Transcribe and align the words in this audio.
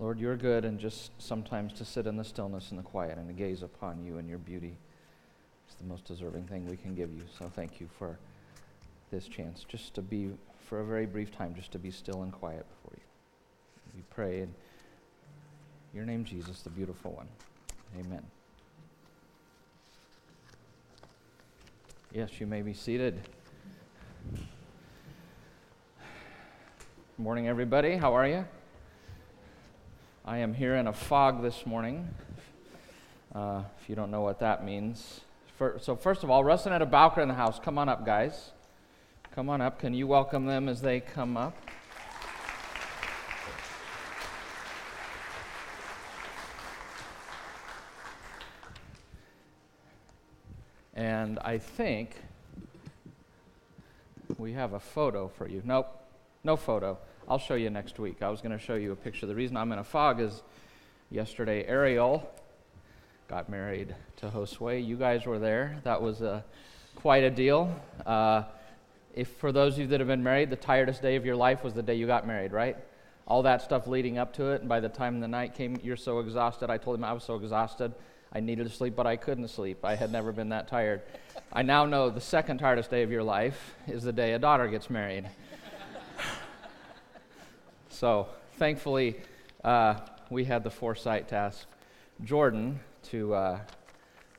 Lord, 0.00 0.20
you're 0.20 0.36
good, 0.36 0.64
and 0.64 0.78
just 0.78 1.10
sometimes 1.20 1.72
to 1.74 1.84
sit 1.84 2.06
in 2.06 2.16
the 2.16 2.24
stillness 2.24 2.70
and 2.70 2.78
the 2.78 2.84
quiet 2.84 3.18
and 3.18 3.26
to 3.26 3.34
gaze 3.34 3.62
upon 3.62 4.04
you 4.04 4.18
and 4.18 4.28
your 4.28 4.38
beauty 4.38 4.76
is 5.68 5.74
the 5.74 5.84
most 5.84 6.04
deserving 6.04 6.44
thing 6.44 6.68
we 6.68 6.76
can 6.76 6.94
give 6.94 7.12
you. 7.12 7.22
So 7.36 7.50
thank 7.54 7.80
you 7.80 7.88
for 7.98 8.16
this 9.10 9.26
chance 9.26 9.64
just 9.68 9.94
to 9.94 10.02
be, 10.02 10.30
for 10.68 10.80
a 10.80 10.84
very 10.84 11.06
brief 11.06 11.32
time, 11.32 11.54
just 11.54 11.72
to 11.72 11.80
be 11.80 11.90
still 11.90 12.22
and 12.22 12.32
quiet 12.32 12.64
before 12.68 12.96
you. 12.96 13.02
We 13.96 14.02
pray 14.10 14.42
in 14.42 14.54
your 15.92 16.04
name, 16.04 16.24
Jesus, 16.24 16.60
the 16.60 16.70
beautiful 16.70 17.12
one. 17.12 17.28
Amen. 17.98 18.22
Yes, 22.12 22.38
you 22.38 22.46
may 22.46 22.62
be 22.62 22.72
seated. 22.72 23.20
Morning, 27.18 27.48
everybody. 27.48 27.96
How 27.96 28.14
are 28.14 28.28
you? 28.28 28.44
I 30.24 30.38
am 30.38 30.52
here 30.52 30.74
in 30.76 30.86
a 30.86 30.92
fog 30.92 31.42
this 31.42 31.64
morning. 31.64 32.08
Uh, 33.34 33.62
if 33.80 33.88
you 33.88 33.94
don't 33.94 34.10
know 34.10 34.20
what 34.20 34.40
that 34.40 34.64
means. 34.64 35.20
For, 35.56 35.78
so, 35.80 35.96
first 35.96 36.22
of 36.22 36.30
all, 36.30 36.44
Russ 36.44 36.66
and 36.66 36.74
Etta 36.74 36.86
Bowker 36.86 37.20
in 37.20 37.28
the 37.28 37.34
house. 37.34 37.58
Come 37.58 37.78
on 37.78 37.88
up, 37.88 38.04
guys. 38.04 38.50
Come 39.34 39.48
on 39.48 39.60
up. 39.60 39.78
Can 39.78 39.94
you 39.94 40.06
welcome 40.06 40.46
them 40.46 40.68
as 40.68 40.80
they 40.80 41.00
come 41.00 41.36
up? 41.36 41.56
And 50.94 51.38
I 51.40 51.58
think 51.58 52.16
we 54.36 54.52
have 54.52 54.72
a 54.72 54.80
photo 54.80 55.28
for 55.28 55.48
you. 55.48 55.62
Nope, 55.64 55.88
no 56.48 56.56
photo. 56.56 56.96
I'll 57.28 57.38
show 57.38 57.56
you 57.56 57.68
next 57.68 57.98
week. 57.98 58.22
I 58.22 58.30
was 58.30 58.40
going 58.40 58.56
to 58.56 58.64
show 58.64 58.76
you 58.76 58.92
a 58.92 58.96
picture. 58.96 59.26
The 59.26 59.34
reason 59.34 59.54
I'm 59.54 59.70
in 59.70 59.80
a 59.80 59.84
fog 59.84 60.18
is 60.18 60.42
yesterday 61.10 61.66
Ariel 61.66 62.26
got 63.28 63.50
married 63.50 63.94
to 64.16 64.30
Josue. 64.30 64.82
You 64.82 64.96
guys 64.96 65.26
were 65.26 65.38
there. 65.38 65.78
That 65.84 66.00
was 66.00 66.22
a, 66.22 66.42
quite 66.94 67.22
a 67.22 67.28
deal. 67.28 67.78
Uh, 68.06 68.44
if 69.14 69.28
for 69.28 69.52
those 69.52 69.74
of 69.74 69.80
you 69.80 69.86
that 69.88 70.00
have 70.00 70.06
been 70.08 70.22
married, 70.22 70.48
the 70.48 70.56
tiredest 70.56 71.02
day 71.02 71.16
of 71.16 71.26
your 71.26 71.36
life 71.36 71.62
was 71.62 71.74
the 71.74 71.82
day 71.82 71.96
you 71.96 72.06
got 72.06 72.26
married, 72.26 72.52
right? 72.52 72.78
All 73.26 73.42
that 73.42 73.60
stuff 73.60 73.86
leading 73.86 74.16
up 74.16 74.32
to 74.36 74.52
it, 74.52 74.60
and 74.60 74.70
by 74.70 74.80
the 74.80 74.88
time 74.88 75.20
the 75.20 75.28
night 75.28 75.54
came, 75.54 75.78
you're 75.82 75.98
so 75.98 76.20
exhausted. 76.20 76.70
I 76.70 76.78
told 76.78 76.96
him 76.96 77.04
I 77.04 77.12
was 77.12 77.24
so 77.24 77.34
exhausted. 77.34 77.92
I 78.32 78.40
needed 78.40 78.66
to 78.66 78.74
sleep, 78.74 78.96
but 78.96 79.06
I 79.06 79.16
couldn't 79.16 79.48
sleep. 79.48 79.84
I 79.84 79.96
had 79.96 80.10
never 80.10 80.32
been 80.32 80.48
that 80.48 80.66
tired. 80.66 81.02
I 81.52 81.60
now 81.60 81.84
know 81.84 82.08
the 82.08 82.22
second 82.22 82.56
tiredest 82.56 82.90
day 82.90 83.02
of 83.02 83.10
your 83.10 83.22
life 83.22 83.74
is 83.86 84.02
the 84.02 84.14
day 84.14 84.32
a 84.32 84.38
daughter 84.38 84.66
gets 84.66 84.88
married. 84.88 85.28
So 87.90 88.28
thankfully, 88.58 89.16
uh, 89.64 89.94
we 90.30 90.44
had 90.44 90.62
the 90.62 90.70
foresight 90.70 91.28
to 91.28 91.34
ask 91.34 91.66
Jordan 92.22 92.80
to, 93.04 93.34
uh, 93.34 93.60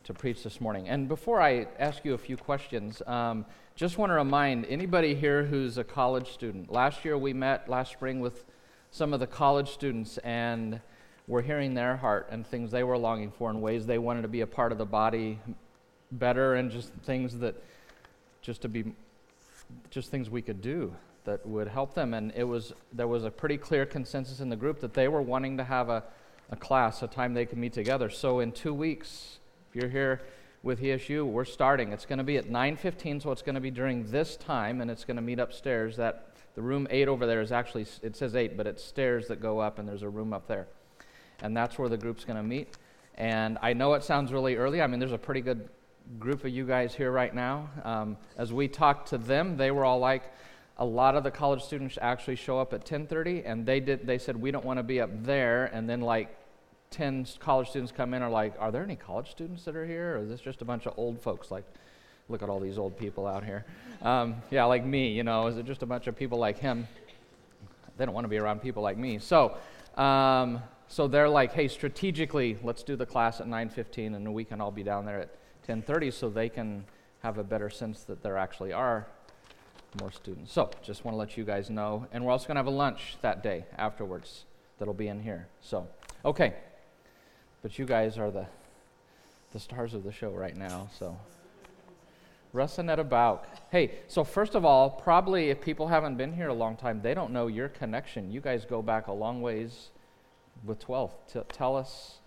to 0.04 0.14
preach 0.14 0.44
this 0.44 0.62
morning. 0.62 0.88
And 0.88 1.08
before 1.08 1.42
I 1.42 1.68
ask 1.78 2.06
you 2.06 2.14
a 2.14 2.18
few 2.18 2.38
questions, 2.38 3.02
um, 3.08 3.46
just 3.76 3.98
want 3.98 4.12
to 4.12 4.14
remind 4.14 4.66
anybody 4.66 5.16
here 5.16 5.44
who's 5.44 5.78
a 5.78 5.84
college 5.84 6.32
student. 6.32 6.72
Last 6.72 7.04
year 7.04 7.18
we 7.18 7.34
met 7.34 7.68
last 7.68 7.92
spring 7.92 8.20
with 8.20 8.46
some 8.92 9.14
of 9.14 9.20
the 9.20 9.28
college 9.28 9.70
students, 9.70 10.18
and 10.20 10.80
we're 11.28 11.42
hearing 11.42 11.74
their 11.74 11.98
heart 11.98 12.28
and 12.32 12.46
things 12.46 12.72
they 12.72 12.84
were 12.84 12.98
longing 12.98 13.32
for 13.32 13.50
and 13.50 13.62
ways 13.62 13.86
they 13.86 13.98
wanted 13.98 14.24
to 14.24 14.28
be 14.28 14.42
a 14.42 14.48
part 14.48 14.72
of 14.72 14.78
the 14.78 14.86
body 14.86 15.40
better, 16.12 16.56
and 16.56 16.72
just 16.72 16.92
things 17.04 17.38
that 17.40 17.56
just 18.42 18.62
to 18.62 18.70
be 18.70 18.84
just 19.90 20.10
things 20.10 20.30
we 20.30 20.42
could 20.42 20.62
do 20.62 20.94
that 21.30 21.46
would 21.46 21.68
help 21.68 21.94
them. 21.94 22.14
And 22.14 22.34
it 22.36 22.44
was, 22.44 22.74
there 22.92 23.08
was 23.08 23.24
a 23.24 23.30
pretty 23.30 23.58
clear 23.58 23.86
consensus 23.86 24.40
in 24.40 24.50
the 24.50 24.56
group 24.56 24.80
that 24.80 24.94
they 24.94 25.08
were 25.08 25.22
wanting 25.22 25.58
to 25.58 25.64
have 25.64 25.90
a, 25.90 26.04
a 26.50 26.56
class, 26.56 27.04
a 27.04 27.08
time 27.08 27.34
they 27.34 27.46
could 27.46 27.60
meet 27.60 27.74
together. 27.74 28.10
So 28.10 28.40
in 28.40 28.52
two 28.52 28.74
weeks, 28.74 29.38
if 29.70 29.76
you're 29.76 29.90
here 29.90 30.22
with 30.64 30.82
ESU, 30.82 31.26
we're 31.26 31.46
starting. 31.46 31.92
It's 31.92 32.06
going 32.06 32.18
to 32.18 32.24
be 32.24 32.38
at 32.38 32.50
9:15, 32.50 33.22
so 33.22 33.32
it's 33.32 33.44
going 33.44 33.56
to 33.56 33.62
be 33.62 33.72
during 33.72 34.10
this 34.12 34.36
time, 34.36 34.82
and 34.82 34.90
it's 34.90 35.06
going 35.06 35.16
to 35.16 35.22
meet 35.22 35.40
upstairs. 35.40 35.96
That 35.98 36.34
the 36.56 36.62
room 36.62 36.88
eight 36.90 37.08
over 37.08 37.26
there 37.26 37.42
is 37.42 37.52
actually 37.52 37.86
it 38.02 38.18
says 38.18 38.36
eight, 38.36 38.58
but 38.58 38.68
it's 38.68 38.84
stairs 38.84 39.28
that 39.28 39.40
go 39.40 39.60
up, 39.60 39.80
and 39.80 39.88
there's 39.88 40.02
a 40.02 40.10
room 40.10 40.34
up 40.34 40.48
there, 40.48 40.68
and 41.42 41.56
that's 41.56 41.78
where 41.78 41.88
the 41.88 41.98
group's 41.98 42.26
going 42.26 42.38
to 42.38 42.44
meet. 42.44 42.76
And 43.16 43.58
I 43.62 43.74
know 43.74 43.94
it 43.94 44.04
sounds 44.04 44.34
really 44.34 44.56
early. 44.56 44.82
I 44.82 44.88
mean, 44.88 45.00
there's 45.00 45.12
a 45.12 45.18
pretty 45.18 45.42
good 45.42 45.70
group 46.18 46.44
of 46.44 46.50
you 46.50 46.66
guys 46.66 46.96
here 46.96 47.12
right 47.12 47.34
now. 47.34 47.70
Um, 47.84 48.18
as 48.38 48.52
we 48.52 48.68
talked 48.68 49.10
to 49.10 49.18
them, 49.18 49.56
they 49.56 49.72
were 49.72 49.86
all 49.86 50.00
like, 50.00 50.24
a 50.80 50.86
lot 50.86 51.16
of 51.16 51.24
the 51.24 51.30
college 51.30 51.62
students 51.62 51.98
actually 52.02 52.38
show 52.38 52.58
up 52.58 52.74
at 52.74 52.86
10:30 52.86 53.44
and 53.46 53.66
they 53.66 53.80
did 53.80 54.08
they 54.08 54.18
said 54.18 54.36
we 54.36 54.50
don't 54.50 54.66
want 54.66 54.80
to 54.80 54.84
be 54.84 55.00
up 55.00 55.10
there 55.24 55.66
and 55.66 55.88
then 55.90 56.02
like 56.02 56.36
10 56.92 57.28
college 57.40 57.70
students 57.70 57.92
come 57.92 58.14
in 58.14 58.24
are 58.24 58.30
like 58.30 58.54
are 58.60 58.72
there 58.72 58.82
any 58.82 58.96
college 58.96 59.30
students 59.30 59.64
that 59.66 59.76
are 59.76 59.86
here 59.86 60.16
or 60.16 60.24
is 60.24 60.30
this 60.30 60.42
just 60.42 60.62
a 60.62 60.66
bunch 60.66 60.88
of 60.88 60.94
old 60.98 61.22
folks? 61.22 61.52
Like 61.52 61.66
look 62.30 62.42
at 62.42 62.50
all 62.50 62.60
these 62.60 62.78
old 62.78 62.98
people 62.98 63.28
out 63.28 63.44
here. 63.44 63.66
Um, 64.02 64.38
yeah 64.50 64.64
like 64.66 64.86
me 64.86 65.12
you 65.12 65.24
know 65.24 65.48
is 65.48 65.58
it 65.58 65.66
just 65.66 65.84
a 65.84 65.86
bunch 65.86 66.08
of 66.08 66.16
people 66.16 66.40
like 66.40 66.58
him? 66.58 66.88
They 67.98 68.06
don't 68.06 68.16
want 68.16 68.24
to 68.24 68.30
be 68.30 68.38
around 68.38 68.62
people 68.62 68.82
like 68.82 68.98
me. 68.98 69.20
So 69.20 69.58
um, 69.98 70.64
so 70.88 71.08
they're 71.08 71.30
like 71.30 71.52
hey 71.52 71.68
strategically 71.68 72.58
let's 72.64 72.84
do 72.84 72.96
the 72.96 73.06
class 73.06 73.42
at 73.42 73.48
9.15 73.48 74.16
and 74.16 74.34
we 74.34 74.46
can 74.46 74.62
all 74.62 74.72
be 74.72 74.84
down 74.84 75.06
there 75.06 75.20
at 75.20 75.30
10.30 75.68 76.14
so 76.14 76.30
they 76.30 76.48
can 76.48 76.86
have 77.22 77.38
a 77.38 77.44
better 77.44 77.70
sense 77.70 78.06
that 78.06 78.24
there 78.24 78.38
actually 78.38 78.72
are 78.72 79.06
more 80.00 80.12
students. 80.12 80.54
So, 80.54 80.70
just 80.84 81.04
want 81.04 81.14
to 81.14 81.20
let 81.20 81.38
you 81.38 81.44
guys 81.44 81.70
know. 81.70 82.06
And 82.12 82.26
we're 82.26 82.32
also 82.32 82.48
going 82.48 82.56
to 82.56 82.60
have 82.60 82.68
a 82.68 82.72
lunch 82.72 83.18
that 83.22 83.42
day 83.44 83.66
afterwards 83.78 84.46
that'll 84.78 84.94
be 84.94 85.08
in 85.08 85.22
here. 85.22 85.48
So, 85.62 85.88
okay. 86.24 86.54
But 87.62 87.78
you 87.78 87.86
guys 87.86 88.18
are 88.18 88.32
the, 88.32 88.46
the 89.52 89.60
stars 89.60 89.94
of 89.94 90.04
the 90.04 90.12
show 90.12 90.30
right 90.30 90.56
now. 90.56 90.90
So, 90.98 91.18
Russ 92.54 92.78
and 92.80 92.90
Etta 92.90 93.04
Bauk. 93.04 93.46
Hey, 93.72 93.92
so 94.08 94.24
first 94.24 94.56
of 94.56 94.66
all, 94.66 94.90
probably 94.90 95.50
if 95.50 95.62
people 95.62 95.88
haven't 95.88 96.18
been 96.18 96.34
here 96.34 96.48
a 96.48 96.54
long 96.54 96.76
time, 96.76 97.02
they 97.02 97.14
don't 97.14 97.32
know 97.32 97.48
your 97.48 97.70
connection. 97.70 98.32
You 98.32 98.42
guys 98.42 98.66
go 98.66 98.82
back 98.82 99.08
a 99.08 99.12
long 99.12 99.42
ways 99.42 99.90
with 100.66 100.80
12. 100.80 101.14
T- 101.32 101.40
tell 101.52 101.76
us, 101.76 102.18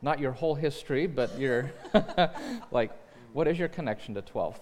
not 0.00 0.20
your 0.20 0.32
whole 0.32 0.54
history, 0.54 1.06
but 1.06 1.38
your, 1.38 1.72
like, 2.70 2.92
what 3.32 3.46
is 3.46 3.58
your 3.58 3.68
connection 3.68 4.14
to 4.14 4.22
12th? 4.22 4.56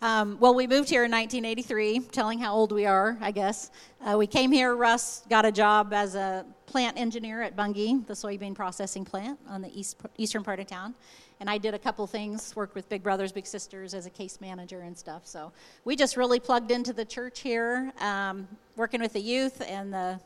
Um, 0.00 0.38
well, 0.38 0.54
we 0.54 0.68
moved 0.68 0.88
here 0.88 1.04
in 1.04 1.10
1983, 1.10 2.00
telling 2.12 2.38
how 2.38 2.54
old 2.54 2.70
we 2.70 2.86
are, 2.86 3.18
I 3.20 3.32
guess. 3.32 3.72
Uh, 4.00 4.16
we 4.16 4.28
came 4.28 4.52
here, 4.52 4.76
Russ 4.76 5.24
got 5.28 5.44
a 5.44 5.50
job 5.50 5.92
as 5.92 6.14
a 6.14 6.46
plant 6.66 6.96
engineer 6.96 7.42
at 7.42 7.56
Bunge, 7.56 8.06
the 8.06 8.14
soybean 8.14 8.54
processing 8.54 9.04
plant 9.04 9.40
on 9.48 9.60
the 9.60 9.76
east, 9.76 9.96
eastern 10.16 10.44
part 10.44 10.60
of 10.60 10.68
town. 10.68 10.94
And 11.40 11.50
I 11.50 11.58
did 11.58 11.74
a 11.74 11.78
couple 11.80 12.06
things, 12.06 12.54
worked 12.54 12.76
with 12.76 12.88
Big 12.88 13.02
Brothers 13.02 13.32
Big 13.32 13.44
Sisters 13.44 13.92
as 13.92 14.06
a 14.06 14.10
case 14.10 14.40
manager 14.40 14.82
and 14.82 14.96
stuff. 14.96 15.26
So 15.26 15.50
we 15.84 15.96
just 15.96 16.16
really 16.16 16.38
plugged 16.38 16.70
into 16.70 16.92
the 16.92 17.04
church 17.04 17.40
here, 17.40 17.92
um, 17.98 18.46
working 18.76 19.00
with 19.00 19.14
the 19.14 19.20
youth 19.20 19.60
and 19.66 19.92
the 19.92 20.20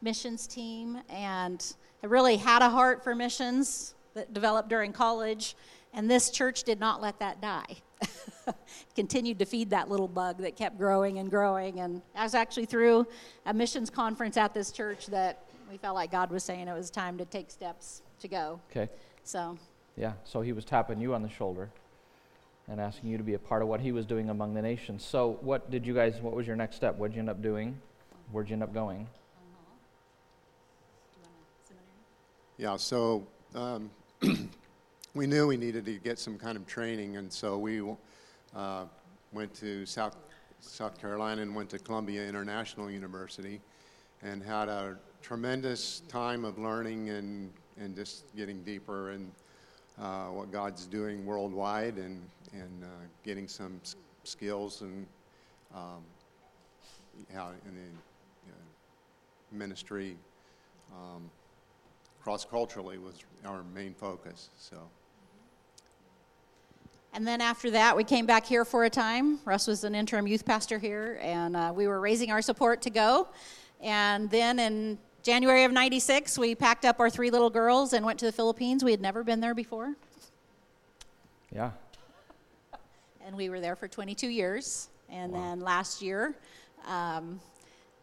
missions 0.00 0.48
team. 0.48 0.98
And 1.08 1.64
I 2.02 2.06
really 2.06 2.38
had 2.38 2.62
a 2.62 2.70
heart 2.70 3.04
for 3.04 3.14
missions 3.14 3.94
that 4.14 4.34
developed 4.34 4.68
during 4.68 4.92
college. 4.92 5.54
And 5.94 6.10
this 6.10 6.30
church 6.30 6.64
did 6.64 6.80
not 6.80 7.00
let 7.00 7.20
that 7.20 7.40
die. 7.40 7.76
continued 8.94 9.38
to 9.38 9.44
feed 9.44 9.70
that 9.70 9.88
little 9.88 10.08
bug 10.08 10.38
that 10.38 10.56
kept 10.56 10.78
growing 10.78 11.18
and 11.18 11.30
growing. 11.30 11.80
And 11.80 12.02
I 12.14 12.22
was 12.22 12.34
actually 12.34 12.66
through 12.66 13.06
a 13.46 13.54
missions 13.54 13.90
conference 13.90 14.36
at 14.36 14.54
this 14.54 14.72
church 14.72 15.06
that 15.06 15.44
we 15.70 15.76
felt 15.76 15.94
like 15.94 16.10
God 16.10 16.30
was 16.30 16.44
saying 16.44 16.68
it 16.68 16.74
was 16.74 16.90
time 16.90 17.18
to 17.18 17.24
take 17.24 17.50
steps 17.50 18.02
to 18.20 18.28
go. 18.28 18.60
Okay. 18.70 18.90
So. 19.24 19.58
Yeah. 19.96 20.12
So 20.24 20.40
he 20.40 20.52
was 20.52 20.64
tapping 20.64 21.00
you 21.00 21.14
on 21.14 21.22
the 21.22 21.28
shoulder 21.28 21.70
and 22.68 22.80
asking 22.80 23.10
you 23.10 23.18
to 23.18 23.24
be 23.24 23.34
a 23.34 23.38
part 23.38 23.62
of 23.62 23.68
what 23.68 23.80
he 23.80 23.92
was 23.92 24.06
doing 24.06 24.30
among 24.30 24.54
the 24.54 24.62
nations. 24.62 25.04
So 25.04 25.38
what 25.40 25.70
did 25.70 25.86
you 25.86 25.94
guys? 25.94 26.20
What 26.20 26.34
was 26.34 26.46
your 26.46 26.56
next 26.56 26.76
step? 26.76 26.96
What 26.96 27.08
did 27.08 27.16
you 27.16 27.20
end 27.20 27.30
up 27.30 27.42
doing? 27.42 27.80
Where'd 28.30 28.48
you 28.48 28.54
end 28.54 28.62
up 28.62 28.74
going? 28.74 29.06
Yeah. 32.58 32.76
So. 32.76 33.26
Um, 33.54 33.90
we 35.14 35.26
knew 35.26 35.46
we 35.46 35.58
needed 35.58 35.84
to 35.84 35.98
get 35.98 36.18
some 36.18 36.38
kind 36.38 36.56
of 36.56 36.66
training, 36.66 37.18
and 37.18 37.30
so 37.30 37.58
we 37.58 37.82
uh, 38.56 38.84
went 39.32 39.52
to 39.54 39.84
South, 39.84 40.16
South 40.60 40.98
Carolina 40.98 41.42
and 41.42 41.54
went 41.54 41.68
to 41.70 41.78
Columbia 41.78 42.26
International 42.26 42.90
University 42.90 43.60
and 44.22 44.42
had 44.42 44.68
a 44.68 44.96
tremendous 45.20 46.00
time 46.08 46.46
of 46.46 46.58
learning 46.58 47.10
and, 47.10 47.52
and 47.78 47.94
just 47.94 48.24
getting 48.34 48.62
deeper 48.62 49.10
in 49.10 49.30
uh, 50.00 50.28
what 50.28 50.50
God's 50.50 50.86
doing 50.86 51.26
worldwide 51.26 51.98
and, 51.98 52.22
and 52.54 52.82
uh, 52.82 52.86
getting 53.22 53.48
some 53.48 53.78
s- 53.82 53.96
skills 54.24 54.80
and 54.80 55.06
um, 55.74 56.02
how 57.34 57.50
in 57.68 57.74
the 57.74 57.80
you 57.82 58.48
know, 58.48 59.58
ministry 59.58 60.16
um, 60.94 61.30
cross 62.22 62.46
culturally 62.46 62.96
was 62.96 63.16
our 63.44 63.62
main 63.74 63.92
focus. 63.92 64.48
So. 64.56 64.78
And 67.14 67.26
then 67.26 67.42
after 67.42 67.70
that, 67.72 67.94
we 67.94 68.04
came 68.04 68.24
back 68.24 68.46
here 68.46 68.64
for 68.64 68.84
a 68.84 68.90
time. 68.90 69.38
Russ 69.44 69.66
was 69.66 69.84
an 69.84 69.94
interim 69.94 70.26
youth 70.26 70.46
pastor 70.46 70.78
here, 70.78 71.18
and 71.20 71.54
uh, 71.54 71.72
we 71.74 71.86
were 71.86 72.00
raising 72.00 72.30
our 72.30 72.40
support 72.40 72.80
to 72.82 72.90
go. 72.90 73.28
And 73.82 74.30
then 74.30 74.58
in 74.58 74.98
January 75.22 75.64
of 75.64 75.72
96, 75.72 76.38
we 76.38 76.54
packed 76.54 76.86
up 76.86 77.00
our 77.00 77.10
three 77.10 77.30
little 77.30 77.50
girls 77.50 77.92
and 77.92 78.04
went 78.04 78.18
to 78.20 78.24
the 78.24 78.32
Philippines. 78.32 78.82
We 78.82 78.92
had 78.92 79.02
never 79.02 79.22
been 79.22 79.40
there 79.40 79.54
before. 79.54 79.94
Yeah. 81.54 81.72
And 83.26 83.36
we 83.36 83.50
were 83.50 83.60
there 83.60 83.76
for 83.76 83.88
22 83.88 84.28
years. 84.28 84.88
And 85.10 85.32
wow. 85.32 85.40
then 85.40 85.60
last 85.60 86.00
year, 86.00 86.34
um, 86.86 87.40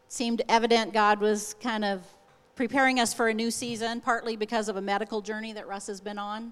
seemed 0.07 0.44
evident 0.47 0.94
God 0.94 1.19
was 1.19 1.56
kind 1.56 1.83
of 1.83 2.03
preparing 2.56 3.00
us 3.00 3.11
for 3.13 3.29
a 3.29 3.33
new 3.33 3.50
season, 3.50 4.01
partly 4.01 4.35
because 4.35 4.69
of 4.69 4.75
a 4.75 4.81
medical 4.81 5.21
journey 5.21 5.51
that 5.53 5.67
Russ 5.67 5.88
has 5.88 6.00
been 6.00 6.19
on. 6.19 6.51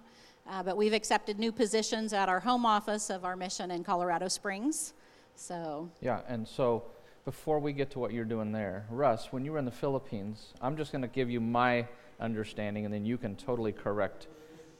Uh, 0.49 0.63
but 0.63 0.77
we've 0.77 0.93
accepted 0.93 1.37
new 1.37 1.51
positions 1.51 2.13
at 2.13 2.29
our 2.29 2.39
home 2.39 2.65
office 2.65 3.09
of 3.09 3.25
our 3.25 3.35
mission 3.35 3.69
in 3.69 3.83
Colorado 3.83 4.29
Springs. 4.29 4.93
So 5.35 5.89
yeah, 6.01 6.21
and 6.27 6.47
so 6.47 6.83
before 7.25 7.59
we 7.59 7.73
get 7.73 7.91
to 7.91 7.99
what 7.99 8.13
you're 8.13 8.25
doing 8.25 8.53
there, 8.53 8.85
Russ, 8.89 9.27
when 9.31 9.43
you 9.43 9.51
were 9.51 9.59
in 9.59 9.65
the 9.65 9.71
Philippines, 9.71 10.53
I'm 10.61 10.77
just 10.77 10.93
going 10.93 11.01
to 11.01 11.09
give 11.09 11.29
you 11.29 11.41
my 11.41 11.85
understanding, 12.21 12.85
and 12.85 12.93
then 12.93 13.05
you 13.05 13.17
can 13.17 13.35
totally 13.35 13.73
correct 13.73 14.27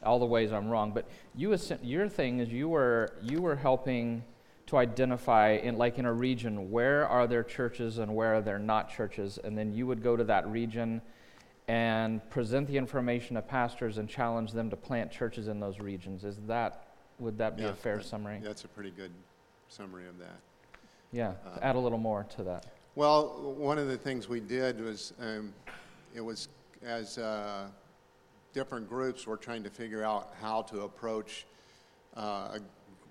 all 0.02 0.20
the 0.20 0.26
ways 0.26 0.54
I'm 0.54 0.70
wrong. 0.70 0.94
But 0.94 1.10
you, 1.36 1.58
your 1.84 2.08
thing 2.08 2.40
is 2.40 2.50
you 2.50 2.70
were 2.70 3.10
you 3.22 3.42
were 3.42 3.56
helping 3.56 4.24
to 4.68 4.78
identify 4.78 5.52
in 5.52 5.78
like 5.78 5.98
in 5.98 6.06
a 6.06 6.14
region 6.14 6.72
where 6.72 7.08
are 7.08 7.28
there 7.28 7.44
churches 7.44 7.98
and 7.98 8.16
where 8.16 8.36
are 8.36 8.42
there 8.42 8.60
not 8.60 8.90
churches, 8.90 9.38
and 9.44 9.58
then 9.58 9.74
you 9.74 9.86
would 9.86 10.02
go 10.02 10.16
to 10.16 10.24
that 10.24 10.48
region 10.48 11.02
and 11.68 12.28
present 12.30 12.68
the 12.68 12.78
information 12.78 13.36
to 13.36 13.42
pastors 13.42 13.98
and 13.98 14.08
challenge 14.10 14.54
them 14.54 14.70
to 14.70 14.76
plant 14.76 15.12
churches 15.12 15.48
in 15.48 15.60
those 15.60 15.80
regions. 15.80 16.24
Is 16.24 16.38
that 16.48 16.88
would 17.20 17.38
that 17.40 17.58
be 17.58 17.64
yeah, 17.64 17.70
a 17.70 17.74
fair 17.74 17.98
that, 17.98 18.06
summary? 18.06 18.40
That's 18.42 18.64
a 18.64 18.68
pretty 18.68 18.92
good 18.92 19.12
summary 19.70 20.08
of 20.08 20.18
that. 20.20 20.40
Yeah, 21.12 21.34
uh, 21.46 21.60
add 21.62 21.76
a 21.76 21.80
little 21.80 21.98
more 21.98 22.26
to 22.36 22.44
that. 22.44 22.68
Well, 22.96 23.56
one 23.58 23.78
of 23.78 23.88
the 23.88 23.98
things 23.98 24.30
we 24.30 24.40
did 24.40 24.80
was 24.82 25.14
um, 25.20 25.54
it 26.14 26.22
was 26.22 26.48
as 26.84 27.18
uh, 27.18 27.68
different 28.54 28.88
groups 28.88 29.26
were 29.26 29.38
trying 29.38 29.64
to 29.64 29.70
figure 29.70 30.04
out 30.04 30.34
how 30.40 30.62
to 30.64 30.82
approach, 30.82 31.46
uh, 32.16 32.22
a, 32.56 32.60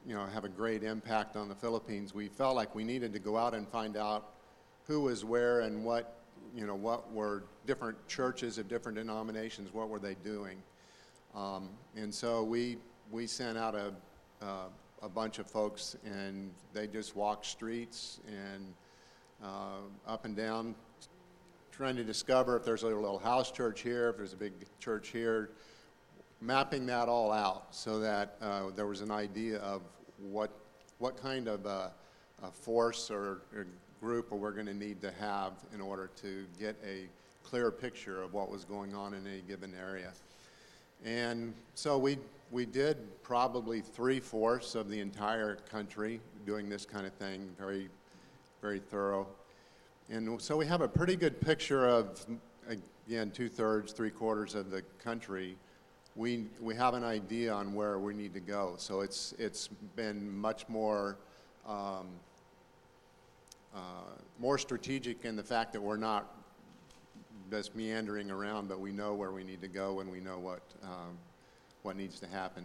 you 0.06 0.14
know, 0.14 0.24
have 0.26 0.44
a 0.44 0.48
great 0.48 0.82
impact 0.82 1.36
on 1.36 1.48
the 1.48 1.54
Philippines. 1.54 2.14
We 2.14 2.28
felt 2.28 2.56
like 2.56 2.74
we 2.74 2.84
needed 2.84 3.12
to 3.12 3.18
go 3.18 3.36
out 3.36 3.54
and 3.54 3.68
find 3.68 3.96
out 3.96 4.32
who 4.86 5.02
was 5.02 5.24
where 5.24 5.60
and 5.60 5.84
what 5.84 6.15
you 6.54 6.66
know, 6.66 6.74
what 6.74 7.12
were 7.12 7.44
different 7.66 7.96
churches 8.08 8.58
of 8.58 8.68
different 8.68 8.96
denominations, 8.96 9.72
what 9.72 9.88
were 9.88 9.98
they 9.98 10.16
doing? 10.24 10.58
Um, 11.34 11.68
and 11.96 12.14
so 12.14 12.42
we, 12.42 12.78
we 13.10 13.26
sent 13.26 13.58
out 13.58 13.74
a, 13.74 13.92
uh, 14.42 14.68
a 15.02 15.08
bunch 15.08 15.38
of 15.38 15.46
folks, 15.46 15.96
and 16.04 16.50
they 16.72 16.86
just 16.86 17.14
walked 17.14 17.46
streets 17.46 18.20
and 18.26 18.74
uh, 19.42 19.80
up 20.06 20.24
and 20.24 20.36
down, 20.36 20.74
trying 21.70 21.96
to 21.96 22.04
discover 22.04 22.56
if 22.56 22.64
there's 22.64 22.82
a 22.82 22.86
little 22.86 23.18
house 23.18 23.50
church 23.50 23.82
here, 23.82 24.08
if 24.08 24.16
there's 24.16 24.32
a 24.32 24.36
big 24.36 24.52
church 24.80 25.08
here, 25.08 25.50
mapping 26.40 26.86
that 26.86 27.08
all 27.08 27.32
out 27.32 27.74
so 27.74 27.98
that 27.98 28.36
uh, 28.40 28.70
there 28.74 28.86
was 28.86 29.00
an 29.00 29.10
idea 29.10 29.58
of 29.58 29.82
what, 30.18 30.50
what 30.98 31.20
kind 31.20 31.48
of 31.48 31.66
uh, 31.66 31.88
force 32.52 33.10
or, 33.10 33.42
or 33.54 33.66
group 34.06 34.30
or 34.30 34.38
we're 34.38 34.52
going 34.52 34.66
to 34.66 34.74
need 34.74 35.00
to 35.02 35.10
have 35.18 35.52
in 35.74 35.80
order 35.80 36.08
to 36.22 36.44
get 36.60 36.76
a 36.86 37.06
clear 37.42 37.72
picture 37.72 38.22
of 38.22 38.32
what 38.32 38.48
was 38.48 38.64
going 38.64 38.94
on 38.94 39.12
in 39.14 39.26
a 39.26 39.40
given 39.48 39.74
area. 39.74 40.12
And 41.04 41.52
so 41.74 41.98
we, 41.98 42.18
we 42.52 42.66
did 42.66 42.96
probably 43.24 43.80
three 43.80 44.20
fourths 44.20 44.76
of 44.76 44.88
the 44.88 45.00
entire 45.00 45.56
country 45.72 46.20
doing 46.46 46.68
this 46.68 46.86
kind 46.86 47.04
of 47.04 47.12
thing, 47.14 47.50
very, 47.58 47.88
very 48.62 48.78
thorough. 48.78 49.26
And 50.08 50.40
so 50.40 50.56
we 50.56 50.66
have 50.66 50.82
a 50.82 50.88
pretty 50.88 51.16
good 51.16 51.40
picture 51.40 51.88
of, 51.88 52.24
again, 53.08 53.32
two 53.32 53.48
thirds, 53.48 53.90
three 53.92 54.10
quarters 54.10 54.54
of 54.54 54.70
the 54.70 54.82
country. 55.02 55.56
We, 56.14 56.44
we 56.60 56.76
have 56.76 56.94
an 56.94 57.02
idea 57.02 57.52
on 57.52 57.74
where 57.74 57.98
we 57.98 58.14
need 58.14 58.34
to 58.34 58.40
go. 58.40 58.74
So 58.78 59.00
it's, 59.00 59.34
it's 59.36 59.66
been 59.96 60.30
much 60.38 60.68
more 60.68 61.16
um, 61.66 62.06
more 64.38 64.58
strategic 64.58 65.24
in 65.24 65.36
the 65.36 65.42
fact 65.42 65.72
that 65.72 65.80
we're 65.80 65.96
not 65.96 66.34
just 67.50 67.74
meandering 67.74 68.30
around, 68.30 68.68
but 68.68 68.80
we 68.80 68.92
know 68.92 69.14
where 69.14 69.32
we 69.32 69.44
need 69.44 69.60
to 69.62 69.68
go 69.68 70.00
and 70.00 70.10
we 70.10 70.20
know 70.20 70.38
what, 70.38 70.62
um, 70.82 71.16
what 71.82 71.96
needs 71.96 72.20
to 72.20 72.26
happen. 72.26 72.64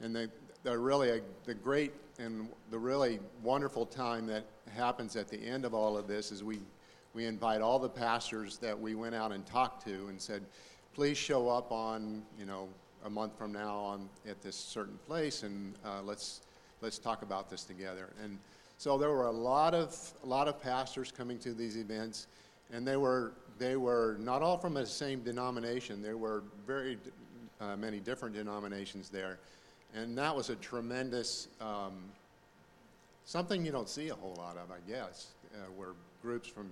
And 0.00 0.14
the, 0.14 0.30
the 0.62 0.78
really, 0.78 1.10
a, 1.10 1.20
the 1.44 1.54
great 1.54 1.92
and 2.18 2.48
the 2.70 2.78
really 2.78 3.20
wonderful 3.42 3.86
time 3.86 4.26
that 4.26 4.44
happens 4.74 5.16
at 5.16 5.28
the 5.28 5.38
end 5.38 5.64
of 5.64 5.74
all 5.74 5.96
of 5.96 6.06
this 6.06 6.30
is 6.30 6.44
we, 6.44 6.60
we 7.14 7.24
invite 7.24 7.60
all 7.60 7.78
the 7.78 7.88
pastors 7.88 8.58
that 8.58 8.78
we 8.78 8.94
went 8.94 9.14
out 9.14 9.32
and 9.32 9.46
talked 9.46 9.84
to 9.86 10.06
and 10.08 10.20
said, 10.20 10.42
please 10.94 11.16
show 11.16 11.48
up 11.48 11.72
on, 11.72 12.22
you 12.38 12.44
know, 12.44 12.68
a 13.04 13.10
month 13.10 13.36
from 13.36 13.50
now 13.50 13.76
on 13.76 14.08
at 14.28 14.40
this 14.42 14.54
certain 14.54 14.98
place 15.06 15.42
and 15.42 15.74
uh, 15.84 16.00
let's, 16.02 16.42
let's 16.80 16.98
talk 16.98 17.22
about 17.22 17.50
this 17.50 17.64
together. 17.64 18.10
And 18.22 18.38
so 18.82 18.98
there 18.98 19.10
were 19.10 19.26
a 19.26 19.30
lot 19.30 19.74
of, 19.74 19.96
a 20.24 20.26
lot 20.26 20.48
of 20.48 20.60
pastors 20.60 21.12
coming 21.12 21.38
to 21.38 21.52
these 21.52 21.76
events, 21.76 22.26
and 22.72 22.84
they 22.84 22.96
were, 22.96 23.32
they 23.56 23.76
were 23.76 24.16
not 24.18 24.42
all 24.42 24.58
from 24.58 24.74
the 24.74 24.84
same 24.84 25.22
denomination. 25.22 26.02
There 26.02 26.16
were 26.16 26.42
very 26.66 26.98
uh, 27.60 27.76
many 27.76 28.00
different 28.00 28.34
denominations 28.34 29.08
there. 29.08 29.38
And 29.94 30.18
that 30.18 30.34
was 30.34 30.50
a 30.50 30.56
tremendous, 30.56 31.46
um, 31.60 31.92
something 33.24 33.64
you 33.64 33.70
don't 33.70 33.88
see 33.88 34.08
a 34.08 34.16
whole 34.16 34.34
lot 34.36 34.56
of, 34.56 34.72
I 34.72 34.80
guess, 34.90 35.28
uh, 35.54 35.58
where 35.76 35.90
groups 36.20 36.48
from, 36.48 36.68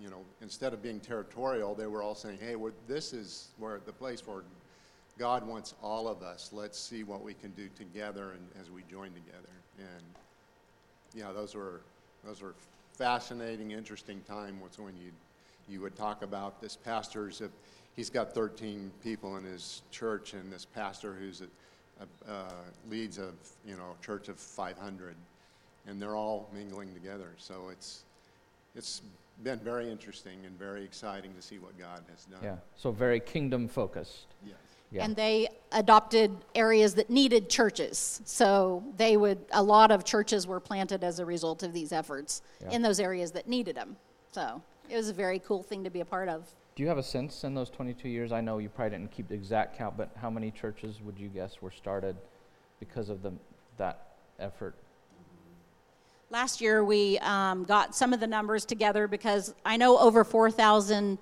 you 0.00 0.10
know, 0.10 0.20
instead 0.42 0.72
of 0.72 0.80
being 0.80 1.00
territorial, 1.00 1.74
they 1.74 1.88
were 1.88 2.04
all 2.04 2.14
saying, 2.14 2.38
hey, 2.40 2.54
this 2.86 3.12
is 3.12 3.48
where 3.58 3.80
the 3.84 3.92
place 3.92 4.24
where 4.28 4.44
God 5.18 5.44
wants 5.44 5.74
all 5.82 6.06
of 6.06 6.22
us. 6.22 6.50
Let's 6.52 6.78
see 6.78 7.02
what 7.02 7.24
we 7.24 7.34
can 7.34 7.50
do 7.50 7.68
together 7.74 8.30
and 8.30 8.62
as 8.62 8.70
we 8.70 8.82
join 8.88 9.10
together. 9.10 9.50
And 9.80 10.04
yeah, 11.14 11.32
those 11.32 11.54
were 11.54 11.80
those 12.24 12.40
were 12.40 12.54
fascinating, 12.94 13.72
interesting 13.72 14.20
time. 14.26 14.60
Was 14.60 14.78
when 14.78 14.96
you 14.96 15.10
you 15.68 15.80
would 15.80 15.96
talk 15.96 16.22
about 16.22 16.60
this 16.60 16.76
pastor's. 16.76 17.40
A, 17.40 17.48
he's 17.94 18.10
got 18.10 18.34
13 18.34 18.90
people 19.02 19.36
in 19.36 19.44
his 19.44 19.82
church, 19.90 20.34
and 20.34 20.52
this 20.52 20.64
pastor 20.64 21.14
who's 21.14 21.42
a, 21.42 22.30
a, 22.30 22.32
uh, 22.32 22.52
leads 22.90 23.18
a 23.18 23.32
you 23.66 23.76
know 23.76 23.96
church 24.04 24.28
of 24.28 24.38
500, 24.38 25.14
and 25.86 26.00
they're 26.00 26.16
all 26.16 26.48
mingling 26.54 26.92
together. 26.94 27.30
So 27.38 27.68
it's 27.70 28.04
it's 28.74 29.02
been 29.42 29.58
very 29.58 29.90
interesting 29.90 30.38
and 30.46 30.58
very 30.58 30.84
exciting 30.84 31.34
to 31.34 31.42
see 31.42 31.58
what 31.58 31.78
God 31.78 32.02
has 32.10 32.24
done. 32.26 32.40
Yeah. 32.42 32.56
So 32.76 32.90
very 32.90 33.20
kingdom 33.20 33.68
focused. 33.68 34.26
Yes. 34.46 34.56
Yeah. 34.92 35.04
And 35.04 35.16
they 35.16 35.48
adopted 35.72 36.36
areas 36.54 36.94
that 36.96 37.08
needed 37.08 37.48
churches. 37.48 38.20
So 38.26 38.84
they 38.98 39.16
would, 39.16 39.38
a 39.52 39.62
lot 39.62 39.90
of 39.90 40.04
churches 40.04 40.46
were 40.46 40.60
planted 40.60 41.02
as 41.02 41.18
a 41.18 41.24
result 41.24 41.62
of 41.62 41.72
these 41.72 41.92
efforts 41.92 42.42
yeah. 42.60 42.72
in 42.72 42.82
those 42.82 43.00
areas 43.00 43.32
that 43.32 43.48
needed 43.48 43.74
them. 43.74 43.96
So 44.32 44.62
it 44.90 44.96
was 44.96 45.08
a 45.08 45.14
very 45.14 45.38
cool 45.38 45.62
thing 45.62 45.82
to 45.84 45.90
be 45.90 46.00
a 46.00 46.04
part 46.04 46.28
of. 46.28 46.46
Do 46.74 46.82
you 46.82 46.88
have 46.88 46.98
a 46.98 47.02
sense 47.02 47.44
in 47.44 47.54
those 47.54 47.70
22 47.70 48.08
years? 48.08 48.32
I 48.32 48.42
know 48.42 48.58
you 48.58 48.68
probably 48.68 48.98
didn't 48.98 49.12
keep 49.12 49.28
the 49.28 49.34
exact 49.34 49.76
count, 49.76 49.96
but 49.96 50.10
how 50.20 50.30
many 50.30 50.50
churches 50.50 51.00
would 51.02 51.18
you 51.18 51.28
guess 51.28 51.62
were 51.62 51.70
started 51.70 52.16
because 52.78 53.08
of 53.08 53.22
the, 53.22 53.32
that 53.78 54.16
effort? 54.38 54.74
Last 56.30 56.62
year, 56.62 56.82
we 56.82 57.18
um, 57.18 57.64
got 57.64 57.94
some 57.94 58.14
of 58.14 58.20
the 58.20 58.26
numbers 58.26 58.64
together 58.64 59.06
because 59.06 59.54
I 59.66 59.76
know 59.76 59.98
over 59.98 60.24
4,000 60.24 61.18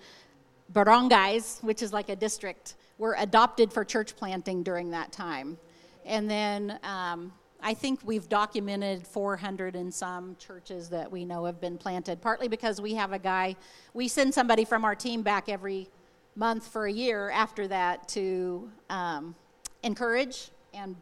barangays, 0.72 1.62
which 1.64 1.82
is 1.82 1.92
like 1.92 2.08
a 2.08 2.16
district, 2.16 2.74
were 3.00 3.16
adopted 3.18 3.72
for 3.72 3.82
church 3.82 4.14
planting 4.14 4.62
during 4.62 4.90
that 4.90 5.10
time. 5.10 5.56
And 6.04 6.30
then 6.30 6.78
um, 6.82 7.32
I 7.62 7.72
think 7.72 8.00
we've 8.04 8.28
documented 8.28 9.06
400 9.06 9.74
and 9.74 9.92
some 9.92 10.36
churches 10.38 10.90
that 10.90 11.10
we 11.10 11.24
know 11.24 11.46
have 11.46 11.62
been 11.62 11.78
planted, 11.78 12.20
partly 12.20 12.46
because 12.46 12.78
we 12.78 12.92
have 12.94 13.14
a 13.14 13.18
guy, 13.18 13.56
we 13.94 14.06
send 14.06 14.34
somebody 14.34 14.66
from 14.66 14.84
our 14.84 14.94
team 14.94 15.22
back 15.22 15.48
every 15.48 15.88
month 16.36 16.68
for 16.68 16.86
a 16.86 16.92
year 16.92 17.30
after 17.30 17.66
that 17.68 18.06
to 18.08 18.70
um, 18.90 19.34
encourage 19.82 20.50
and 20.74 20.94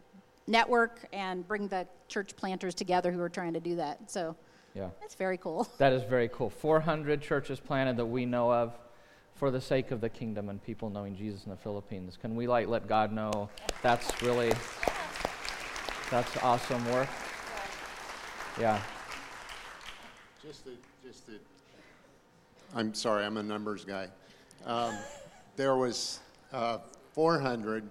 network 0.47 1.05
and 1.11 1.45
bring 1.49 1.67
the 1.67 1.85
church 2.07 2.33
planters 2.37 2.73
together 2.73 3.11
who 3.11 3.21
are 3.21 3.29
trying 3.29 3.53
to 3.53 3.59
do 3.59 3.75
that. 3.75 4.09
So 4.09 4.37
yeah. 4.73 4.87
that's 5.01 5.15
very 5.15 5.37
cool. 5.37 5.67
That 5.79 5.91
is 5.91 6.03
very 6.03 6.29
cool. 6.29 6.49
400 6.49 7.21
churches 7.21 7.59
planted 7.59 7.97
that 7.97 8.05
we 8.05 8.25
know 8.25 8.53
of 8.53 8.73
for 9.39 9.49
the 9.51 9.61
sake 9.61 9.91
of 9.91 10.01
the 10.01 10.09
kingdom 10.09 10.49
and 10.49 10.61
people 10.61 10.89
knowing 10.89 11.15
Jesus 11.15 11.45
in 11.45 11.51
the 11.51 11.57
Philippines. 11.57 12.17
Can 12.21 12.35
we 12.35 12.45
like 12.45 12.67
let 12.67 12.89
God 12.89 13.13
know 13.13 13.49
that's 13.81 14.21
really 14.21 14.51
that's 16.11 16.35
awesome 16.43 16.85
work? 16.91 17.07
Yeah. 18.59 18.81
Just 20.45 20.65
to, 20.65 20.71
just 21.05 21.25
to, 21.27 21.33
I'm 22.75 22.93
sorry, 22.93 23.23
I'm 23.23 23.37
a 23.37 23.43
numbers 23.43 23.85
guy. 23.85 24.09
Um, 24.65 24.93
there 25.55 25.77
was 25.77 26.19
uh, 26.51 26.79
400 27.13 27.87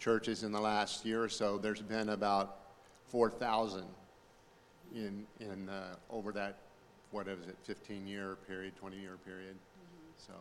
churches 0.00 0.42
in 0.42 0.50
the 0.50 0.60
last 0.60 1.06
year 1.06 1.22
or 1.22 1.28
so. 1.28 1.56
There's 1.56 1.82
been 1.82 2.08
about 2.08 2.56
4,000 3.10 3.84
in, 4.92 5.24
in, 5.38 5.68
uh, 5.68 5.94
over 6.10 6.32
that, 6.32 6.58
what 7.12 7.28
is 7.28 7.38
it, 7.46 7.56
15-year 7.68 8.38
period, 8.48 8.72
20-year 8.82 9.18
period, 9.24 9.56
so. 10.16 10.32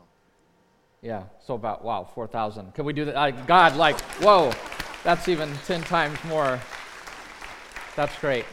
Yeah, 1.03 1.23
so 1.45 1.55
about, 1.55 1.83
wow, 1.83 2.07
4,000. 2.15 2.73
Can 2.73 2.85
we 2.85 2.93
do 2.93 3.03
that? 3.05 3.17
Uh, 3.17 3.31
God, 3.31 3.75
like, 3.75 3.99
whoa, 4.21 4.53
that's 5.03 5.27
even 5.27 5.53
10 5.67 5.81
times 5.81 6.17
more. 6.23 6.61
That's 7.97 8.17
great. 8.19 8.45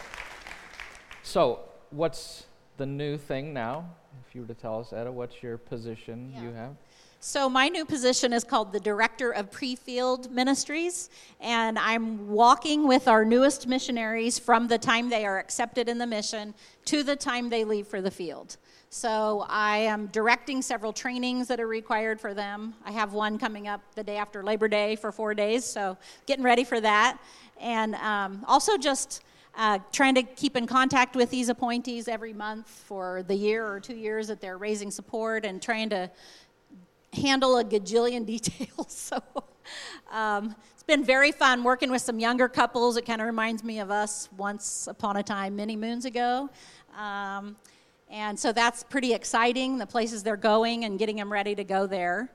So, 1.23 1.61
what's 1.91 2.47
the 2.77 2.87
new 2.87 3.17
thing 3.17 3.55
now? 3.55 3.89
If 4.27 4.35
you 4.35 4.41
were 4.41 4.49
to 4.49 4.55
tell 4.55 4.81
us, 4.81 4.93
Etta, 4.93 5.13
what's 5.13 5.41
your 5.45 5.59
position 5.59 6.33
Yeah. 6.35 6.43
you 6.43 6.51
have? 6.51 6.75
So, 7.21 7.49
my 7.49 7.69
new 7.69 7.85
position 7.85 8.33
is 8.33 8.43
called 8.43 8.73
the 8.73 8.81
Director 8.81 9.31
of 9.31 9.53
Pre 9.53 9.77
Field 9.77 10.33
Ministries, 10.33 11.09
and 11.39 11.79
I'm 11.79 12.31
walking 12.31 12.89
with 12.89 13.07
our 13.07 13.25
newest 13.25 13.69
missionaries 13.69 14.41
from 14.41 14.67
the 14.67 14.79
time 14.79 15.09
they 15.09 15.25
are 15.25 15.39
accepted 15.39 15.89
in 15.89 15.99
the 15.99 16.07
mission 16.07 16.55
to 16.87 17.05
the 17.05 17.15
time 17.15 17.51
they 17.51 17.63
leave 17.63 17.87
for 17.87 18.01
the 18.01 18.11
field. 18.11 18.57
So, 18.93 19.47
I 19.49 19.77
am 19.77 20.07
directing 20.09 20.63
several 20.63 20.93
trainings 20.93 21.47
that 21.47 21.61
are 21.61 21.69
required 21.69 22.21
for 22.21 22.35
them. 22.35 22.75
I 22.85 22.91
have 22.91 23.13
one 23.13 23.39
coming 23.39 23.69
up 23.69 23.81
the 23.95 24.03
day 24.03 24.17
after 24.17 24.43
Labor 24.43 24.67
Day 24.67 24.97
for 24.97 25.13
four 25.13 25.33
days, 25.33 25.65
so 25.65 25.97
getting 26.27 26.45
ready 26.45 26.65
for 26.65 26.81
that. 26.81 27.17
And 27.61 27.95
um, 27.95 28.45
also 28.49 28.77
just 28.77 29.23
uh, 29.55 29.79
trying 29.93 30.17
to 30.17 30.25
keep 30.25 30.57
in 30.57 30.67
contact 30.67 31.15
with 31.15 31.31
these 31.31 31.49
appointees 31.49 32.09
every 32.09 32.33
month 32.33 32.69
for 32.69 33.23
the 33.23 33.35
year 33.37 33.65
or 33.65 33.79
two 33.79 33.95
years 33.95 34.27
that 34.27 34.41
they're 34.41 34.59
raising 34.59 34.91
support 34.91 35.45
and 35.45 35.63
trying 35.63 35.89
to 35.91 36.11
handle 37.13 37.59
a 37.59 37.65
gajillion 37.65 38.27
details. 38.35 38.93
So 38.93 39.23
um, 40.11 40.57
it's 40.73 40.83
been 40.83 41.05
very 41.05 41.31
fun 41.31 41.63
working 41.63 41.93
with 41.93 42.03
some 42.03 42.19
younger 42.19 42.49
couples. 42.49 42.97
It 42.97 43.07
kind 43.07 43.21
of 43.21 43.29
reminds 43.29 43.63
me 43.63 43.79
of 43.79 43.93
us 43.93 44.29
once 44.37 44.89
upon 44.89 45.17
a 45.17 45.23
time, 45.23 45.55
many 45.55 45.77
moons 45.77 46.07
ago. 46.07 46.51
Um, 46.99 47.55
and 48.11 48.39
so 48.39 48.53
that's 48.53 48.83
pretty 48.83 49.15
exciting, 49.15 49.79
the 49.79 49.87
places 49.87 50.23
they're 50.23 50.37
going 50.37 50.85
and 50.85 50.99
getting 50.99 51.17
them 51.17 51.33
ready 51.33 51.55
to 51.55 51.65
go 51.65 51.87
there. 51.87 52.29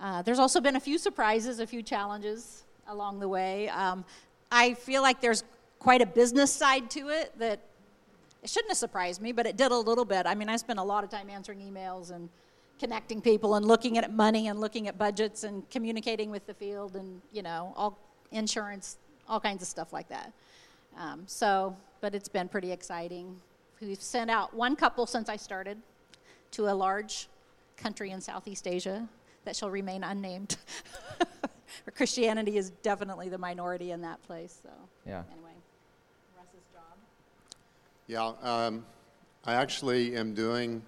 Uh, 0.00 0.22
there's 0.22 0.38
also 0.38 0.60
been 0.60 0.76
a 0.76 0.80
few 0.80 0.96
surprises, 0.96 1.60
a 1.60 1.66
few 1.66 1.82
challenges 1.82 2.64
along 2.88 3.20
the 3.20 3.28
way. 3.28 3.68
Um, 3.68 4.04
I 4.50 4.74
feel 4.74 5.02
like 5.02 5.20
there's 5.20 5.44
quite 5.78 6.00
a 6.00 6.06
business 6.06 6.52
side 6.52 6.90
to 6.90 7.08
it 7.08 7.38
that 7.38 7.60
it 8.42 8.48
shouldn't 8.48 8.70
have 8.70 8.78
surprised 8.78 9.20
me, 9.20 9.32
but 9.32 9.46
it 9.46 9.56
did 9.56 9.70
a 9.70 9.76
little 9.76 10.04
bit. 10.04 10.24
I 10.26 10.34
mean, 10.34 10.48
I 10.48 10.56
spent 10.56 10.78
a 10.78 10.82
lot 10.82 11.04
of 11.04 11.10
time 11.10 11.28
answering 11.28 11.58
emails 11.58 12.10
and 12.10 12.28
connecting 12.78 13.20
people 13.20 13.56
and 13.56 13.66
looking 13.66 13.98
at 13.98 14.12
money 14.12 14.48
and 14.48 14.60
looking 14.60 14.88
at 14.88 14.96
budgets 14.96 15.44
and 15.44 15.68
communicating 15.70 16.30
with 16.30 16.46
the 16.46 16.54
field 16.54 16.96
and 16.96 17.20
you 17.32 17.42
know 17.42 17.72
all 17.76 17.98
insurance 18.30 18.98
all 19.28 19.40
kinds 19.40 19.62
of 19.62 19.68
stuff 19.68 19.92
like 19.92 20.08
that 20.08 20.32
um, 20.96 21.24
so 21.26 21.76
but 22.00 22.14
it's 22.14 22.28
been 22.28 22.48
pretty 22.48 22.70
exciting 22.70 23.36
we've 23.80 24.00
sent 24.02 24.30
out 24.30 24.54
one 24.54 24.74
couple 24.76 25.06
since 25.06 25.28
i 25.28 25.36
started 25.36 25.78
to 26.50 26.68
a 26.68 26.74
large 26.74 27.28
country 27.76 28.10
in 28.10 28.20
southeast 28.20 28.66
asia 28.66 29.08
that 29.44 29.56
shall 29.56 29.70
remain 29.70 30.04
unnamed. 30.04 30.56
Christianity 31.94 32.58
is 32.58 32.68
definitely 32.82 33.30
the 33.30 33.38
minority 33.38 33.92
in 33.92 34.02
that 34.02 34.22
place 34.24 34.58
so 34.62 34.68
Yeah. 35.06 35.22
anyway. 35.32 35.52
Russ's 36.36 36.66
job. 36.70 36.98
Yeah, 38.08 38.32
um, 38.42 38.84
I 39.46 39.54
actually 39.54 40.16
am 40.16 40.34
doing, 40.34 40.82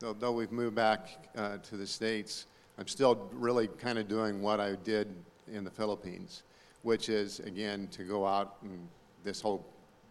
though, 0.00 0.12
though 0.12 0.32
we've 0.32 0.52
moved 0.52 0.74
back 0.74 1.08
uh, 1.34 1.56
to 1.58 1.76
the 1.78 1.86
States, 1.86 2.44
I'm 2.76 2.88
still 2.88 3.26
really 3.32 3.68
kind 3.68 3.98
of 3.98 4.06
doing 4.06 4.42
what 4.42 4.60
I 4.60 4.74
did 4.84 5.08
in 5.50 5.64
the 5.64 5.70
Philippines, 5.70 6.42
which 6.82 7.08
is, 7.08 7.40
again, 7.40 7.88
to 7.92 8.02
go 8.02 8.26
out 8.26 8.56
and 8.62 8.86
this 9.22 9.40
whole, 9.40 9.64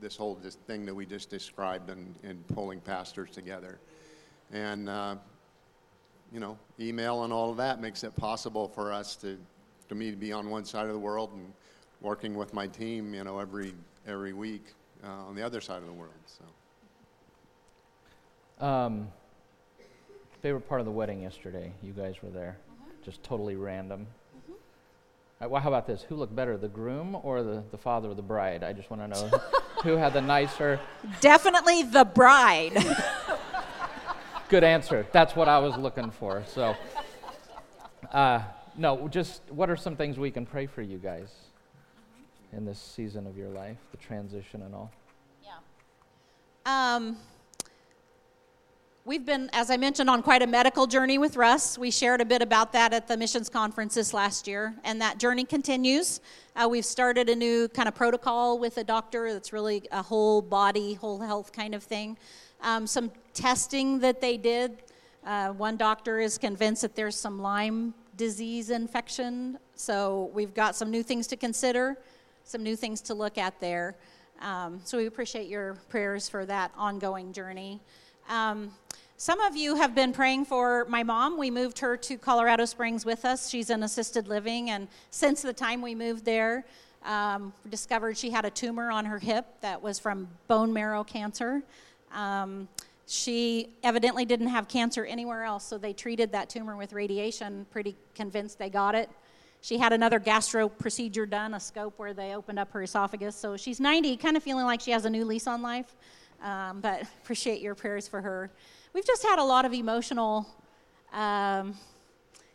this 0.03 0.15
whole 0.15 0.35
this 0.35 0.55
thing 0.67 0.85
that 0.85 0.93
we 0.93 1.05
just 1.05 1.29
described 1.29 1.89
and, 1.89 2.13
and 2.23 2.47
pulling 2.49 2.79
pastors 2.79 3.31
together. 3.31 3.79
And, 4.51 4.87
uh, 4.89 5.15
you 6.31 6.39
know, 6.39 6.57
email 6.79 7.23
and 7.23 7.33
all 7.33 7.49
of 7.49 7.57
that 7.57 7.81
makes 7.81 8.03
it 8.03 8.15
possible 8.15 8.67
for 8.67 8.91
us 8.91 9.15
to, 9.17 9.39
to 9.89 9.95
me 9.95 10.11
to 10.11 10.17
be 10.17 10.31
on 10.31 10.49
one 10.49 10.65
side 10.65 10.85
of 10.85 10.93
the 10.93 10.99
world 10.99 11.31
and 11.33 11.51
working 12.01 12.35
with 12.35 12.53
my 12.53 12.67
team, 12.67 13.13
you 13.13 13.23
know, 13.23 13.39
every, 13.39 13.73
every 14.05 14.33
week 14.33 14.65
uh, 15.03 15.07
on 15.07 15.35
the 15.35 15.41
other 15.41 15.61
side 15.61 15.77
of 15.77 15.87
the 15.87 15.93
world, 15.93 16.13
so. 16.25 16.43
Um, 18.65 19.07
favorite 20.43 20.67
part 20.67 20.81
of 20.81 20.85
the 20.85 20.91
wedding 20.91 21.21
yesterday? 21.21 21.71
You 21.81 21.93
guys 21.93 22.15
were 22.21 22.29
there. 22.29 22.57
Just 23.03 23.23
totally 23.23 23.55
random. 23.55 24.05
Uh, 25.41 25.49
well, 25.49 25.61
how 25.61 25.69
about 25.69 25.87
this? 25.87 26.03
Who 26.03 26.15
looked 26.15 26.35
better, 26.35 26.57
the 26.57 26.67
groom 26.67 27.17
or 27.21 27.43
the, 27.43 27.63
the 27.71 27.77
father 27.77 28.09
of 28.09 28.15
the 28.15 28.21
bride? 28.21 28.63
I 28.63 28.73
just 28.73 28.89
want 28.89 29.01
to 29.01 29.07
know 29.07 29.39
who 29.83 29.97
had 29.97 30.13
the 30.13 30.21
nicer. 30.21 30.79
definitely 31.21 31.83
the 31.83 32.05
bride 32.05 32.77
Good 34.53 34.63
answer. 34.63 35.07
That's 35.11 35.35
what 35.35 35.49
I 35.49 35.57
was 35.57 35.75
looking 35.77 36.11
for. 36.11 36.43
So, 36.45 36.75
uh, 38.11 38.43
no, 38.77 39.07
just 39.07 39.41
what 39.49 39.67
are 39.67 39.75
some 39.75 39.95
things 39.95 40.19
we 40.19 40.29
can 40.29 40.45
pray 40.45 40.67
for 40.67 40.83
you 40.83 40.99
guys 40.99 41.29
in 42.51 42.63
this 42.63 42.77
season 42.77 43.25
of 43.25 43.35
your 43.35 43.49
life, 43.49 43.77
the 43.89 43.97
transition 43.97 44.61
and 44.61 44.75
all? 44.75 44.91
Yeah. 45.43 45.55
Um, 46.67 47.17
we've 49.05 49.25
been, 49.25 49.49
as 49.51 49.69
I 49.69 49.77
mentioned, 49.77 50.09
on 50.09 50.21
quite 50.23 50.41
a 50.41 50.47
medical 50.47 50.87
journey 50.87 51.17
with 51.17 51.35
Russ. 51.35 51.77
We 51.77 51.91
shared 51.91 52.21
a 52.21 52.25
bit 52.25 52.41
about 52.41 52.71
that 52.73 52.93
at 52.93 53.07
the 53.07 53.17
missions 53.17 53.49
conference 53.49 53.95
this 53.95 54.13
last 54.13 54.47
year, 54.47 54.73
and 54.83 55.01
that 55.01 55.17
journey 55.17 55.43
continues. 55.43 56.21
Uh, 56.55 56.67
we've 56.69 56.85
started 56.85 57.29
a 57.29 57.35
new 57.35 57.67
kind 57.69 57.87
of 57.87 57.95
protocol 57.95 58.59
with 58.59 58.77
a 58.77 58.83
doctor 58.83 59.33
that's 59.33 59.51
really 59.51 59.83
a 59.91 60.01
whole 60.01 60.41
body, 60.41 60.93
whole 60.93 61.19
health 61.19 61.51
kind 61.51 61.75
of 61.75 61.83
thing. 61.83 62.17
Um, 62.61 62.87
some 62.87 63.11
testing 63.33 63.99
that 63.99 64.21
they 64.21 64.37
did. 64.37 64.83
Uh, 65.25 65.49
one 65.49 65.75
doctor 65.75 66.19
is 66.19 66.37
convinced 66.37 66.81
that 66.83 66.95
there's 66.95 67.17
some 67.17 67.41
Lyme 67.41 67.93
disease 68.15 68.69
infection, 68.69 69.57
so 69.75 70.29
we've 70.33 70.53
got 70.53 70.75
some 70.75 70.89
new 70.89 71.03
things 71.03 71.27
to 71.27 71.35
consider, 71.35 71.97
some 72.45 72.63
new 72.63 72.75
things 72.75 73.01
to 73.01 73.13
look 73.13 73.37
at 73.37 73.59
there. 73.59 73.95
Um, 74.41 74.79
so 74.83 74.97
we 74.97 75.07
appreciate 75.07 75.49
your 75.49 75.75
prayers 75.89 76.29
for 76.29 76.45
that 76.45 76.71
ongoing 76.77 77.33
journey. 77.33 77.81
Um, 78.29 78.71
some 79.23 79.39
of 79.39 79.55
you 79.55 79.75
have 79.75 79.95
been 79.95 80.11
praying 80.11 80.43
for 80.43 80.85
my 80.89 81.01
mom. 81.01 81.37
We 81.37 81.49
moved 81.49 81.79
her 81.79 81.95
to 81.95 82.17
Colorado 82.17 82.65
Springs 82.65 83.05
with 83.05 83.23
us. 83.23 83.47
She's 83.47 83.69
in 83.69 83.81
assisted 83.81 84.27
living, 84.27 84.69
and 84.69 84.89
since 85.11 85.41
the 85.41 85.53
time 85.53 85.81
we 85.81 85.95
moved 85.95 86.25
there, 86.25 86.65
um, 87.05 87.53
discovered 87.69 88.17
she 88.17 88.31
had 88.31 88.43
a 88.43 88.49
tumor 88.49 88.91
on 88.91 89.05
her 89.05 89.19
hip 89.19 89.45
that 89.61 89.81
was 89.81 89.97
from 89.97 90.27
bone 90.49 90.73
marrow 90.73 91.05
cancer. 91.05 91.63
Um, 92.11 92.67
she 93.07 93.69
evidently 93.81 94.25
didn't 94.25 94.47
have 94.47 94.67
cancer 94.67 95.05
anywhere 95.05 95.45
else, 95.45 95.63
so 95.63 95.77
they 95.77 95.93
treated 95.93 96.33
that 96.33 96.49
tumor 96.49 96.75
with 96.75 96.91
radiation, 96.91 97.65
pretty 97.71 97.95
convinced 98.15 98.59
they 98.59 98.69
got 98.69 98.93
it. 98.93 99.09
She 99.61 99.77
had 99.77 99.93
another 99.93 100.19
gastro 100.19 100.67
procedure 100.67 101.25
done, 101.25 101.53
a 101.53 101.61
scope 101.61 101.93
where 101.95 102.13
they 102.13 102.35
opened 102.35 102.59
up 102.59 102.73
her 102.73 102.83
esophagus. 102.83 103.37
So 103.37 103.55
she's 103.55 103.79
90, 103.79 104.17
kind 104.17 104.35
of 104.35 104.43
feeling 104.43 104.65
like 104.65 104.81
she 104.81 104.91
has 104.91 105.05
a 105.05 105.09
new 105.09 105.23
lease 105.23 105.47
on 105.47 105.61
life. 105.61 105.95
Um, 106.43 106.81
but 106.81 107.03
appreciate 107.23 107.61
your 107.61 107.73
prayers 107.73 108.05
for 108.05 108.21
her. 108.21 108.51
We've 108.93 109.03
just 109.03 109.23
had 109.23 109.39
a 109.39 109.43
lot 109.43 109.65
of 109.65 109.73
emotional, 109.73 110.47
um, 111.11 111.73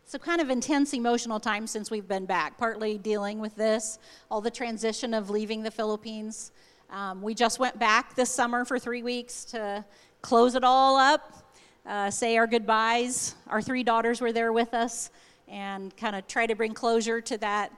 some 0.05 0.21
kind 0.21 0.39
of 0.39 0.49
intense 0.49 0.93
emotional 0.93 1.37
time 1.37 1.67
since 1.67 1.91
we've 1.91 2.07
been 2.07 2.25
back, 2.25 2.57
partly 2.57 2.97
dealing 2.97 3.39
with 3.39 3.57
this, 3.57 3.99
all 4.31 4.39
the 4.39 4.49
transition 4.49 5.13
of 5.13 5.29
leaving 5.29 5.63
the 5.63 5.71
Philippines. 5.71 6.53
Um, 6.91 7.21
we 7.21 7.33
just 7.33 7.59
went 7.59 7.77
back 7.77 8.15
this 8.15 8.31
summer 8.31 8.63
for 8.63 8.79
three 8.79 9.03
weeks 9.03 9.43
to 9.45 9.83
close 10.21 10.55
it 10.55 10.63
all 10.63 10.95
up, 10.95 11.53
uh, 11.85 12.09
say 12.09 12.37
our 12.37 12.47
goodbyes. 12.47 13.35
Our 13.47 13.61
three 13.61 13.83
daughters 13.83 14.21
were 14.21 14.31
there 14.31 14.53
with 14.53 14.73
us 14.73 15.11
and 15.49 15.93
kind 15.97 16.15
of 16.15 16.25
try 16.25 16.45
to 16.45 16.55
bring 16.55 16.73
closure 16.73 17.19
to 17.19 17.37
that, 17.39 17.73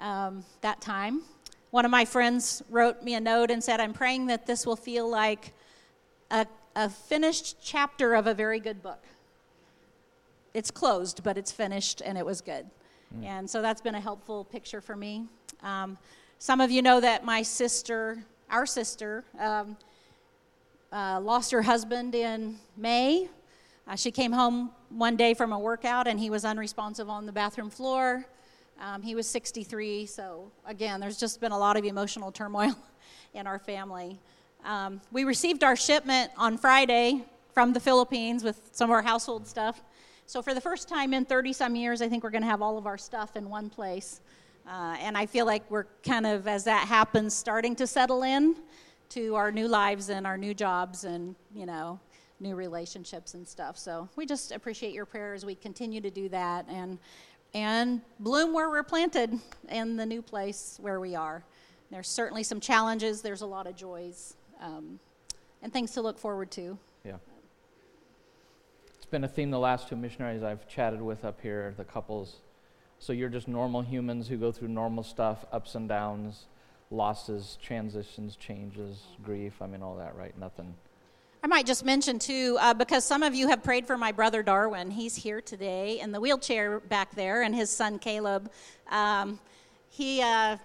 um, 0.00 0.46
that 0.62 0.80
time. 0.80 1.24
One 1.72 1.84
of 1.84 1.90
my 1.90 2.06
friends 2.06 2.62
wrote 2.70 3.02
me 3.02 3.16
a 3.16 3.20
note 3.20 3.50
and 3.50 3.62
said, 3.62 3.80
I'm 3.80 3.92
praying 3.92 4.28
that 4.28 4.46
this 4.46 4.64
will 4.64 4.76
feel 4.76 5.06
like 5.10 5.52
a, 6.30 6.46
a 6.78 6.88
finished 6.88 7.56
chapter 7.60 8.14
of 8.14 8.28
a 8.28 8.34
very 8.34 8.60
good 8.60 8.80
book. 8.84 9.02
It's 10.54 10.70
closed, 10.70 11.24
but 11.24 11.36
it's 11.36 11.50
finished 11.50 12.00
and 12.04 12.16
it 12.16 12.24
was 12.24 12.40
good. 12.40 12.66
And 13.24 13.50
so 13.50 13.60
that's 13.60 13.80
been 13.80 13.96
a 13.96 14.00
helpful 14.00 14.44
picture 14.44 14.80
for 14.80 14.94
me. 14.94 15.24
Um, 15.64 15.98
some 16.38 16.60
of 16.60 16.70
you 16.70 16.82
know 16.82 17.00
that 17.00 17.24
my 17.24 17.42
sister, 17.42 18.22
our 18.48 18.64
sister, 18.64 19.24
um, 19.40 19.76
uh, 20.92 21.20
lost 21.20 21.50
her 21.50 21.62
husband 21.62 22.14
in 22.14 22.56
May. 22.76 23.28
Uh, 23.88 23.96
she 23.96 24.12
came 24.12 24.30
home 24.30 24.70
one 24.90 25.16
day 25.16 25.34
from 25.34 25.52
a 25.52 25.58
workout 25.58 26.06
and 26.06 26.20
he 26.20 26.30
was 26.30 26.44
unresponsive 26.44 27.08
on 27.08 27.26
the 27.26 27.32
bathroom 27.32 27.70
floor. 27.70 28.24
Um, 28.80 29.02
he 29.02 29.16
was 29.16 29.28
63, 29.28 30.06
so 30.06 30.52
again, 30.64 31.00
there's 31.00 31.18
just 31.18 31.40
been 31.40 31.50
a 31.50 31.58
lot 31.58 31.76
of 31.76 31.84
emotional 31.84 32.30
turmoil 32.30 32.76
in 33.34 33.48
our 33.48 33.58
family. 33.58 34.20
Um, 34.64 35.00
we 35.12 35.24
received 35.24 35.64
our 35.64 35.76
shipment 35.76 36.30
on 36.36 36.58
Friday 36.58 37.24
from 37.52 37.72
the 37.72 37.80
Philippines 37.80 38.44
with 38.44 38.70
some 38.72 38.90
of 38.90 38.94
our 38.94 39.02
household 39.02 39.46
stuff. 39.46 39.82
So, 40.26 40.42
for 40.42 40.54
the 40.54 40.60
first 40.60 40.88
time 40.88 41.14
in 41.14 41.24
30 41.24 41.52
some 41.52 41.74
years, 41.74 42.02
I 42.02 42.08
think 42.08 42.22
we're 42.22 42.30
going 42.30 42.42
to 42.42 42.48
have 42.48 42.62
all 42.62 42.76
of 42.76 42.86
our 42.86 42.98
stuff 42.98 43.36
in 43.36 43.48
one 43.48 43.70
place. 43.70 44.20
Uh, 44.68 44.96
and 45.00 45.16
I 45.16 45.24
feel 45.24 45.46
like 45.46 45.68
we're 45.70 45.86
kind 46.02 46.26
of, 46.26 46.46
as 46.46 46.64
that 46.64 46.86
happens, 46.86 47.34
starting 47.34 47.74
to 47.76 47.86
settle 47.86 48.22
in 48.22 48.56
to 49.10 49.34
our 49.36 49.50
new 49.50 49.66
lives 49.66 50.10
and 50.10 50.26
our 50.26 50.36
new 50.36 50.52
jobs 50.52 51.04
and, 51.04 51.34
you 51.54 51.64
know, 51.64 51.98
new 52.40 52.54
relationships 52.54 53.34
and 53.34 53.48
stuff. 53.48 53.78
So 53.78 54.08
we 54.16 54.26
just 54.26 54.52
appreciate 54.52 54.92
your 54.92 55.06
prayers. 55.06 55.44
we 55.46 55.54
continue 55.54 56.00
to 56.00 56.10
do 56.10 56.28
that 56.28 56.66
and 56.68 56.98
and 57.54 58.02
bloom 58.20 58.52
where 58.52 58.68
we're 58.68 58.82
planted 58.82 59.32
in 59.70 59.96
the 59.96 60.04
new 60.04 60.20
place 60.20 60.78
where 60.82 61.00
we 61.00 61.14
are. 61.14 61.42
There's 61.90 62.08
certainly 62.08 62.42
some 62.42 62.60
challenges. 62.60 63.22
There's 63.22 63.40
a 63.40 63.46
lot 63.46 63.66
of 63.66 63.74
joys 63.74 64.36
um, 64.60 64.98
and 65.62 65.72
things 65.72 65.92
to 65.92 66.02
look 66.02 66.18
forward 66.18 66.50
to. 66.52 66.78
Yeah. 67.04 67.16
It's 68.96 69.06
been 69.06 69.24
a 69.24 69.28
theme 69.28 69.50
the 69.50 69.58
last 69.58 69.88
two 69.88 69.96
missionaries 69.96 70.42
I've 70.42 70.68
chatted 70.68 71.00
with 71.00 71.24
up 71.24 71.40
here, 71.40 71.74
the 71.76 71.84
couples. 71.84 72.36
So 72.98 73.12
you're 73.12 73.28
just 73.28 73.48
normal 73.48 73.82
humans 73.82 74.28
who 74.28 74.36
go 74.36 74.52
through 74.52 74.68
normal 74.68 75.04
stuff, 75.04 75.44
ups 75.52 75.74
and 75.74 75.88
downs, 75.88 76.46
losses, 76.90 77.58
transitions, 77.62 78.36
changes, 78.36 79.02
grief. 79.24 79.62
I 79.62 79.66
mean, 79.66 79.82
all 79.82 79.96
that, 79.96 80.16
right? 80.16 80.36
Nothing 80.38 80.74
I 81.42 81.46
might 81.46 81.66
just 81.66 81.84
mention 81.84 82.18
too, 82.18 82.58
uh, 82.60 82.74
because 82.74 83.04
some 83.04 83.22
of 83.22 83.32
you 83.34 83.48
have 83.48 83.62
prayed 83.62 83.86
for 83.86 83.96
my 83.96 84.10
brother 84.10 84.42
Darwin. 84.42 84.90
He's 84.90 85.14
here 85.14 85.40
today 85.40 86.00
in 86.00 86.10
the 86.10 86.20
wheelchair 86.20 86.80
back 86.80 87.14
there, 87.14 87.42
and 87.42 87.54
his 87.54 87.70
son 87.70 88.00
Caleb. 88.00 88.50
Um, 88.90 89.38
he, 89.88 90.20
uh, 90.20 90.56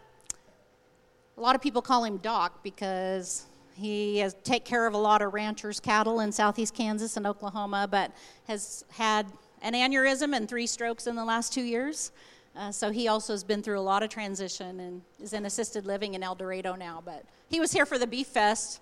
a 1.38 1.42
lot 1.42 1.54
of 1.54 1.62
people 1.62 1.84
call 1.84 2.04
him 2.04 2.18
Doc 2.18 2.64
because 2.64 3.46
he 3.76 4.20
has 4.20 4.36
take 4.44 4.66
care 4.66 4.86
of 4.88 4.94
a 4.94 4.98
lot 4.98 5.22
of 5.22 5.34
ranchers' 5.34 5.80
cattle 5.80 6.20
in 6.20 6.32
southeast 6.32 6.74
Kansas 6.74 7.18
and 7.18 7.26
Oklahoma, 7.26 7.88
but 7.90 8.12
has 8.48 8.86
had 8.92 9.26
an 9.62 9.74
aneurysm 9.74 10.36
and 10.36 10.48
three 10.48 10.68
strokes 10.68 11.08
in 11.08 11.16
the 11.16 11.26
last 11.26 11.54
two 11.54 11.64
years. 11.64 12.12
Uh, 12.56 12.72
so 12.72 12.92
he 12.92 13.08
also 13.08 13.34
has 13.34 13.44
been 13.44 13.64
through 13.64 13.80
a 13.80 13.82
lot 13.82 14.04
of 14.04 14.10
transition 14.10 14.80
and 14.80 15.02
is 15.20 15.34
in 15.34 15.46
assisted 15.46 15.86
living 15.86 16.14
in 16.14 16.22
El 16.22 16.36
Dorado 16.36 16.76
now. 16.76 17.02
But 17.04 17.26
he 17.50 17.60
was 17.60 17.72
here 17.72 17.86
for 17.86 17.98
the 17.98 18.06
Beef 18.06 18.28
Fest 18.28 18.80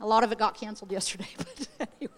a 0.00 0.06
lot 0.06 0.24
of 0.24 0.32
it 0.32 0.38
got 0.38 0.54
canceled 0.54 0.92
yesterday, 0.98 1.28
but 1.36 1.68
anyway. 1.80 2.12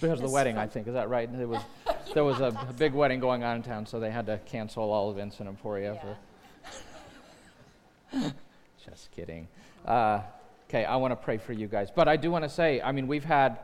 Because 0.00 0.20
of 0.20 0.26
the 0.26 0.30
wedding, 0.30 0.56
fun. 0.56 0.64
I 0.64 0.66
think. 0.66 0.88
Is 0.88 0.94
that 0.94 1.08
right? 1.08 1.30
There 1.32 1.46
was, 1.48 1.60
yeah. 1.86 1.92
there 2.14 2.24
was 2.24 2.40
a, 2.40 2.46
a, 2.68 2.72
big 2.72 2.92
wedding 2.92 3.20
going 3.20 3.44
on 3.44 3.56
in 3.56 3.62
town, 3.62 3.86
so 3.86 4.00
they 4.00 4.10
had 4.10 4.26
to 4.26 4.38
cancel 4.46 4.90
all 4.90 5.10
events 5.10 5.40
in 5.40 5.46
Emporia. 5.46 5.94
Yeah. 5.94 6.14
For 8.12 8.34
Just 8.84 9.10
kidding. 9.12 9.48
Uh, 9.86 10.20
okay, 10.72 10.86
I 10.86 10.96
want 10.96 11.12
to 11.12 11.16
pray 11.16 11.36
for 11.36 11.52
you 11.52 11.66
guys. 11.66 11.90
But 11.94 12.08
I 12.08 12.16
do 12.16 12.30
want 12.30 12.44
to 12.44 12.48
say, 12.48 12.80
I 12.80 12.92
mean, 12.92 13.06
we've 13.06 13.24
had 13.24 13.58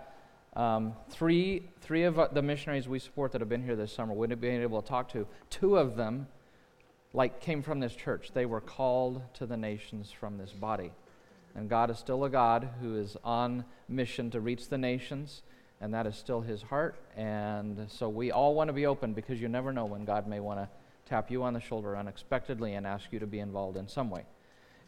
um, 0.55 0.93
three, 1.09 1.71
three 1.81 2.03
of 2.03 2.21
the 2.35 2.43
missionaries 2.43 2.87
we 2.87 2.99
support 2.99 3.33
that 3.33 3.41
have 3.41 3.49
been 3.49 3.65
here 3.65 3.77
this 3.77 3.93
summer, 3.93 4.13
we 4.13 4.29
have 4.29 4.41
been 4.43 4.61
able 4.61 4.83
to 4.83 4.87
talk 4.87 5.11
to. 5.13 5.27
Two 5.49 5.79
of 5.79 5.97
them, 5.97 6.27
like, 7.15 7.41
came 7.41 7.63
from 7.63 7.81
this 7.81 7.95
church. 7.95 8.33
They 8.35 8.45
were 8.45 8.61
called 8.61 9.23
to 9.35 9.47
the 9.47 9.57
nations 9.57 10.11
from 10.13 10.37
this 10.37 10.53
body. 10.53 10.93
And 11.55 11.71
God 11.71 11.91
is 11.91 11.99
still 11.99 12.25
a 12.25 12.31
God 12.31 12.69
who 12.83 12.99
is 12.99 13.17
on 13.25 13.65
mission 13.89 14.31
to 14.33 14.41
reach 14.41 14.69
the 14.69 14.77
nations, 14.77 15.41
and 15.81 15.95
that 15.95 16.07
is 16.07 16.15
still 16.15 16.43
his 16.43 16.61
heart. 16.61 16.97
And 17.17 17.87
so 17.91 18.11
we 18.11 18.33
all 18.33 18.55
want 18.55 18.69
to 18.69 18.75
be 18.75 18.85
open 18.85 19.15
because 19.15 19.41
you 19.41 19.49
never 19.49 19.73
know 19.73 19.87
when 19.87 20.05
God 20.05 20.27
may 20.27 20.41
want 20.41 20.61
to 20.61 20.69
tap 21.07 21.31
you 21.31 21.43
on 21.43 21.55
the 21.55 21.61
shoulder 21.61 21.97
unexpectedly 21.97 22.75
and 22.75 22.87
ask 22.87 23.07
you 23.13 23.19
to 23.19 23.27
be 23.27 23.39
involved 23.39 23.79
in 23.79 23.89
some 23.89 24.11
way. 24.11 24.27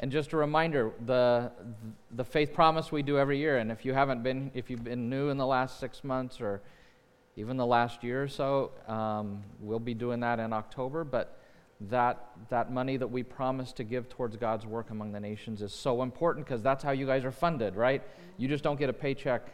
And 0.01 0.11
just 0.11 0.33
a 0.33 0.37
reminder, 0.37 0.93
the 1.05 1.53
the 2.13 2.25
faith 2.25 2.53
promise 2.53 2.91
we 2.91 3.03
do 3.03 3.19
every 3.19 3.39
year, 3.39 3.59
and 3.59 3.71
if 3.71 3.85
you 3.85 3.93
haven't 3.93 4.23
been, 4.23 4.51
if 4.55 4.71
you've 4.71 4.83
been 4.83 5.09
new 5.09 5.29
in 5.29 5.37
the 5.37 5.47
last 5.47 5.79
six 5.79 6.03
months 6.03 6.41
or 6.41 6.63
even 7.37 7.57
the 7.57 7.67
last 7.67 8.03
year 8.03 8.23
or 8.23 8.29
so, 8.29 8.73
um, 8.89 9.43
we'll 9.61 9.79
be 9.79 9.95
doing 9.95 10.21
that 10.21 10.39
in 10.39 10.53
October. 10.53 11.05
But 11.05 11.39
that, 11.89 12.29
that 12.51 12.71
money 12.71 12.97
that 12.97 13.07
we 13.07 13.23
promise 13.23 13.73
to 13.73 13.85
give 13.85 14.09
towards 14.09 14.37
God's 14.37 14.67
work 14.67 14.91
among 14.91 15.13
the 15.13 15.21
nations 15.21 15.63
is 15.63 15.73
so 15.73 16.03
important 16.03 16.47
because 16.47 16.63
that's 16.63 16.83
how 16.83 16.91
you 16.91 17.07
guys 17.07 17.25
are 17.25 17.33
funded, 17.33 17.77
right? 17.77 18.03
You 18.37 18.49
just 18.49 18.63
don't 18.63 18.79
get 18.79 18.91
a 18.91 18.93
paycheck. 18.93 19.49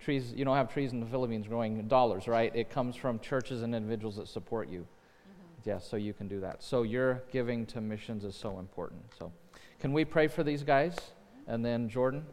Trees, 0.00 0.32
you 0.34 0.44
don't 0.44 0.56
have 0.56 0.72
trees 0.72 0.92
in 0.92 0.98
the 0.98 1.06
Philippines 1.06 1.46
growing 1.46 1.86
dollars, 1.86 2.26
right? 2.26 2.54
It 2.56 2.70
comes 2.70 2.96
from 2.96 3.20
churches 3.20 3.62
and 3.62 3.74
individuals 3.74 4.16
that 4.16 4.26
support 4.26 4.68
you. 4.68 4.80
Mm-hmm. 4.80 5.68
Yes, 5.68 5.82
yeah, 5.84 5.90
so 5.90 5.96
you 5.96 6.12
can 6.12 6.26
do 6.26 6.40
that. 6.40 6.62
So 6.62 6.82
your 6.82 7.22
giving 7.30 7.66
to 7.66 7.80
missions 7.80 8.24
is 8.24 8.34
so 8.34 8.58
important. 8.58 9.02
So, 9.16 9.30
can 9.82 9.92
we 9.92 10.06
pray 10.06 10.28
for 10.28 10.42
these 10.42 10.62
guys? 10.62 10.96
And 11.46 11.62
then 11.62 11.90
Jordan, 11.90 12.24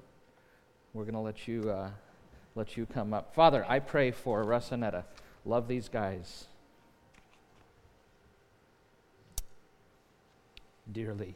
we're 0.94 1.04
going 1.04 1.16
to 1.16 1.20
let 1.20 1.48
you 1.50 1.70
uh, 1.70 1.90
let 2.56 2.78
you 2.78 2.86
come 2.86 3.14
up. 3.14 3.36
Father, 3.36 3.66
I 3.68 3.80
pray 3.80 4.12
for 4.12 4.44
Russ 4.44 4.72
and 4.72 4.84
Etta. 4.84 5.04
Love 5.44 5.68
these 5.68 5.90
guys. 5.90 6.46
dearly. 10.92 11.36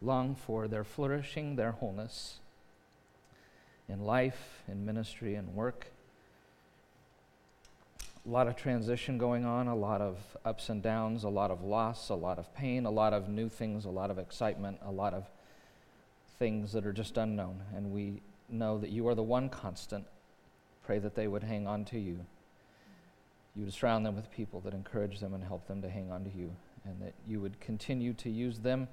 Long 0.00 0.34
for 0.34 0.68
their 0.68 0.84
flourishing, 0.84 1.56
their 1.56 1.72
wholeness 1.72 2.40
in 3.88 4.00
life, 4.00 4.62
in 4.68 4.84
ministry, 4.84 5.34
and 5.34 5.54
work. 5.54 5.88
A 8.24 8.28
lot 8.28 8.46
of 8.46 8.56
transition 8.56 9.18
going 9.18 9.44
on, 9.44 9.66
a 9.66 9.74
lot 9.74 10.00
of 10.00 10.18
ups 10.44 10.68
and 10.68 10.82
downs, 10.82 11.24
a 11.24 11.28
lot 11.28 11.50
of 11.50 11.62
loss, 11.62 12.08
a 12.08 12.14
lot 12.14 12.38
of 12.38 12.54
pain, 12.54 12.86
a 12.86 12.90
lot 12.90 13.12
of 13.12 13.28
new 13.28 13.48
things, 13.48 13.84
a 13.84 13.90
lot 13.90 14.10
of 14.10 14.18
excitement, 14.18 14.78
a 14.82 14.92
lot 14.92 15.12
of 15.12 15.28
things 16.38 16.72
that 16.72 16.86
are 16.86 16.92
just 16.92 17.16
unknown. 17.16 17.62
And 17.74 17.90
we 17.90 18.22
know 18.48 18.78
that 18.78 18.90
you 18.90 19.08
are 19.08 19.14
the 19.14 19.22
one 19.22 19.48
constant. 19.48 20.06
Pray 20.84 21.00
that 21.00 21.14
they 21.14 21.26
would 21.26 21.42
hang 21.42 21.66
on 21.66 21.84
to 21.86 21.98
you 21.98 22.24
you 23.54 23.64
would 23.64 23.74
surround 23.74 24.06
them 24.06 24.16
with 24.16 24.30
people 24.30 24.60
that 24.60 24.72
encourage 24.72 25.20
them 25.20 25.34
and 25.34 25.44
help 25.44 25.66
them 25.66 25.82
to 25.82 25.90
hang 25.90 26.10
on 26.10 26.24
to 26.24 26.30
you, 26.30 26.54
and 26.84 27.00
that 27.02 27.12
you 27.26 27.40
would 27.40 27.60
continue 27.60 28.14
to 28.14 28.30
use 28.30 28.58
them 28.58 28.88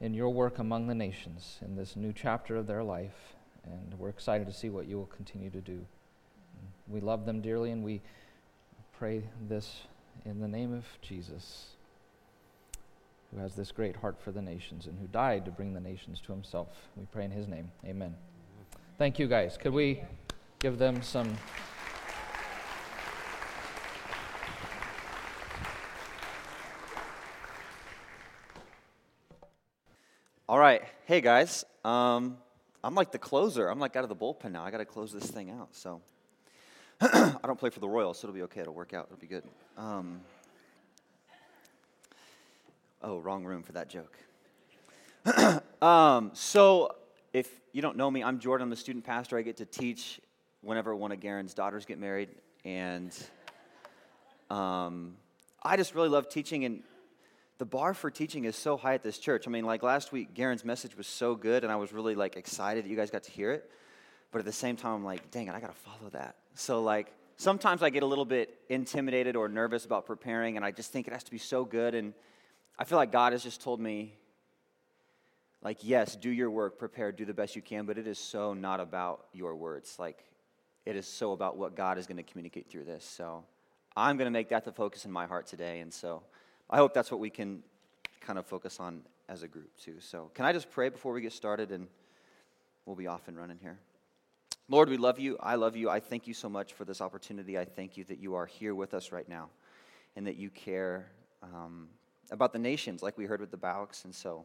in 0.00 0.12
your 0.12 0.28
work 0.28 0.58
among 0.58 0.86
the 0.86 0.94
nations 0.94 1.58
in 1.62 1.76
this 1.76 1.96
new 1.96 2.12
chapter 2.12 2.56
of 2.56 2.66
their 2.66 2.82
life. 2.82 3.34
And 3.64 3.98
we're 3.98 4.10
excited 4.10 4.46
to 4.46 4.52
see 4.52 4.68
what 4.68 4.86
you 4.86 4.98
will 4.98 5.06
continue 5.06 5.50
to 5.50 5.60
do. 5.60 5.86
We 6.88 7.00
love 7.00 7.24
them 7.24 7.40
dearly, 7.40 7.70
and 7.70 7.82
we 7.82 8.02
pray 8.98 9.22
this 9.46 9.82
in 10.24 10.40
the 10.40 10.48
name 10.48 10.72
of 10.72 10.84
Jesus, 11.02 11.66
who 13.30 13.38
has 13.38 13.54
this 13.54 13.70
great 13.70 13.96
heart 13.96 14.16
for 14.18 14.32
the 14.32 14.40
nations 14.40 14.86
and 14.86 14.98
who 14.98 15.06
died 15.08 15.44
to 15.44 15.50
bring 15.50 15.74
the 15.74 15.80
nations 15.80 16.18
to 16.24 16.32
himself. 16.32 16.68
We 16.96 17.04
pray 17.12 17.26
in 17.26 17.30
his 17.30 17.46
name. 17.46 17.70
Amen. 17.84 18.14
Thank 18.96 19.18
you, 19.18 19.26
guys. 19.26 19.58
Could 19.58 19.74
we 19.74 20.02
give 20.60 20.78
them 20.78 21.02
some. 21.02 21.36
All 30.48 30.58
right. 30.58 30.82
Hey, 31.04 31.20
guys. 31.20 31.64
Um, 31.84 32.38
I'm 32.82 32.94
like 32.94 33.12
the 33.12 33.18
closer. 33.18 33.68
I'm 33.68 33.78
like 33.78 33.94
out 33.96 34.04
of 34.04 34.08
the 34.08 34.16
bullpen 34.16 34.52
now. 34.52 34.64
I 34.64 34.70
got 34.70 34.78
to 34.78 34.86
close 34.86 35.12
this 35.12 35.30
thing 35.30 35.50
out. 35.50 35.68
So 35.72 36.00
I 37.00 37.40
don't 37.44 37.58
play 37.58 37.68
for 37.68 37.80
the 37.80 37.88
Royals, 37.88 38.18
so 38.18 38.26
it'll 38.26 38.34
be 38.34 38.42
okay. 38.42 38.60
It'll 38.60 38.72
work 38.72 38.94
out. 38.94 39.06
It'll 39.10 39.20
be 39.20 39.26
good. 39.26 39.44
Um, 39.76 40.20
oh, 43.02 43.18
wrong 43.18 43.44
room 43.44 43.62
for 43.62 43.72
that 43.72 43.90
joke. 43.90 44.16
um, 45.82 46.30
so 46.32 46.94
if 47.34 47.50
you 47.72 47.82
don't 47.82 47.98
know 47.98 48.10
me, 48.10 48.24
I'm 48.24 48.38
Jordan. 48.38 48.64
I'm 48.64 48.70
the 48.70 48.76
student 48.76 49.04
pastor. 49.04 49.36
I 49.36 49.42
get 49.42 49.58
to 49.58 49.66
teach 49.66 50.20
whenever 50.62 50.96
one 50.96 51.12
of 51.12 51.20
Garen's 51.20 51.52
daughters 51.52 51.84
get 51.84 51.98
married. 51.98 52.30
And 52.64 53.14
um, 54.48 55.16
I 55.62 55.76
just 55.76 55.94
really 55.94 56.08
love 56.08 56.30
teaching. 56.30 56.64
And 56.64 56.82
the 57.58 57.66
bar 57.66 57.92
for 57.92 58.10
teaching 58.10 58.46
is 58.46 58.56
so 58.56 58.78
high 58.78 58.94
at 58.94 59.02
this 59.02 59.18
church. 59.18 59.46
I 59.46 59.50
mean, 59.50 59.66
like 59.66 59.82
last 59.82 60.12
week, 60.12 60.32
Garen's 60.32 60.64
message 60.64 60.96
was 60.96 61.06
so 61.06 61.34
good, 61.34 61.62
and 61.62 61.70
I 61.70 61.76
was 61.76 61.92
really 61.92 62.14
like 62.14 62.36
excited 62.36 62.84
that 62.84 62.88
you 62.88 62.96
guys 62.96 63.10
got 63.10 63.24
to 63.24 63.30
hear 63.30 63.52
it. 63.52 63.70
But 64.32 64.38
at 64.38 64.46
the 64.46 64.52
same 64.52 64.76
time, 64.76 64.94
I'm 64.94 65.04
like, 65.04 65.30
dang 65.30 65.48
it, 65.48 65.54
I 65.54 65.60
got 65.60 65.74
to 65.74 65.80
follow 65.90 66.08
that. 66.12 66.36
So 66.56 66.82
like 66.82 67.12
sometimes 67.36 67.82
I 67.82 67.90
get 67.90 68.02
a 68.02 68.06
little 68.06 68.24
bit 68.24 68.58
intimidated 68.68 69.36
or 69.36 69.48
nervous 69.48 69.84
about 69.84 70.06
preparing, 70.06 70.56
and 70.56 70.64
I 70.64 70.70
just 70.70 70.92
think 70.92 71.06
it 71.06 71.12
has 71.12 71.24
to 71.24 71.30
be 71.30 71.38
so 71.38 71.64
good. 71.64 71.94
And 71.94 72.12
I 72.78 72.84
feel 72.84 72.98
like 72.98 73.12
God 73.12 73.32
has 73.32 73.42
just 73.42 73.62
told 73.62 73.80
me, 73.80 74.14
like, 75.62 75.78
yes, 75.82 76.16
do 76.16 76.30
your 76.30 76.50
work, 76.50 76.78
prepare, 76.78 77.12
do 77.12 77.24
the 77.24 77.34
best 77.34 77.56
you 77.56 77.62
can, 77.62 77.86
but 77.86 77.98
it 77.98 78.06
is 78.06 78.18
so 78.18 78.54
not 78.54 78.80
about 78.80 79.26
your 79.32 79.56
words. 79.56 79.96
Like, 79.98 80.24
it 80.84 80.96
is 80.96 81.06
so 81.06 81.32
about 81.32 81.56
what 81.56 81.74
God 81.74 81.98
is 81.98 82.06
going 82.06 82.18
to 82.18 82.22
communicate 82.22 82.70
through 82.70 82.84
this. 82.84 83.04
So 83.04 83.44
I'm 83.96 84.16
going 84.16 84.26
to 84.26 84.32
make 84.32 84.50
that 84.50 84.64
the 84.64 84.72
focus 84.72 85.04
in 85.04 85.10
my 85.12 85.26
heart 85.26 85.46
today. 85.46 85.80
And 85.80 85.92
so. 85.92 86.22
I 86.68 86.78
hope 86.78 86.94
that's 86.94 87.10
what 87.10 87.20
we 87.20 87.30
can 87.30 87.62
kind 88.20 88.38
of 88.38 88.46
focus 88.46 88.80
on 88.80 89.02
as 89.28 89.42
a 89.42 89.48
group 89.48 89.70
too. 89.80 89.96
So, 90.00 90.30
can 90.34 90.44
I 90.44 90.52
just 90.52 90.70
pray 90.70 90.88
before 90.88 91.12
we 91.12 91.20
get 91.20 91.32
started 91.32 91.70
and 91.70 91.86
we'll 92.84 92.96
be 92.96 93.06
off 93.06 93.28
and 93.28 93.36
running 93.36 93.58
here? 93.60 93.78
Lord, 94.68 94.88
we 94.88 94.96
love 94.96 95.20
you. 95.20 95.36
I 95.40 95.54
love 95.54 95.76
you. 95.76 95.88
I 95.88 96.00
thank 96.00 96.26
you 96.26 96.34
so 96.34 96.48
much 96.48 96.72
for 96.72 96.84
this 96.84 97.00
opportunity. 97.00 97.56
I 97.56 97.64
thank 97.64 97.96
you 97.96 98.04
that 98.04 98.18
you 98.18 98.34
are 98.34 98.46
here 98.46 98.74
with 98.74 98.94
us 98.94 99.12
right 99.12 99.28
now 99.28 99.48
and 100.16 100.26
that 100.26 100.36
you 100.36 100.50
care 100.50 101.06
um, 101.42 101.88
about 102.32 102.52
the 102.52 102.58
nations, 102.58 103.00
like 103.02 103.16
we 103.16 103.26
heard 103.26 103.40
with 103.40 103.52
the 103.52 103.56
Bauks. 103.56 104.04
And 104.04 104.12
so 104.12 104.44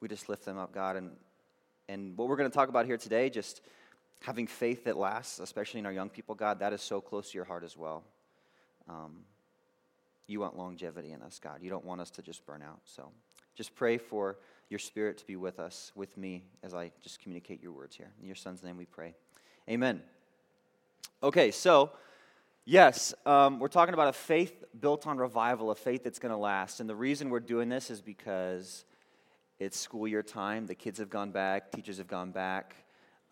we 0.00 0.08
just 0.08 0.28
lift 0.28 0.44
them 0.44 0.58
up, 0.58 0.74
God. 0.74 0.96
And, 0.96 1.12
and 1.88 2.16
what 2.18 2.28
we're 2.28 2.36
going 2.36 2.50
to 2.50 2.54
talk 2.54 2.68
about 2.68 2.84
here 2.84 2.98
today, 2.98 3.30
just 3.30 3.62
having 4.22 4.46
faith 4.46 4.84
that 4.84 4.98
lasts, 4.98 5.38
especially 5.38 5.80
in 5.80 5.86
our 5.86 5.92
young 5.92 6.10
people, 6.10 6.34
God, 6.34 6.58
that 6.58 6.74
is 6.74 6.82
so 6.82 7.00
close 7.00 7.30
to 7.30 7.38
your 7.38 7.46
heart 7.46 7.64
as 7.64 7.78
well. 7.78 8.04
Um, 8.90 9.20
you 10.26 10.40
want 10.40 10.56
longevity 10.56 11.12
in 11.12 11.22
us, 11.22 11.40
God. 11.42 11.62
You 11.62 11.70
don't 11.70 11.84
want 11.84 12.02
us 12.02 12.10
to 12.10 12.22
just 12.22 12.44
burn 12.44 12.60
out. 12.62 12.80
So 12.84 13.10
just 13.54 13.74
pray 13.74 13.96
for 13.96 14.36
your 14.68 14.78
spirit 14.78 15.16
to 15.18 15.26
be 15.26 15.36
with 15.36 15.58
us, 15.58 15.92
with 15.94 16.16
me, 16.18 16.44
as 16.62 16.74
I 16.74 16.92
just 17.02 17.20
communicate 17.20 17.62
your 17.62 17.72
words 17.72 17.96
here. 17.96 18.12
In 18.20 18.26
your 18.26 18.36
son's 18.36 18.62
name 18.62 18.76
we 18.76 18.84
pray. 18.84 19.14
Amen. 19.68 20.02
Okay, 21.22 21.50
so, 21.50 21.90
yes, 22.64 23.12
um, 23.26 23.58
we're 23.58 23.68
talking 23.68 23.94
about 23.94 24.08
a 24.08 24.12
faith 24.12 24.64
built 24.80 25.06
on 25.06 25.18
revival, 25.18 25.70
a 25.70 25.74
faith 25.74 26.02
that's 26.02 26.18
going 26.18 26.32
to 26.32 26.38
last. 26.38 26.80
And 26.80 26.88
the 26.88 26.94
reason 26.96 27.30
we're 27.30 27.40
doing 27.40 27.68
this 27.68 27.90
is 27.90 28.00
because 28.00 28.84
it's 29.58 29.78
school 29.78 30.08
year 30.08 30.22
time. 30.22 30.66
The 30.66 30.74
kids 30.74 30.98
have 30.98 31.10
gone 31.10 31.30
back, 31.30 31.72
teachers 31.72 31.98
have 31.98 32.08
gone 32.08 32.30
back. 32.30 32.74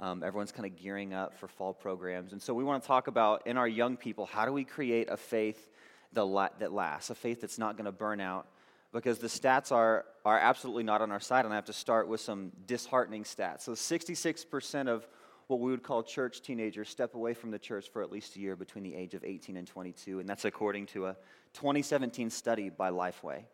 Um, 0.00 0.22
everyone's 0.22 0.52
kind 0.52 0.66
of 0.66 0.76
gearing 0.76 1.12
up 1.12 1.34
for 1.34 1.48
fall 1.48 1.72
programs. 1.72 2.32
And 2.32 2.40
so 2.40 2.54
we 2.54 2.62
want 2.62 2.82
to 2.82 2.86
talk 2.86 3.08
about 3.08 3.46
in 3.46 3.56
our 3.56 3.66
young 3.66 3.96
people 3.96 4.26
how 4.26 4.44
do 4.44 4.52
we 4.52 4.64
create 4.64 5.08
a 5.10 5.16
faith 5.16 5.70
that, 6.12 6.24
la- 6.24 6.50
that 6.60 6.72
lasts, 6.72 7.10
a 7.10 7.14
faith 7.14 7.40
that's 7.40 7.58
not 7.58 7.76
going 7.76 7.86
to 7.86 7.92
burn 7.92 8.20
out? 8.20 8.46
Because 8.92 9.18
the 9.18 9.26
stats 9.26 9.72
are, 9.72 10.04
are 10.24 10.38
absolutely 10.38 10.84
not 10.84 11.02
on 11.02 11.10
our 11.10 11.20
side, 11.20 11.44
and 11.44 11.52
I 11.52 11.56
have 11.56 11.64
to 11.66 11.72
start 11.72 12.06
with 12.06 12.20
some 12.20 12.52
disheartening 12.66 13.24
stats. 13.24 13.62
So 13.62 13.72
66% 13.72 14.88
of 14.88 15.06
what 15.48 15.60
we 15.60 15.70
would 15.70 15.82
call 15.82 16.02
church 16.02 16.42
teenagers 16.42 16.88
step 16.88 17.14
away 17.14 17.34
from 17.34 17.50
the 17.50 17.58
church 17.58 17.88
for 17.90 18.02
at 18.02 18.12
least 18.12 18.36
a 18.36 18.38
year 18.38 18.54
between 18.54 18.84
the 18.84 18.94
age 18.94 19.14
of 19.14 19.24
18 19.24 19.56
and 19.56 19.66
22, 19.66 20.20
and 20.20 20.28
that's 20.28 20.44
according 20.44 20.86
to 20.86 21.06
a 21.06 21.16
2017 21.54 22.28
study 22.30 22.68
by 22.68 22.90
Lifeway. 22.90 23.44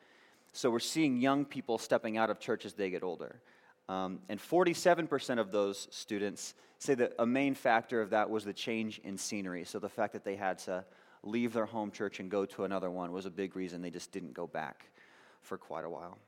So 0.53 0.71
we're 0.71 0.81
seeing 0.81 1.21
young 1.21 1.45
people 1.45 1.79
stepping 1.79 2.17
out 2.17 2.31
of 2.31 2.41
church 2.41 2.65
as 2.65 2.75
they 2.75 2.91
get 2.91 3.05
older. 3.05 3.41
Um, 3.89 4.21
and 4.29 4.41
47% 4.41 5.39
of 5.39 5.53
those 5.53 5.87
students 5.91 6.55
say 6.79 6.95
that 6.95 7.13
a 7.19 7.27
main 7.27 7.55
factor 7.55 8.01
of 8.01 8.11
that 8.11 8.29
was 8.29 8.45
the 8.45 8.53
change 8.53 9.01
in 9.05 9.17
scenery. 9.17 9.65
So 9.65 9.79
the 9.79 9.89
fact 9.89 10.15
that 10.15 10.25
they 10.25 10.37
had 10.37 10.59
to 10.61 10.85
leave 11.23 11.53
their 11.53 11.67
home 11.67 11.91
church 11.91 12.19
and 12.19 12.31
go 12.31 12.45
to 12.45 12.65
another 12.65 12.91
one 12.91 13.13
was 13.13 13.25
a 13.25 13.31
big 13.31 13.57
reason 13.57 13.83
they 13.83 13.91
just 13.91 14.11
didn't 14.11 14.35
go 14.35 14.47
back 14.47 14.87
for 15.43 15.57
quite 15.57 15.85
a 15.85 15.91
while. 15.91 16.19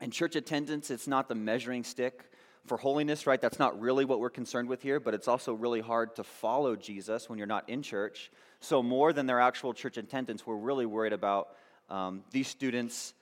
And 0.00 0.12
church 0.12 0.36
attendance, 0.36 0.90
it's 0.90 1.06
not 1.06 1.28
the 1.28 1.34
measuring 1.34 1.84
stick 1.84 2.30
for 2.66 2.78
holiness, 2.78 3.26
right? 3.26 3.40
That's 3.40 3.58
not 3.58 3.78
really 3.80 4.04
what 4.04 4.20
we're 4.20 4.30
concerned 4.30 4.68
with 4.68 4.82
here, 4.82 4.98
but 4.98 5.14
it's 5.14 5.28
also 5.28 5.52
really 5.52 5.80
hard 5.80 6.16
to 6.16 6.24
follow 6.24 6.76
Jesus 6.76 7.28
when 7.28 7.38
you're 7.38 7.46
not 7.46 7.68
in 7.68 7.82
church. 7.82 8.30
So, 8.60 8.82
more 8.82 9.12
than 9.12 9.26
their 9.26 9.40
actual 9.40 9.74
church 9.74 9.96
attendance, 9.96 10.46
we're 10.46 10.56
really 10.56 10.86
worried 10.86 11.12
about 11.12 11.48
um, 11.90 12.24
these 12.30 12.48
students 12.48 13.12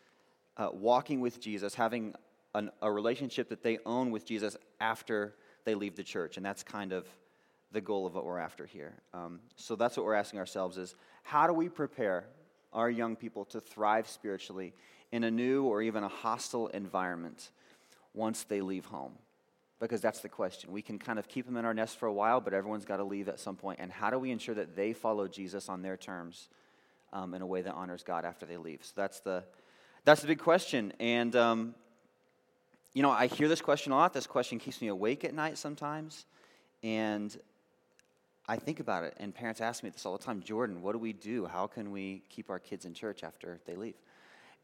uh, 0.57 0.69
walking 0.73 1.21
with 1.21 1.41
Jesus, 1.41 1.75
having 1.75 2.15
an, 2.55 2.71
a 2.81 2.91
relationship 2.91 3.49
that 3.49 3.63
they 3.63 3.79
own 3.85 4.11
with 4.11 4.25
Jesus 4.25 4.57
after 4.81 5.35
they 5.65 5.75
leave 5.75 5.97
the 5.97 6.05
church. 6.05 6.37
And 6.37 6.47
that's 6.47 6.63
kind 6.63 6.93
of 6.93 7.07
the 7.73 7.81
goal 7.81 8.07
of 8.07 8.15
what 8.15 8.25
we're 8.25 8.39
after 8.39 8.67
here. 8.67 8.93
Um, 9.15 9.41
so 9.57 9.77
that's 9.77 9.97
what 9.97 10.05
we're 10.05 10.15
asking 10.15 10.39
ourselves 10.39 10.77
is 10.77 10.95
how 11.23 11.47
do 11.47 11.53
we 11.53 11.69
prepare 11.69 12.27
our 12.73 12.91
young 12.91 13.17
people 13.17 13.45
to 13.47 13.61
thrive 13.61 14.09
spiritually 14.09 14.75
in 15.11 15.25
a 15.25 15.31
new 15.31 15.65
or 15.65 15.83
even 15.83 16.05
a 16.05 16.09
hostile 16.09 16.69
environment 16.69 17.51
once 18.15 18.45
they 18.45 18.61
leave 18.61 18.85
home? 18.85 19.13
Because 19.83 20.01
that's 20.01 20.21
the 20.21 20.29
question. 20.29 20.71
We 20.71 20.81
can 20.81 20.97
kind 20.97 21.19
of 21.19 21.27
keep 21.27 21.45
them 21.45 21.57
in 21.57 21.65
our 21.65 21.75
nest 21.75 21.99
for 21.99 22.07
a 22.07 22.13
while, 22.13 22.41
but 22.41 22.55
everyone's 22.55 22.85
got 22.85 22.99
to 22.99 23.05
leave 23.05 23.29
at 23.29 23.41
some 23.41 23.57
point. 23.57 23.81
And 23.83 23.91
how 23.91 24.11
do 24.11 24.19
we 24.19 24.31
ensure 24.31 24.55
that 24.55 24.77
they 24.77 24.93
follow 24.93 25.27
Jesus 25.27 25.69
on 25.69 25.83
their 25.83 25.97
terms 25.97 26.49
um, 27.13 27.35
in 27.35 27.43
a 27.43 27.47
way 27.47 27.63
that 27.63 27.75
honors 27.75 28.05
God 28.05 28.25
after 28.25 28.47
they 28.47 28.57
leave? 28.57 28.79
So 28.85 28.93
that's 28.95 29.19
the, 29.19 29.43
that's 30.05 30.21
the 30.21 30.29
big 30.29 30.39
question. 30.39 30.93
And 31.01 31.35
um, 31.35 31.75
you 32.95 33.03
know, 33.03 33.11
I 33.11 33.27
hear 33.27 33.49
this 33.49 33.61
question 33.61 33.91
a 33.93 33.97
lot. 33.97 34.13
This 34.13 34.27
question 34.27 34.61
keeps 34.61 34.81
me 34.81 34.87
awake 34.87 35.25
at 35.25 35.35
night 35.35 35.59
sometimes. 35.59 36.27
And 36.85 37.37
I 38.47 38.57
think 38.57 38.81
about 38.81 39.05
it, 39.05 39.15
and 39.19 39.35
parents 39.35 39.61
ask 39.61 39.83
me 39.83 39.91
this 39.91 40.05
all 40.05 40.17
the 40.17 40.23
time 40.23 40.43
Jordan, 40.43 40.83
what 40.83 40.93
do 40.93 40.99
we 40.99 41.13
do? 41.13 41.47
How 41.47 41.67
can 41.67 41.91
we 41.91 42.23
keep 42.29 42.51
our 42.51 42.59
kids 42.59 42.85
in 42.85 42.95
church 42.95 43.25
after 43.25 43.61
they 43.67 43.75
leave? 43.75 43.95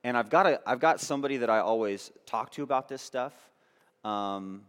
And 0.05 0.17
I've 0.17 0.31
got, 0.31 0.47
a, 0.47 0.61
I've 0.65 0.79
got 0.81 1.01
somebody 1.01 1.39
that 1.39 1.51
I 1.51 1.59
always 1.59 2.13
talk 2.27 2.53
to 2.53 2.63
about 2.63 2.89
this 2.89 3.03
stuff. 3.03 3.33
Um, 4.05 4.63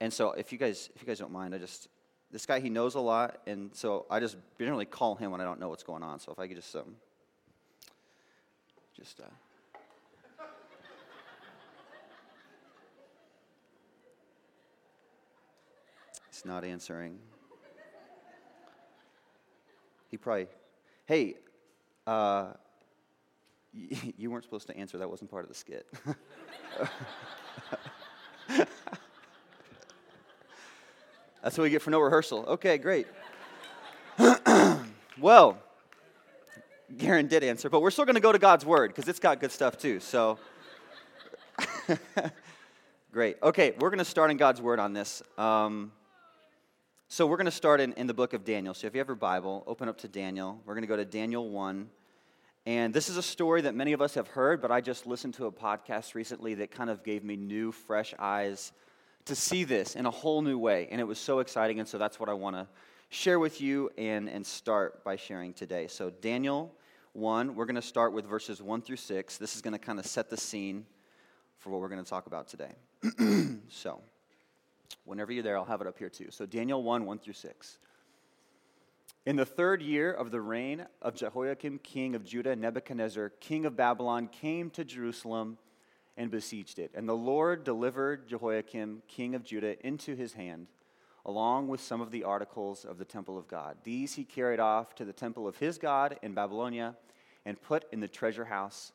and 0.00 0.12
so 0.12 0.32
if 0.32 0.52
you 0.52 0.58
guys 0.58 0.90
if 0.94 1.02
you 1.02 1.06
guys 1.06 1.18
don't 1.18 1.32
mind, 1.32 1.54
I 1.54 1.58
just 1.58 1.88
this 2.30 2.46
guy 2.46 2.60
he 2.60 2.70
knows 2.70 2.94
a 2.94 3.00
lot, 3.00 3.40
and 3.46 3.70
so 3.74 4.06
I 4.10 4.20
just 4.20 4.36
generally 4.58 4.84
call 4.84 5.14
him 5.14 5.30
when 5.30 5.40
I 5.40 5.44
don't 5.44 5.60
know 5.60 5.68
what's 5.68 5.82
going 5.82 6.02
on. 6.02 6.20
So 6.20 6.32
if 6.32 6.38
I 6.38 6.46
could 6.46 6.56
just 6.56 6.74
um, 6.76 6.96
just 8.96 9.20
uh, 9.20 9.24
He's 16.38 16.44
not 16.44 16.62
answering. 16.62 17.18
He 20.08 20.16
probably, 20.16 20.46
hey, 21.06 21.34
uh, 22.06 22.52
you 23.72 24.30
weren't 24.30 24.44
supposed 24.44 24.68
to 24.68 24.76
answer. 24.76 24.98
That 24.98 25.10
wasn't 25.10 25.32
part 25.32 25.42
of 25.44 25.48
the 25.48 25.56
skit. 25.56 25.88
That's 31.42 31.56
what 31.56 31.64
we 31.64 31.70
get 31.70 31.82
for 31.82 31.90
no 31.90 32.00
rehearsal. 32.00 32.44
Okay, 32.46 32.78
great. 32.78 33.06
well, 35.20 35.58
Garen 36.96 37.28
did 37.28 37.44
answer, 37.44 37.70
but 37.70 37.80
we're 37.80 37.90
still 37.90 38.04
going 38.04 38.16
to 38.16 38.20
go 38.20 38.32
to 38.32 38.38
God's 38.38 38.64
Word 38.64 38.90
because 38.94 39.08
it's 39.08 39.20
got 39.20 39.40
good 39.40 39.52
stuff 39.52 39.78
too. 39.78 40.00
So, 40.00 40.38
great. 43.12 43.36
Okay, 43.42 43.74
we're 43.78 43.90
going 43.90 43.98
to 43.98 44.04
start 44.04 44.30
in 44.32 44.36
God's 44.36 44.60
Word 44.60 44.80
on 44.80 44.92
this. 44.92 45.22
Um, 45.36 45.92
so 47.06 47.26
we're 47.26 47.36
going 47.36 47.46
to 47.46 47.50
start 47.50 47.80
in, 47.80 47.92
in 47.92 48.06
the 48.06 48.14
book 48.14 48.32
of 48.32 48.44
Daniel. 48.44 48.74
So 48.74 48.86
if 48.86 48.94
you 48.94 48.98
have 48.98 49.06
your 49.06 49.16
Bible, 49.16 49.62
open 49.66 49.88
up 49.88 49.98
to 49.98 50.08
Daniel. 50.08 50.60
We're 50.66 50.74
going 50.74 50.82
to 50.82 50.88
go 50.88 50.96
to 50.96 51.04
Daniel 51.04 51.48
1. 51.48 51.88
And 52.66 52.92
this 52.92 53.08
is 53.08 53.16
a 53.16 53.22
story 53.22 53.62
that 53.62 53.74
many 53.74 53.92
of 53.92 54.02
us 54.02 54.14
have 54.14 54.28
heard, 54.28 54.60
but 54.60 54.70
I 54.70 54.80
just 54.80 55.06
listened 55.06 55.34
to 55.34 55.46
a 55.46 55.52
podcast 55.52 56.14
recently 56.14 56.54
that 56.56 56.70
kind 56.70 56.90
of 56.90 57.02
gave 57.04 57.24
me 57.24 57.36
new, 57.36 57.72
fresh 57.72 58.12
eyes 58.18 58.72
to 59.28 59.34
see 59.34 59.64
this 59.64 59.96
in 59.96 60.04
a 60.04 60.10
whole 60.10 60.42
new 60.42 60.58
way. 60.58 60.88
And 60.90 61.00
it 61.00 61.04
was 61.04 61.18
so 61.18 61.38
exciting. 61.38 61.78
And 61.78 61.88
so 61.88 61.96
that's 61.96 62.20
what 62.20 62.28
I 62.28 62.34
want 62.34 62.56
to 62.56 62.66
share 63.08 63.38
with 63.38 63.60
you 63.60 63.90
and, 63.96 64.28
and 64.28 64.44
start 64.46 65.02
by 65.04 65.16
sharing 65.16 65.54
today. 65.54 65.86
So, 65.86 66.10
Daniel 66.10 66.74
1, 67.14 67.54
we're 67.54 67.64
going 67.64 67.76
to 67.76 67.82
start 67.82 68.12
with 68.12 68.26
verses 68.26 68.60
1 68.60 68.82
through 68.82 68.96
6. 68.96 69.38
This 69.38 69.56
is 69.56 69.62
going 69.62 69.72
to 69.72 69.78
kind 69.78 69.98
of 69.98 70.06
set 70.06 70.28
the 70.28 70.36
scene 70.36 70.84
for 71.58 71.70
what 71.70 71.80
we're 71.80 71.88
going 71.88 72.04
to 72.04 72.10
talk 72.10 72.26
about 72.26 72.48
today. 72.48 72.72
so, 73.68 74.02
Whenever 75.08 75.32
you're 75.32 75.42
there, 75.42 75.56
I'll 75.56 75.64
have 75.64 75.80
it 75.80 75.86
up 75.86 75.98
here 75.98 76.10
too. 76.10 76.26
So, 76.30 76.44
Daniel 76.44 76.82
1 76.82 77.06
1 77.06 77.18
through 77.18 77.32
6. 77.32 77.78
In 79.24 79.36
the 79.36 79.46
third 79.46 79.80
year 79.80 80.12
of 80.12 80.30
the 80.30 80.40
reign 80.40 80.84
of 81.00 81.14
Jehoiakim, 81.14 81.78
king 81.78 82.14
of 82.14 82.24
Judah, 82.24 82.54
Nebuchadnezzar, 82.54 83.30
king 83.40 83.64
of 83.64 83.74
Babylon, 83.74 84.28
came 84.28 84.68
to 84.70 84.84
Jerusalem 84.84 85.56
and 86.18 86.30
besieged 86.30 86.78
it. 86.78 86.90
And 86.94 87.08
the 87.08 87.16
Lord 87.16 87.64
delivered 87.64 88.28
Jehoiakim, 88.28 89.02
king 89.06 89.34
of 89.34 89.44
Judah, 89.44 89.76
into 89.86 90.16
his 90.16 90.34
hand, 90.34 90.66
along 91.24 91.68
with 91.68 91.80
some 91.80 92.00
of 92.00 92.10
the 92.10 92.24
articles 92.24 92.84
of 92.84 92.98
the 92.98 93.04
temple 93.04 93.38
of 93.38 93.46
God. 93.46 93.76
These 93.84 94.14
he 94.14 94.24
carried 94.24 94.60
off 94.60 94.96
to 94.96 95.04
the 95.04 95.12
temple 95.12 95.46
of 95.46 95.56
his 95.56 95.78
God 95.78 96.18
in 96.20 96.34
Babylonia 96.34 96.96
and 97.46 97.62
put 97.62 97.84
in 97.92 98.00
the 98.00 98.08
treasure 98.08 98.44
house 98.44 98.92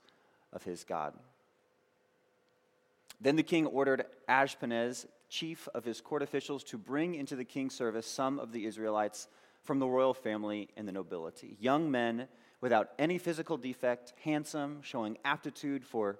of 0.52 0.64
his 0.64 0.84
God. 0.84 1.14
Then 3.22 3.38
the 3.38 3.44
king 3.44 3.66
ordered 3.68 4.06
Ashpenaz, 4.28 5.06
chief 5.30 5.70
of 5.74 5.86
his 5.86 6.02
court 6.02 6.22
officials 6.22 6.64
to 6.66 6.78
bring 6.78 7.16
into 7.16 7.38
the 7.38 7.46
king's 7.46 7.74
service 7.74 8.06
some 8.06 8.38
of 8.38 8.52
the 8.52 8.66
Israelites 8.66 9.30
from 9.64 9.80
the 9.80 9.88
royal 9.88 10.14
family 10.14 10.68
and 10.76 10.86
the 10.86 10.92
nobility. 10.92 11.56
Young 11.60 11.90
men 11.90 12.28
without 12.60 12.92
any 13.00 13.18
physical 13.18 13.58
defect, 13.58 14.14
handsome, 14.24 14.82
showing 14.82 15.18
aptitude 15.24 15.86
for 15.86 16.20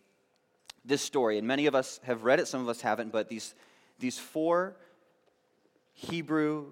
this 0.83 1.01
story, 1.01 1.37
and 1.37 1.47
many 1.47 1.65
of 1.65 1.75
us 1.75 1.99
have 2.03 2.23
read 2.23 2.39
it, 2.39 2.47
some 2.47 2.61
of 2.61 2.69
us 2.69 2.81
haven't, 2.81 3.11
but 3.11 3.29
these, 3.29 3.53
these 3.99 4.17
four 4.17 4.75
Hebrew 5.93 6.67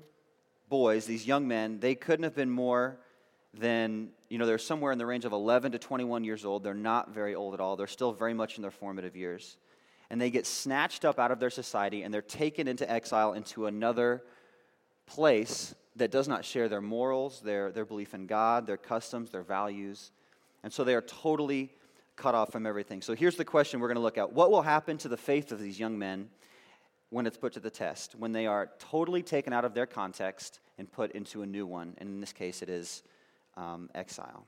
boys, 0.69 1.05
these 1.05 1.27
young 1.27 1.47
men, 1.47 1.79
they 1.79 1.95
couldn't 1.95 2.23
have 2.23 2.35
been 2.35 2.49
more 2.49 2.97
than, 3.53 4.09
you 4.29 4.37
know, 4.37 4.45
they're 4.45 4.57
somewhere 4.57 4.91
in 4.91 4.97
the 4.97 5.05
range 5.05 5.25
of 5.25 5.31
11 5.31 5.71
to 5.71 5.79
21 5.79 6.23
years 6.23 6.45
old. 6.45 6.63
They're 6.63 6.73
not 6.73 7.13
very 7.13 7.35
old 7.35 7.53
at 7.53 7.59
all, 7.59 7.75
they're 7.75 7.87
still 7.87 8.11
very 8.11 8.33
much 8.33 8.57
in 8.57 8.61
their 8.61 8.71
formative 8.71 9.15
years 9.15 9.57
and 10.09 10.19
they 10.19 10.29
get 10.29 10.45
snatched 10.45 11.05
up 11.05 11.19
out 11.19 11.31
of 11.31 11.39
their 11.39 11.49
society 11.49 12.03
and 12.03 12.13
they're 12.13 12.21
taken 12.21 12.67
into 12.67 12.89
exile 12.89 13.33
into 13.33 13.67
another 13.67 14.23
place 15.05 15.75
that 15.95 16.11
does 16.11 16.27
not 16.27 16.45
share 16.45 16.67
their 16.67 16.81
morals, 16.81 17.41
their, 17.41 17.71
their 17.71 17.85
belief 17.85 18.13
in 18.13 18.25
God, 18.25 18.65
their 18.65 18.77
customs, 18.77 19.29
their 19.29 19.43
values. 19.43 20.11
And 20.63 20.71
so 20.71 20.83
they 20.83 20.95
are 20.95 21.01
totally 21.01 21.71
cut 22.19 22.35
off 22.35 22.51
from 22.51 22.67
everything. 22.67 23.01
So 23.01 23.15
here's 23.15 23.37
the 23.37 23.45
question 23.45 23.79
we're 23.79 23.87
going 23.87 23.95
to 23.95 24.01
look 24.01 24.17
at 24.17 24.33
What 24.33 24.51
will 24.51 24.61
happen 24.61 24.97
to 24.99 25.07
the 25.07 25.17
faith 25.17 25.51
of 25.51 25.59
these 25.59 25.79
young 25.79 25.97
men 25.97 26.29
when 27.09 27.25
it's 27.25 27.37
put 27.37 27.53
to 27.53 27.59
the 27.59 27.71
test? 27.71 28.13
When 28.15 28.33
they 28.33 28.45
are 28.45 28.69
totally 28.77 29.23
taken 29.23 29.53
out 29.53 29.65
of 29.65 29.73
their 29.73 29.87
context 29.87 30.59
and 30.77 30.91
put 30.91 31.13
into 31.13 31.41
a 31.41 31.45
new 31.45 31.65
one? 31.65 31.95
And 31.97 32.09
in 32.09 32.19
this 32.19 32.33
case, 32.33 32.61
it 32.61 32.69
is 32.69 33.01
um, 33.57 33.89
exile. 33.95 34.45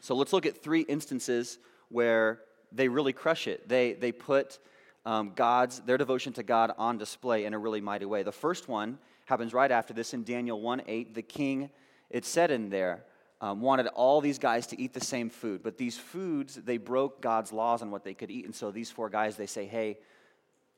So 0.00 0.14
let's 0.14 0.32
look 0.32 0.46
at 0.46 0.62
three 0.62 0.82
instances 0.82 1.58
where 1.88 2.40
they 2.70 2.88
really 2.88 3.12
crush 3.12 3.48
it. 3.48 3.68
They, 3.68 3.94
they 3.94 4.12
put 4.12 4.58
um, 5.04 5.32
God's, 5.34 5.80
their 5.80 5.98
devotion 5.98 6.32
to 6.34 6.42
God 6.42 6.72
on 6.78 6.96
display 6.96 7.44
in 7.44 7.54
a 7.54 7.58
really 7.58 7.80
mighty 7.80 8.04
way. 8.04 8.22
The 8.22 8.32
first 8.32 8.68
one 8.68 8.98
happens 9.24 9.52
right 9.52 9.70
after 9.70 9.92
this 9.92 10.14
in 10.14 10.22
Daniel 10.22 10.60
1 10.60 10.82
8. 10.86 11.14
The 11.14 11.22
king, 11.22 11.70
it 12.08 12.24
said 12.24 12.50
in 12.50 12.70
there, 12.70 13.04
um, 13.40 13.60
wanted 13.60 13.86
all 13.88 14.20
these 14.20 14.38
guys 14.38 14.66
to 14.68 14.80
eat 14.80 14.92
the 14.92 15.04
same 15.04 15.30
food. 15.30 15.62
But 15.62 15.78
these 15.78 15.96
foods, 15.96 16.56
they 16.56 16.76
broke 16.76 17.20
God's 17.20 17.52
laws 17.52 17.82
on 17.82 17.90
what 17.90 18.04
they 18.04 18.14
could 18.14 18.30
eat. 18.30 18.44
And 18.44 18.54
so 18.54 18.70
these 18.70 18.90
four 18.90 19.08
guys, 19.08 19.36
they 19.36 19.46
say, 19.46 19.66
hey, 19.66 19.98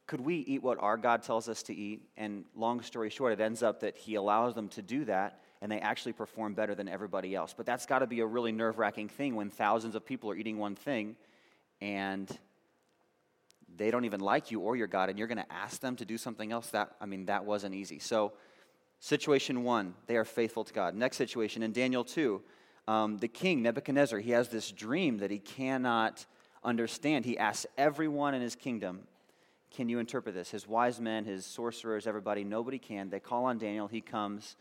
could 0.06 0.20
we 0.20 0.36
eat 0.38 0.62
what 0.62 0.78
our 0.80 0.96
God 0.96 1.22
tells 1.22 1.48
us 1.48 1.62
to 1.64 1.74
eat? 1.74 2.02
And 2.16 2.44
long 2.56 2.82
story 2.82 3.10
short, 3.10 3.32
it 3.32 3.40
ends 3.40 3.62
up 3.62 3.80
that 3.80 3.96
he 3.96 4.16
allows 4.16 4.54
them 4.54 4.68
to 4.70 4.82
do 4.82 5.04
that, 5.04 5.40
and 5.62 5.70
they 5.70 5.78
actually 5.78 6.12
perform 6.12 6.54
better 6.54 6.74
than 6.74 6.88
everybody 6.88 7.34
else. 7.34 7.54
But 7.56 7.64
that's 7.64 7.86
got 7.86 8.00
to 8.00 8.06
be 8.06 8.20
a 8.20 8.26
really 8.26 8.50
nerve 8.50 8.78
wracking 8.78 9.08
thing 9.08 9.36
when 9.36 9.50
thousands 9.50 9.94
of 9.94 10.04
people 10.04 10.28
are 10.30 10.36
eating 10.36 10.58
one 10.58 10.74
thing 10.74 11.16
and 11.80 12.28
they 13.76 13.90
don't 13.90 14.04
even 14.04 14.20
like 14.20 14.50
you 14.50 14.60
or 14.60 14.76
your 14.76 14.88
God, 14.88 15.08
and 15.08 15.18
you're 15.18 15.28
going 15.28 15.38
to 15.38 15.52
ask 15.52 15.80
them 15.80 15.96
to 15.96 16.04
do 16.04 16.18
something 16.18 16.50
else. 16.52 16.70
That, 16.70 16.96
I 17.00 17.06
mean, 17.06 17.26
that 17.26 17.44
wasn't 17.44 17.74
easy. 17.74 17.98
So, 17.98 18.32
Situation 19.00 19.64
one, 19.64 19.94
they 20.06 20.16
are 20.16 20.26
faithful 20.26 20.62
to 20.62 20.72
God. 20.74 20.94
Next 20.94 21.16
situation, 21.16 21.62
in 21.62 21.72
Daniel 21.72 22.04
2, 22.04 22.42
um, 22.86 23.16
the 23.16 23.28
king, 23.28 23.62
Nebuchadnezzar, 23.62 24.18
he 24.18 24.32
has 24.32 24.48
this 24.50 24.70
dream 24.70 25.18
that 25.18 25.30
he 25.30 25.38
cannot 25.38 26.26
understand. 26.62 27.24
He 27.24 27.38
asks 27.38 27.66
everyone 27.78 28.34
in 28.34 28.42
his 28.42 28.54
kingdom, 28.54 29.00
Can 29.70 29.88
you 29.88 30.00
interpret 30.00 30.34
this? 30.34 30.50
His 30.50 30.68
wise 30.68 31.00
men, 31.00 31.24
his 31.24 31.46
sorcerers, 31.46 32.06
everybody, 32.06 32.44
nobody 32.44 32.78
can. 32.78 33.08
They 33.08 33.20
call 33.20 33.46
on 33.46 33.56
Daniel, 33.56 33.86
he 33.86 34.02
comes, 34.02 34.56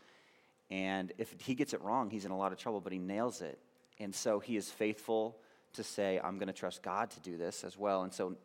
and 0.70 1.12
if 1.18 1.34
he 1.38 1.54
gets 1.54 1.74
it 1.74 1.82
wrong, 1.82 2.08
he's 2.08 2.24
in 2.24 2.30
a 2.30 2.38
lot 2.38 2.52
of 2.52 2.58
trouble, 2.58 2.80
but 2.80 2.92
he 2.92 2.98
nails 2.98 3.42
it. 3.42 3.58
And 3.98 4.14
so 4.14 4.40
he 4.40 4.56
is 4.56 4.70
faithful 4.70 5.36
to 5.74 5.82
say, 5.82 6.18
I'm 6.22 6.38
going 6.38 6.46
to 6.46 6.54
trust 6.54 6.82
God 6.82 7.10
to 7.10 7.20
do 7.20 7.36
this 7.36 7.62
as 7.62 7.76
well. 7.76 8.04
And 8.04 8.12
so, 8.12 8.36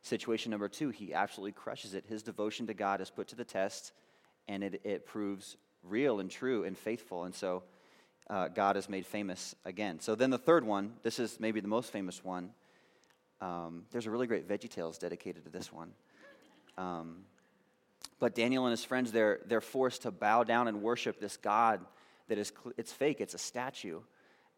situation 0.00 0.50
number 0.50 0.68
two, 0.68 0.88
he 0.88 1.12
absolutely 1.12 1.52
crushes 1.52 1.92
it. 1.92 2.06
His 2.08 2.22
devotion 2.22 2.66
to 2.68 2.74
God 2.74 3.02
is 3.02 3.10
put 3.10 3.28
to 3.28 3.36
the 3.36 3.44
test 3.44 3.92
and 4.48 4.62
it, 4.62 4.80
it 4.84 5.06
proves 5.06 5.56
real 5.82 6.20
and 6.20 6.30
true 6.30 6.64
and 6.64 6.76
faithful. 6.76 7.24
And 7.24 7.34
so 7.34 7.62
uh, 8.30 8.48
God 8.48 8.76
is 8.76 8.88
made 8.88 9.06
famous 9.06 9.54
again. 9.64 10.00
So 10.00 10.14
then 10.14 10.30
the 10.30 10.38
third 10.38 10.64
one, 10.64 10.94
this 11.02 11.18
is 11.18 11.38
maybe 11.40 11.60
the 11.60 11.68
most 11.68 11.90
famous 11.92 12.24
one. 12.24 12.50
Um, 13.40 13.84
there's 13.90 14.06
a 14.06 14.10
really 14.10 14.26
great 14.26 14.48
VeggieTales 14.48 14.98
dedicated 14.98 15.44
to 15.44 15.50
this 15.50 15.72
one. 15.72 15.92
Um, 16.78 17.24
but 18.18 18.34
Daniel 18.34 18.66
and 18.66 18.70
his 18.70 18.84
friends, 18.84 19.10
they're, 19.10 19.40
they're 19.46 19.60
forced 19.60 20.02
to 20.02 20.10
bow 20.10 20.44
down 20.44 20.68
and 20.68 20.80
worship 20.80 21.20
this 21.20 21.36
God 21.36 21.80
that 22.28 22.38
is, 22.38 22.52
it's 22.76 22.92
fake, 22.92 23.20
it's 23.20 23.34
a 23.34 23.38
statue. 23.38 24.00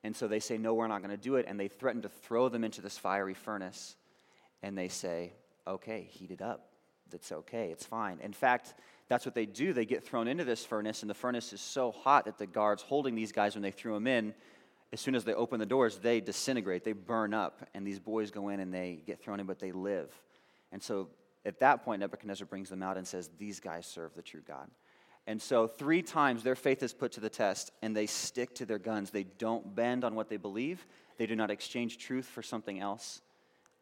And 0.03 0.14
so 0.14 0.29
they 0.29 0.38
say, 0.38 0.59
no, 0.59 0.75
we're 0.75 0.87
not 0.87 0.99
going 0.99 1.11
to 1.11 1.16
do 1.16 1.37
it. 1.37 1.47
And 1.49 1.59
they 1.59 1.68
threaten 1.68 2.03
to 2.03 2.11
throw 2.11 2.51
them 2.51 2.62
into 2.62 2.83
this 2.83 2.99
fiery 2.99 3.33
furnace. 3.33 3.97
And 4.62 4.77
they 4.77 4.88
say, 4.88 5.33
okay, 5.66 6.07
heat 6.11 6.31
it 6.31 6.42
up. 6.42 6.68
That's 7.11 7.33
okay, 7.33 7.70
it's 7.70 7.87
fine. 7.87 8.18
In 8.23 8.33
fact, 8.33 8.75
that's 9.08 9.26
what 9.26 9.34
they 9.34 9.46
do. 9.46 9.72
They 9.72 9.84
get 9.84 10.04
thrown 10.04 10.28
into 10.28 10.44
this 10.44 10.64
furnace, 10.64 11.02
and 11.02 11.10
the 11.10 11.14
furnace 11.14 11.52
is 11.52 11.60
so 11.60 11.92
hot 11.92 12.24
that 12.24 12.38
the 12.38 12.46
guards 12.46 12.82
holding 12.82 13.14
these 13.14 13.32
guys, 13.32 13.54
when 13.54 13.62
they 13.62 13.70
threw 13.70 13.94
them 13.94 14.06
in, 14.06 14.34
as 14.92 15.00
soon 15.00 15.14
as 15.14 15.24
they 15.24 15.34
open 15.34 15.58
the 15.58 15.66
doors, 15.66 15.98
they 15.98 16.20
disintegrate, 16.20 16.84
they 16.84 16.92
burn 16.92 17.34
up, 17.34 17.68
and 17.74 17.86
these 17.86 17.98
boys 17.98 18.30
go 18.30 18.48
in 18.48 18.60
and 18.60 18.72
they 18.72 19.00
get 19.06 19.20
thrown 19.20 19.40
in, 19.40 19.46
but 19.46 19.58
they 19.58 19.72
live. 19.72 20.08
And 20.72 20.82
so 20.82 21.08
at 21.44 21.60
that 21.60 21.84
point, 21.84 22.00
Nebuchadnezzar 22.00 22.46
brings 22.46 22.70
them 22.70 22.82
out 22.82 22.96
and 22.96 23.06
says, 23.06 23.28
These 23.38 23.60
guys 23.60 23.86
serve 23.86 24.14
the 24.14 24.22
true 24.22 24.42
God. 24.46 24.70
And 25.26 25.40
so, 25.40 25.66
three 25.66 26.02
times 26.02 26.42
their 26.42 26.54
faith 26.54 26.82
is 26.82 26.92
put 26.92 27.12
to 27.12 27.20
the 27.20 27.30
test, 27.30 27.72
and 27.82 27.96
they 27.96 28.06
stick 28.06 28.54
to 28.56 28.66
their 28.66 28.78
guns. 28.78 29.10
They 29.10 29.24
don't 29.24 29.74
bend 29.74 30.04
on 30.04 30.14
what 30.14 30.28
they 30.28 30.36
believe, 30.36 30.86
they 31.16 31.26
do 31.26 31.36
not 31.36 31.50
exchange 31.50 31.98
truth 31.98 32.26
for 32.26 32.42
something 32.42 32.80
else. 32.80 33.20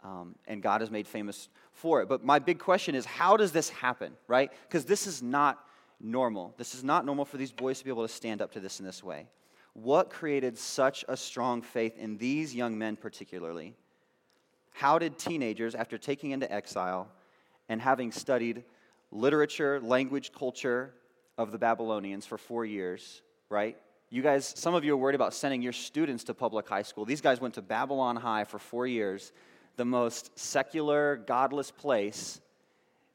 Um, 0.05 0.35
and 0.47 0.62
God 0.62 0.83
is 0.83 0.91
made 0.91 1.07
famous 1.07 1.49
for 1.73 2.03
it. 2.03 2.09
But 2.09 2.25
my 2.25 2.38
big 2.38 2.59
question 2.59 2.95
is 2.95 3.05
how 3.05 3.37
does 3.37 3.53
this 3.53 3.69
happen, 3.69 4.12
right? 4.27 4.51
Because 4.69 4.85
this 4.85 5.07
is 5.07 5.23
not 5.23 5.65
normal. 6.01 6.55
This 6.59 6.75
is 6.75 6.83
not 6.83 7.07
normal 7.07 7.25
for 7.25 7.37
these 7.37 7.53
boys 7.53 7.79
to 7.79 7.85
be 7.85 7.91
able 7.91 8.07
to 8.07 8.12
stand 8.12 8.43
up 8.43 8.53
to 8.53 8.61
this 8.61 8.81
in 8.81 8.87
this 8.87 9.03
way. 9.03 9.29
What 9.75 10.11
created 10.11 10.59
such 10.59 11.05
a 11.09 11.17
strong 11.17 11.62
faith 11.62 11.97
in 11.97 12.19
these 12.19 12.55
young 12.55 12.77
men, 12.77 12.97
particularly? 12.97 13.75
How 14.73 14.99
did 14.99 15.19
teenagers, 15.19 15.75
after 15.75 15.99
taking 15.99 16.33
into 16.33 16.51
exile 16.53 17.09
and 17.69 17.81
having 17.81 18.11
studied 18.12 18.65
literature, 19.11 19.81
language, 19.81 20.33
culture 20.33 20.95
of 21.38 21.53
the 21.53 21.59
Babylonians 21.59 22.27
for 22.27 22.38
four 22.38 22.65
years, 22.65 23.23
right? 23.49 23.77
You 24.11 24.23
guys, 24.23 24.53
some 24.57 24.75
of 24.75 24.85
you 24.85 24.93
are 24.93 24.97
worried 24.97 25.15
about 25.15 25.33
sending 25.33 25.62
your 25.62 25.73
students 25.73 26.25
to 26.25 26.35
public 26.35 26.69
high 26.69 26.83
school. 26.83 27.05
These 27.05 27.21
guys 27.21 27.41
went 27.41 27.55
to 27.55 27.62
Babylon 27.62 28.17
High 28.17 28.45
for 28.45 28.59
four 28.59 28.87
years 28.87 29.33
the 29.76 29.85
most 29.85 30.38
secular, 30.38 31.16
godless 31.16 31.70
place, 31.70 32.40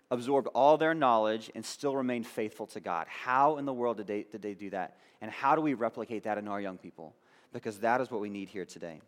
absorbed 0.09 0.47
all 0.53 0.77
their 0.77 0.93
knowledge, 0.93 1.51
and 1.55 1.65
still 1.65 1.95
remained 1.95 2.25
faithful 2.25 2.67
to 2.67 2.79
God. 2.79 3.07
How 3.07 3.57
in 3.57 3.65
the 3.65 3.73
world 3.73 3.97
did 3.97 4.07
they, 4.07 4.23
did 4.23 4.41
they 4.41 4.53
do 4.53 4.69
that? 4.71 4.97
And 5.21 5.31
how 5.31 5.55
do 5.55 5.61
we 5.61 5.73
replicate 5.73 6.23
that 6.23 6.37
in 6.37 6.47
our 6.47 6.61
young 6.61 6.77
people? 6.77 7.15
Because 7.53 7.79
that 7.79 8.01
is 8.01 8.11
what 8.11 8.21
we 8.21 8.29
need 8.29 8.49
here 8.49 8.65
today. 8.65 9.01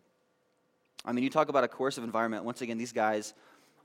I 1.06 1.12
mean, 1.12 1.24
you 1.24 1.30
talk 1.30 1.50
about 1.50 1.64
a 1.64 1.68
coercive 1.68 2.04
environment. 2.04 2.44
Once 2.44 2.62
again, 2.62 2.78
these 2.78 2.92
guys 2.92 3.34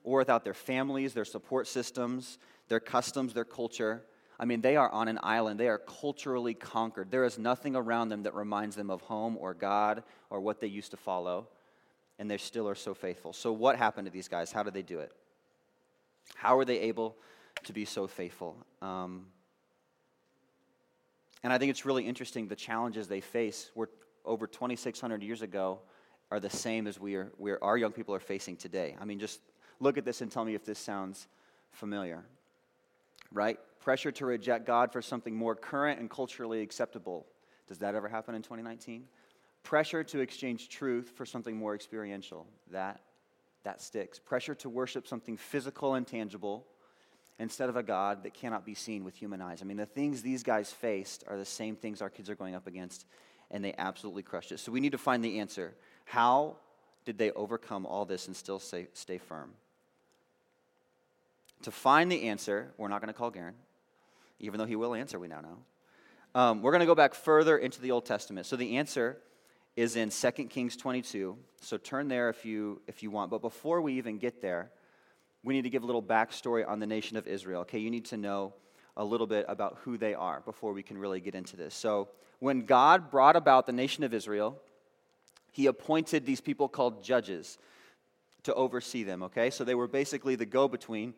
or 0.03 0.19
without 0.19 0.45
their 0.45 0.55
families, 0.55 1.15
their 1.15 1.25
support 1.25 1.67
systems, 1.67 2.39
their 2.69 2.81
customs, 2.81 3.33
their 3.33 3.45
culture. 3.45 4.03
I 4.39 4.45
mean, 4.45 4.61
they 4.61 4.77
are 4.77 4.91
on 4.91 5.09
an 5.09 5.19
island. 5.23 5.59
They 5.59 5.69
are 5.69 5.79
culturally 5.79 6.55
conquered. 6.55 7.11
There 7.11 7.25
is 7.25 7.39
nothing 7.39 7.75
around 7.75 8.11
them 8.11 8.25
that 8.25 8.35
reminds 8.35 8.77
them 8.77 8.91
of 8.91 9.01
home 9.01 9.37
or 9.39 9.55
God 9.55 10.03
or 10.29 10.41
what 10.41 10.61
they 10.61 10.67
used 10.67 10.91
to 10.91 10.97
follow 10.97 11.49
and 12.19 12.31
they 12.31 12.37
still 12.37 12.69
are 12.69 12.75
so 12.75 12.95
faithful. 12.95 13.33
So, 13.33 13.53
what 13.53 13.77
happened 13.77 14.07
to 14.07 14.13
these 14.13 14.29
guys? 14.29 14.53
How 14.53 14.63
did 14.63 14.75
they 14.75 14.83
do 14.83 15.01
it? 15.01 15.13
How 16.35 16.57
were 16.57 16.65
they 16.65 16.81
able 16.81 17.17
to 17.65 17.73
be 17.73 17.85
so 17.85 18.07
faithful? 18.07 18.57
Um, 18.81 19.27
and 21.43 21.53
I 21.53 21.59
think 21.59 21.71
it's 21.71 21.85
really 21.85 22.07
interesting 22.07 22.49
the 22.49 22.57
challenges 22.57 23.07
they 23.07 23.21
face 23.21 23.71
were 23.75 23.91
over 24.25 24.47
2,600 24.47 25.23
years 25.23 25.43
ago 25.43 25.81
are 26.31 26.41
the 26.41 26.51
same 26.51 26.87
as 26.87 26.99
we 26.99 27.17
are, 27.17 27.31
we 27.39 27.53
are, 27.53 27.63
our 27.63 27.77
young 27.77 27.93
people 27.93 28.15
are 28.15 28.21
facing 28.21 28.57
today. 28.57 28.97
I 28.99 29.05
mean, 29.05 29.19
just 29.19 29.41
look 29.79 29.99
at 29.99 30.05
this 30.05 30.23
and 30.23 30.31
tell 30.31 30.45
me 30.45 30.55
if 30.55 30.65
this 30.65 30.79
sounds 30.79 31.29
familiar. 31.71 32.25
Right? 33.31 33.59
Pressure 33.81 34.13
to 34.13 34.27
reject 34.27 34.67
God 34.67 34.91
for 34.93 35.03
something 35.03 35.35
more 35.35 35.55
current 35.55 36.01
and 36.01 36.09
culturally 36.09 36.63
acceptable. 36.63 37.27
Does 37.69 37.79
that 37.79 37.95
ever 37.95 38.09
happen 38.09 38.35
in 38.35 38.43
2019? 38.43 39.05
Pressure 39.65 40.05
to 40.05 40.21
exchange 40.21 40.69
truth 40.69 41.13
for 41.17 41.27
something 41.27 41.57
more 41.57 41.75
experiential. 41.75 42.47
That, 42.71 43.01
that 43.65 43.81
sticks. 43.81 44.19
Pressure 44.19 44.55
to 44.57 44.69
worship 44.69 45.09
something 45.09 45.37
physical 45.37 45.95
and 45.95 46.07
tangible 46.07 46.67
instead 47.39 47.69
of 47.69 47.77
a 47.77 47.83
God 47.83 48.23
that 48.23 48.35
cannot 48.35 48.65
be 48.65 48.75
seen 48.75 49.05
with 49.05 49.17
human 49.17 49.41
eyes. 49.41 49.63
I 49.63 49.65
mean, 49.65 49.79
the 49.79 49.87
things 49.87 50.23
these 50.23 50.43
guys 50.43 50.71
faced 50.71 51.25
are 51.27 51.39
the 51.39 51.47
same 51.47 51.77
things 51.77 52.03
our 52.03 52.11
kids 52.11 52.29
are 52.29 52.35
going 52.35 52.55
up 52.55 52.67
against, 52.67 53.07
and 53.51 53.65
they 53.65 53.75
absolutely 53.79 54.23
crushed 54.23 54.53
it. 54.53 54.61
So 54.61 54.71
we 54.71 54.81
need 54.81 54.93
to 54.93 54.99
find 54.99 55.25
the 55.25 55.41
answer. 55.41 55.75
How 56.05 56.57
did 57.07 57.17
they 57.17 57.31
overcome 57.33 57.87
all 57.87 58.05
this 58.05 58.27
and 58.27 58.37
still 58.37 58.59
stay, 58.59 58.89
stay 58.93 59.19
firm? 59.19 59.55
To 61.63 61.71
find 61.71 62.13
the 62.13 62.29
answer, 62.29 62.73
we're 62.77 62.89
not 62.89 63.01
going 63.01 63.13
to 63.13 63.19
call 63.19 63.31
Garen, 63.31 63.55
even 64.41 64.59
though 64.59 64.67
he 64.67 64.77
will 64.77 64.95
answer, 64.95 65.19
we 65.19 65.29
now 65.29 65.41
know. 65.41 65.59
Um, 66.35 66.63
we're 66.63 66.73
going 66.73 66.81
to 66.81 66.87
go 66.87 66.95
back 66.95 67.15
further 67.15 67.57
into 67.57 67.81
the 67.81 67.93
Old 67.93 68.05
Testament. 68.05 68.47
So 68.47 68.57
the 68.57 68.77
answer 68.77 69.17
is 69.77 69.97
in 69.97 70.11
2 70.11 70.31
Kings 70.47 70.77
22. 70.77 71.37
So 71.61 71.77
turn 71.77 72.09
there 72.09 72.29
if 72.29 72.45
you, 72.45 72.81
if 72.87 73.03
you 73.03 73.11
want. 73.11 73.31
But 73.31 73.41
before 73.41 73.81
we 73.81 73.95
even 73.95 74.19
get 74.19 74.41
there, 74.41 74.71
we 75.43 75.55
need 75.55 75.63
to 75.63 75.71
give 75.71 75.83
a 75.83 75.87
little 75.87 76.03
backstory 76.03 76.67
on 76.67 76.79
the 76.79 76.87
nation 76.87 77.17
of 77.17 77.27
Israel. 77.27 77.63
Okay, 77.63 77.79
you 77.79 77.91
need 77.91 78.07
to 78.07 78.17
know 78.17 78.55
a 78.97 79.05
little 79.05 79.27
bit 79.27 79.45
about 79.49 79.79
who 79.83 79.99
they 79.99 80.15
are 80.15 80.41
before 80.41 80.73
we 80.73 80.83
can 80.83 80.97
really 80.97 81.21
get 81.21 81.35
into 81.35 81.57
this. 81.57 81.75
So, 81.75 82.09
when 82.41 82.67
God 82.67 83.11
brought 83.11 83.37
about 83.37 83.67
the 83.67 83.73
nation 83.73 84.05
of 84.05 84.13
Israel, 84.13 84.61
he 85.53 85.67
appointed 85.67 86.27
these 86.27 86.41
people 86.41 86.69
called 86.69 87.03
judges 87.03 87.59
to 88.43 88.55
oversee 88.55 89.03
them, 89.03 89.23
okay? 89.25 89.51
So, 89.51 89.65
they 89.65 89.75
were 89.75 89.89
basically 89.89 90.37
the 90.37 90.47
go 90.47 90.69
between 90.69 91.15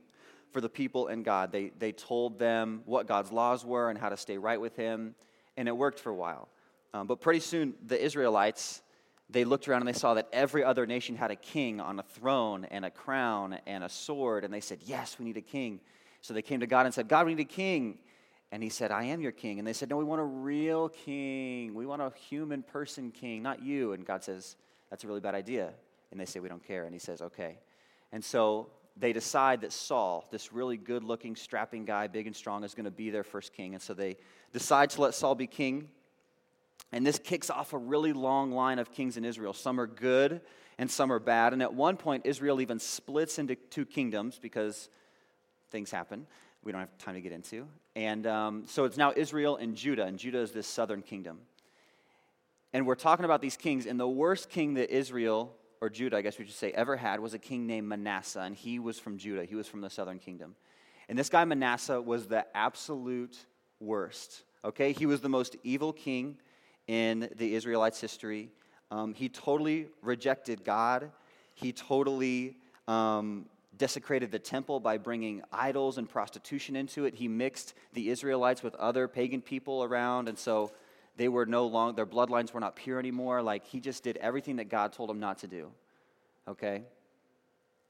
for 0.53 0.61
the 0.61 0.69
people 0.69 1.09
and 1.09 1.25
God. 1.25 1.53
They, 1.53 1.71
they 1.79 1.93
told 1.93 2.39
them 2.39 2.83
what 2.87 3.07
God's 3.07 3.33
laws 3.33 3.65
were 3.65 3.91
and 3.91 3.99
how 3.99 4.09
to 4.09 4.17
stay 4.17 4.39
right 4.39 4.61
with 4.61 4.77
Him, 4.77 5.15
and 5.57 5.69
it 5.69 5.77
worked 5.77 6.01
for 6.01 6.11
a 6.11 6.15
while. 6.15 6.49
Um, 6.97 7.07
but 7.07 7.21
pretty 7.21 7.41
soon, 7.41 7.75
the 7.87 8.03
Israelites, 8.03 8.81
they 9.29 9.45
looked 9.45 9.69
around 9.69 9.83
and 9.83 9.89
they 9.89 9.99
saw 9.99 10.15
that 10.15 10.29
every 10.33 10.65
other 10.65 10.87
nation 10.87 11.15
had 11.15 11.31
a 11.31 11.37
king 11.37 11.79
on 11.79 11.99
a 11.99 12.03
throne 12.03 12.65
and 12.71 12.87
a 12.87 12.91
crown 12.91 13.59
and 13.67 13.85
a 13.85 13.89
sword. 13.89 14.45
And 14.45 14.55
they 14.55 14.61
said, 14.61 14.79
Yes, 14.85 15.19
we 15.19 15.27
need 15.27 15.37
a 15.37 15.43
king. 15.43 15.81
So 16.23 16.33
they 16.33 16.43
came 16.43 16.61
to 16.61 16.67
God 16.67 16.87
and 16.87 16.95
said, 16.95 17.09
God, 17.09 17.27
we 17.27 17.35
need 17.35 17.43
a 17.43 17.45
king. 17.45 17.99
And 18.51 18.63
he 18.63 18.71
said, 18.71 18.91
I 18.91 19.05
am 19.05 19.21
your 19.21 19.33
king. 19.33 19.59
And 19.59 19.69
they 19.69 19.75
said, 19.75 19.91
No, 19.91 19.99
we 19.99 20.05
want 20.05 20.23
a 20.23 20.25
real 20.25 20.89
king. 20.89 21.75
We 21.75 21.85
want 21.85 22.01
a 22.01 22.13
human 22.29 22.63
person 22.63 23.11
king, 23.11 23.43
not 23.43 23.63
you. 23.63 23.93
And 23.93 24.07
God 24.07 24.25
says, 24.25 24.57
That's 24.89 25.05
a 25.05 25.07
really 25.07 25.21
bad 25.21 25.35
idea. 25.35 25.73
And 26.13 26.19
they 26.19 26.25
say, 26.25 26.41
We 26.41 26.49
don't 26.49 26.65
care. 26.67 26.85
And 26.85 26.95
he 26.95 27.01
says, 27.01 27.21
Okay. 27.21 27.59
And 28.11 28.25
so 28.25 28.69
they 28.97 29.13
decide 29.13 29.61
that 29.61 29.73
Saul, 29.73 30.25
this 30.31 30.51
really 30.51 30.79
good 30.79 31.05
looking, 31.05 31.37
strapping 31.37 31.85
guy, 31.85 32.07
big 32.07 32.27
and 32.27 32.35
strong, 32.35 32.65
is 32.65 32.75
going 32.75 32.87
to 32.87 32.91
be 32.91 33.11
their 33.11 33.25
first 33.25 33.53
king. 33.53 33.75
And 33.75 33.83
so 33.83 33.93
they 33.93 34.17
decide 34.55 34.89
to 34.91 35.03
let 35.03 35.15
Saul 35.15 35.35
be 35.35 35.47
king. 35.47 35.91
And 36.93 37.07
this 37.07 37.19
kicks 37.19 37.51
off 37.51 37.73
a 37.73 37.79
really 37.79 38.13
long 38.13 38.53
line 38.53 38.79
of 38.79 38.93
kings 38.93 39.17
in 39.17 39.25
Israel. 39.25 39.53
Some 39.53 39.81
are 39.81 39.87
good 39.87 40.41
and 40.79 40.91
some 40.91 41.13
are 41.13 41.19
bad. 41.19 41.53
And 41.53 41.63
at 41.63 41.75
one 41.75 41.97
point, 41.97 42.27
Israel 42.27 42.61
even 42.61 42.79
splits 42.79 43.39
into 43.39 43.55
two 43.55 43.85
kingdoms 43.85 44.39
because 44.41 44.89
things 45.71 45.91
happen 45.91 46.27
we 46.67 46.73
don't 46.73 46.81
have 46.81 46.99
time 46.99 47.15
to 47.15 47.21
get 47.21 47.33
into. 47.33 47.69
And 47.95 48.27
um, 48.27 48.65
so 48.67 48.85
it's 48.85 48.97
now 48.97 49.13
Israel 49.17 49.57
and 49.57 49.77
Judah, 49.77 50.03
and 50.03 50.19
Judah 50.19 50.41
is 50.41 50.51
this 50.51 50.67
southern 50.67 51.01
kingdom. 51.01 51.39
And 52.73 52.87
we're 52.87 52.97
talking 52.97 53.25
about 53.25 53.41
these 53.41 53.57
kings, 53.57 53.87
and 53.87 53.99
the 53.99 54.09
worst 54.09 54.51
king 54.51 54.75
that 54.75 54.91
Israel, 54.91 55.55
or 55.81 55.89
Judah, 55.89 56.17
I 56.17 56.23
guess 56.23 56.39
we 56.39 56.45
should 56.45 56.55
say, 56.55 56.73
ever 56.73 56.97
had 56.97 57.21
was 57.21 57.35
a 57.35 57.39
king 57.39 57.69
named 57.69 57.89
Manasseh, 57.89 58.41
and 58.41 58.55
he 58.57 58.81
was 58.81 58.99
from 58.99 59.17
Judah. 59.17 59.45
He 59.45 59.55
was 59.55 59.69
from 59.69 59.81
the 59.81 59.89
southern 59.89 60.19
kingdom. 60.19 60.57
And 61.09 61.17
this 61.17 61.29
guy, 61.29 61.45
Manasseh, 61.45 62.03
was 62.03 62.27
the 62.27 62.45
absolute 62.55 63.39
worst. 63.79 64.43
Okay? 64.65 64.91
He 64.91 65.07
was 65.07 65.21
the 65.21 65.29
most 65.29 65.55
evil 65.63 65.93
king 65.93 66.37
in 66.87 67.29
the 67.37 67.55
Israelites' 67.55 68.01
history. 68.01 68.51
Um, 68.91 69.15
he 69.15 69.29
totally 69.29 69.89
rejected 70.03 70.65
God. 70.65 71.11
He 71.55 71.73
totally 71.73 72.57
um, 72.87 73.47
desecrated 73.77 74.31
the 74.31 74.39
temple 74.39 74.81
by 74.81 74.99
bringing 74.99 75.43
idols 75.53 75.99
and 75.99 76.09
prostitution 76.09 76.77
into 76.77 77.05
it. 77.05 77.15
He 77.15 77.29
mixed 77.29 77.75
the 77.93 78.11
Israelites 78.11 78.63
with 78.63 78.75
other 78.77 79.09
pagan 79.09 79.43
people 79.43 79.83
around, 79.83 80.29
and 80.29 80.39
so 80.39 80.73
they 81.17 81.29
were 81.29 81.47
no 81.47 81.67
longer, 81.67 81.97
their 81.97 82.07
bloodlines 82.07 82.53
were 82.53 82.61
not 82.61 82.77
pure 82.77 82.99
anymore. 82.99 83.43
Like, 83.43 83.65
he 83.65 83.81
just 83.81 84.05
did 84.05 84.17
everything 84.19 84.57
that 84.57 84.69
God 84.69 84.93
told 84.93 85.11
him 85.11 85.19
not 85.19 85.39
to 85.39 85.47
do. 85.47 85.71
Okay? 86.47 86.85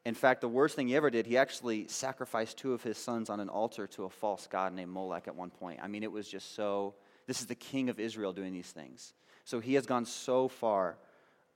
In 0.04 0.14
fact, 0.14 0.40
the 0.40 0.48
worst 0.48 0.76
thing 0.76 0.88
he 0.88 0.96
ever 0.96 1.10
did, 1.10 1.26
he 1.26 1.36
actually 1.36 1.88
sacrificed 1.88 2.56
two 2.56 2.72
of 2.72 2.82
his 2.82 2.96
sons 2.96 3.28
on 3.28 3.40
an 3.40 3.48
altar 3.48 3.88
to 3.88 4.04
a 4.04 4.08
false 4.08 4.46
god 4.46 4.72
named 4.72 4.92
Molech 4.92 5.26
at 5.26 5.34
one 5.34 5.50
point. 5.50 5.80
I 5.82 5.88
mean, 5.88 6.02
it 6.02 6.12
was 6.12 6.28
just 6.28 6.54
so. 6.54 6.94
This 7.26 7.40
is 7.40 7.46
the 7.46 7.54
king 7.54 7.88
of 7.88 7.98
Israel 7.98 8.32
doing 8.32 8.52
these 8.52 8.70
things. 8.70 9.12
So 9.44 9.60
he 9.60 9.74
has 9.74 9.86
gone 9.86 10.04
so 10.04 10.48
far 10.48 10.96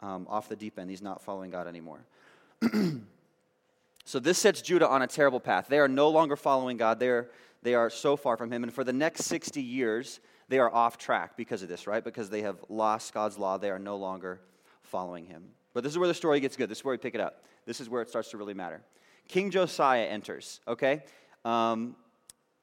um, 0.00 0.26
off 0.30 0.48
the 0.48 0.56
deep 0.56 0.78
end, 0.78 0.88
he's 0.88 1.02
not 1.02 1.20
following 1.20 1.50
God 1.50 1.66
anymore. 1.66 2.00
So 4.11 4.18
this 4.18 4.38
sets 4.38 4.61
Judah 4.61 4.88
on 4.88 5.02
a 5.02 5.06
terrible 5.06 5.38
path. 5.38 5.66
They 5.68 5.78
are 5.78 5.87
no 5.87 6.09
longer 6.09 6.35
following 6.35 6.76
God. 6.76 6.98
They 6.98 7.11
are, 7.11 7.30
they 7.62 7.74
are 7.74 7.88
so 7.88 8.16
far 8.16 8.37
from 8.37 8.50
Him. 8.50 8.64
And 8.64 8.72
for 8.72 8.83
the 8.83 8.92
next 8.92 9.26
60 9.26 9.62
years, 9.62 10.18
they 10.48 10.59
are 10.59 10.68
off 10.74 10.98
track 10.98 11.37
because 11.37 11.62
of 11.62 11.68
this, 11.68 11.87
right? 11.87 12.02
Because 12.02 12.28
they 12.28 12.42
have 12.42 12.56
lost 12.68 13.14
God's 13.14 13.38
law. 13.38 13.56
They 13.56 13.70
are 13.70 13.78
no 13.78 13.96
longer 13.96 14.40
following 14.83 15.26
Him. 15.26 15.44
But 15.74 15.85
this 15.85 15.92
is 15.92 15.98
where 15.98 16.09
the 16.09 16.14
story 16.14 16.40
gets 16.40 16.56
good. 16.56 16.68
This 16.68 16.78
is 16.78 16.85
where 16.85 16.92
we 16.94 16.98
pick 16.98 17.14
it 17.14 17.20
up. 17.20 17.44
This 17.66 17.80
is 17.80 17.88
where 17.88 18.02
it 18.02 18.09
starts 18.09 18.30
to 18.30 18.37
really 18.37 18.52
matter. 18.52 18.83
King 19.28 19.48
Josiah 19.52 20.06
enters, 20.06 20.61
okay? 20.66 21.04
Um, 21.44 21.94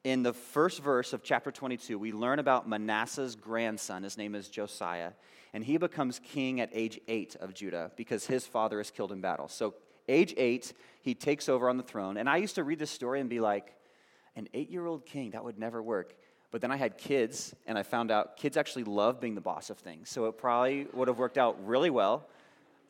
in 0.08 0.24
the 0.24 0.32
first 0.32 0.82
verse 0.82 1.12
of 1.12 1.22
chapter 1.22 1.52
22, 1.52 2.00
we 2.00 2.13
learn 2.13 2.39
about 2.39 2.65
Manasseh's 2.65 3.36
grandson. 3.36 4.04
His 4.04 4.17
name 4.17 4.36
is 4.36 4.48
Josiah. 4.48 5.12
And 5.54 5.65
he 5.65 5.76
becomes 5.76 6.20
king 6.20 6.62
at 6.62 6.70
age 6.72 6.98
eight 7.10 7.36
of 7.41 7.54
Judah 7.54 7.91
because 7.98 8.26
his 8.26 8.48
father 8.48 8.80
is 8.80 8.89
killed 8.89 9.12
in 9.12 9.20
battle. 9.20 9.50
So 9.50 9.74
age 10.08 10.34
eight, 10.38 10.72
he 11.02 11.13
takes 11.13 11.50
over 11.50 11.70
on 11.70 11.76
the 11.76 11.84
throne. 11.84 12.15
And 12.15 12.30
I 12.30 12.38
used 12.38 12.56
to 12.56 12.63
read 12.63 12.80
this 12.80 12.89
story 12.89 13.20
and 13.20 13.30
be 13.30 13.41
like, 13.41 13.74
an 14.38 14.48
eight 14.54 14.70
year 14.70 14.86
old 14.86 15.06
king, 15.06 15.32
that 15.32 15.43
would 15.43 15.60
never 15.60 15.84
work. 15.84 16.13
But 16.52 16.62
then 16.62 16.72
I 16.72 16.78
had 16.78 16.98
kids, 16.98 17.54
and 17.65 17.78
I 17.78 17.84
found 17.84 18.10
out 18.10 18.38
kids 18.38 18.56
actually 18.56 18.86
love 18.86 19.20
being 19.20 19.36
the 19.36 19.41
boss 19.41 19.70
of 19.70 19.78
things. 19.78 20.10
So 20.10 20.28
it 20.28 20.38
probably 20.38 20.88
would 20.93 21.10
have 21.10 21.17
worked 21.17 21.38
out 21.38 21.58
really 21.67 21.89
well. 21.89 22.26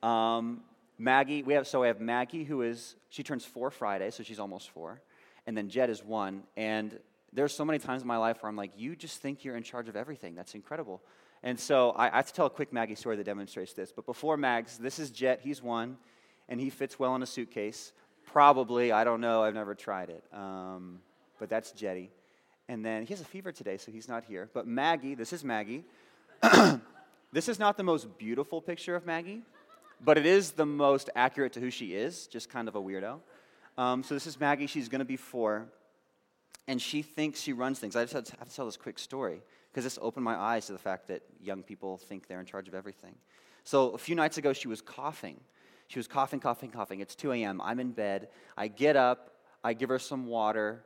Um, 0.04 0.62
Maggie, 1.00 1.42
we 1.42 1.56
have 1.56 1.68
so 1.68 1.82
I 1.82 1.88
have 1.88 2.00
Maggie 2.00 2.44
who 2.44 2.62
is 2.62 2.96
she 3.10 3.24
turns 3.24 3.44
four 3.44 3.72
Friday, 3.72 4.12
so 4.12 4.22
she's 4.22 4.40
almost 4.40 4.70
four, 4.70 5.02
and 5.48 5.58
then 5.58 5.70
Jed 5.70 5.90
is 5.90 6.04
one. 6.04 6.44
And 6.56 7.00
there's 7.34 7.54
so 7.54 7.66
many 7.66 7.80
times 7.80 8.02
in 8.02 8.08
my 8.08 8.18
life 8.18 8.42
where 8.42 8.50
I'm 8.50 8.56
like, 8.56 8.72
you 8.78 8.96
just 8.96 9.22
think 9.22 9.44
you're 9.44 9.58
in 9.58 9.64
charge 9.64 9.90
of 9.90 9.96
everything. 9.96 10.36
That's 10.36 10.56
incredible. 10.56 11.02
And 11.44 11.60
so 11.60 11.92
I, 11.92 12.08
I 12.10 12.18
have 12.18 12.28
to 12.28 12.34
tell 12.34 12.46
a 12.46 12.50
quick 12.50 12.74
Maggie 12.74 12.96
story 12.96 13.16
that 13.18 13.26
demonstrates 13.26 13.74
this. 13.74 13.92
But 13.92 14.06
before 14.06 14.38
Mags, 14.38 14.78
this 14.78 15.00
is 15.00 15.12
Jet. 15.12 15.42
He's 15.44 15.62
one 15.62 15.98
and 16.50 16.60
he 16.60 16.70
fits 16.70 16.98
well 16.98 17.16
in 17.16 17.24
a 17.24 17.26
suitcase. 17.26 17.92
Probably, 18.26 18.92
I 18.92 19.04
don't 19.04 19.22
know, 19.22 19.44
I've 19.44 19.54
never 19.54 19.76
tried 19.76 20.10
it. 20.10 20.24
Um, 20.34 21.00
but 21.40 21.50
that's 21.50 21.72
Jetty. 21.72 22.10
And 22.70 22.86
then 22.86 23.06
he 23.06 23.14
has 23.14 23.22
a 23.22 23.26
fever 23.26 23.52
today, 23.52 23.78
so 23.78 23.92
he's 23.92 24.10
not 24.10 24.26
here. 24.26 24.50
But 24.54 24.68
Maggie, 24.68 25.16
this 25.16 25.32
is 25.32 25.44
Maggie. 25.44 25.86
this 27.32 27.48
is 27.48 27.60
not 27.60 27.78
the 27.78 27.84
most 27.84 28.18
beautiful 28.18 28.62
picture 28.62 28.96
of 28.96 29.06
Maggie, 29.06 29.42
but 30.04 30.18
it 30.18 30.26
is 30.26 30.52
the 30.52 30.66
most 30.66 31.10
accurate 31.16 31.54
to 31.54 31.60
who 31.60 31.70
she 31.70 31.94
is, 31.94 32.28
just 32.28 32.50
kind 32.50 32.68
of 32.68 32.76
a 32.76 32.82
weirdo. 32.82 33.20
Um, 33.78 34.04
so 34.04 34.14
this 34.14 34.28
is 34.28 34.40
Maggie. 34.40 34.68
She's 34.68 34.90
going 34.90 35.00
to 35.00 35.06
be 35.06 35.18
four. 35.18 35.68
And 36.68 36.82
she 36.82 37.02
thinks 37.02 37.42
she 37.42 37.54
runs 37.54 37.80
things. 37.80 37.96
I 37.96 38.04
just 38.04 38.14
have 38.14 38.24
to, 38.26 38.56
tell 38.56 38.66
this 38.66 38.78
quick 38.78 39.00
story 39.00 39.42
because 39.72 39.84
this 39.84 40.00
opened 40.02 40.26
my 40.26 40.36
eyes 40.36 40.66
to 40.68 40.74
the 40.74 40.80
fact 40.80 41.08
that 41.08 41.22
young 41.42 41.64
people 41.64 41.98
think 41.98 42.28
they're 42.28 42.40
in 42.40 42.46
charge 42.46 42.68
of 42.68 42.76
everything. 42.76 43.16
So 43.64 43.92
a 43.92 43.98
few 43.98 44.16
nights 44.16 44.38
ago, 44.38 44.54
she 44.54 44.68
was 44.68 44.82
coughing. 44.82 45.40
She 45.88 46.00
was 46.00 46.08
coughing, 46.08 46.40
coughing, 46.40 46.72
coughing. 46.72 47.00
It's 47.00 47.16
2 47.16 47.32
a.m. 47.34 47.62
I'm 47.62 47.80
in 47.80 47.92
bed. 47.92 48.30
I 48.58 48.68
get 48.68 48.96
up. 48.96 49.36
I 49.64 49.74
give 49.74 49.90
her 49.90 50.00
some 50.00 50.28
water. 50.28 50.84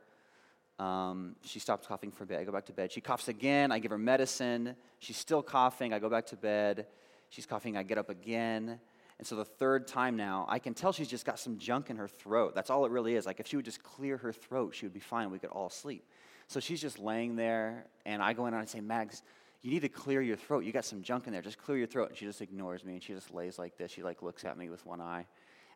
Um, 0.78 1.36
she 1.44 1.58
stops 1.58 1.86
coughing 1.86 2.10
for 2.10 2.24
a 2.24 2.26
bit. 2.26 2.40
I 2.40 2.44
go 2.44 2.52
back 2.52 2.66
to 2.66 2.72
bed. 2.72 2.90
She 2.90 3.00
coughs 3.00 3.28
again. 3.28 3.70
I 3.70 3.78
give 3.78 3.90
her 3.90 3.98
medicine. 3.98 4.74
She's 4.98 5.16
still 5.16 5.42
coughing. 5.42 5.92
I 5.92 5.98
go 5.98 6.08
back 6.08 6.26
to 6.26 6.36
bed. 6.36 6.86
She's 7.28 7.46
coughing. 7.46 7.76
I 7.76 7.82
get 7.82 7.98
up 7.98 8.10
again. 8.10 8.80
And 9.22 9.26
so 9.28 9.36
the 9.36 9.44
third 9.44 9.86
time 9.86 10.16
now, 10.16 10.46
I 10.48 10.58
can 10.58 10.74
tell 10.74 10.92
she's 10.92 11.06
just 11.06 11.24
got 11.24 11.38
some 11.38 11.56
junk 11.56 11.90
in 11.90 11.96
her 11.96 12.08
throat. 12.08 12.56
That's 12.56 12.70
all 12.70 12.84
it 12.86 12.90
really 12.90 13.14
is. 13.14 13.24
Like 13.24 13.38
if 13.38 13.46
she 13.46 13.54
would 13.54 13.64
just 13.64 13.80
clear 13.80 14.16
her 14.16 14.32
throat, 14.32 14.74
she 14.74 14.84
would 14.84 14.92
be 14.92 14.98
fine. 14.98 15.30
We 15.30 15.38
could 15.38 15.50
all 15.50 15.70
sleep. 15.70 16.04
So 16.48 16.58
she's 16.58 16.80
just 16.80 16.98
laying 16.98 17.36
there, 17.36 17.86
and 18.04 18.20
I 18.20 18.32
go 18.32 18.46
in 18.46 18.54
and 18.54 18.60
I 18.60 18.64
say, 18.64 18.80
Mags, 18.80 19.22
you 19.60 19.70
need 19.70 19.82
to 19.82 19.88
clear 19.88 20.22
your 20.22 20.34
throat. 20.34 20.64
You 20.64 20.72
got 20.72 20.84
some 20.84 21.02
junk 21.02 21.28
in 21.28 21.32
there. 21.32 21.40
Just 21.40 21.58
clear 21.58 21.78
your 21.78 21.86
throat. 21.86 22.08
And 22.08 22.18
she 22.18 22.24
just 22.24 22.40
ignores 22.40 22.84
me 22.84 22.94
and 22.94 23.00
she 23.00 23.12
just 23.12 23.32
lays 23.32 23.60
like 23.60 23.78
this. 23.78 23.92
She 23.92 24.02
like 24.02 24.22
looks 24.22 24.44
at 24.44 24.58
me 24.58 24.70
with 24.70 24.84
one 24.84 25.00
eye. 25.00 25.24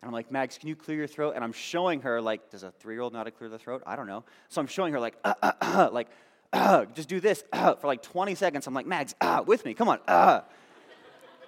And 0.01 0.09
I'm 0.09 0.11
like, 0.11 0.29
Mags, 0.29 0.57
can 0.57 0.67
you 0.67 0.75
clear 0.75 0.97
your 0.97 1.07
throat? 1.07 1.31
And 1.33 1.41
I'm 1.41 1.53
showing 1.53 2.01
her 2.01 2.19
like, 2.21 2.49
does 2.49 2.63
a 2.63 2.71
three-year-old 2.71 3.13
know 3.13 3.19
how 3.19 3.23
to 3.23 3.31
clear 3.31 3.49
the 3.49 3.57
throat? 3.57 3.81
I 3.87 3.95
don't 3.95 4.07
know. 4.07 4.25
So 4.49 4.59
I'm 4.59 4.67
showing 4.67 4.91
her 4.91 4.99
like, 4.99 5.15
uh, 5.23 5.35
uh, 5.41 5.51
uh, 5.61 5.89
like, 5.93 6.09
uh, 6.51 6.83
just 6.95 7.07
do 7.07 7.21
this 7.21 7.45
uh, 7.53 7.75
for 7.75 7.87
like 7.87 8.01
20 8.01 8.35
seconds. 8.35 8.67
I'm 8.67 8.73
like, 8.73 8.87
Mags, 8.87 9.15
uh, 9.21 9.41
with 9.47 9.63
me, 9.63 9.73
come 9.73 9.87
on. 9.87 10.01
Uh. 10.05 10.41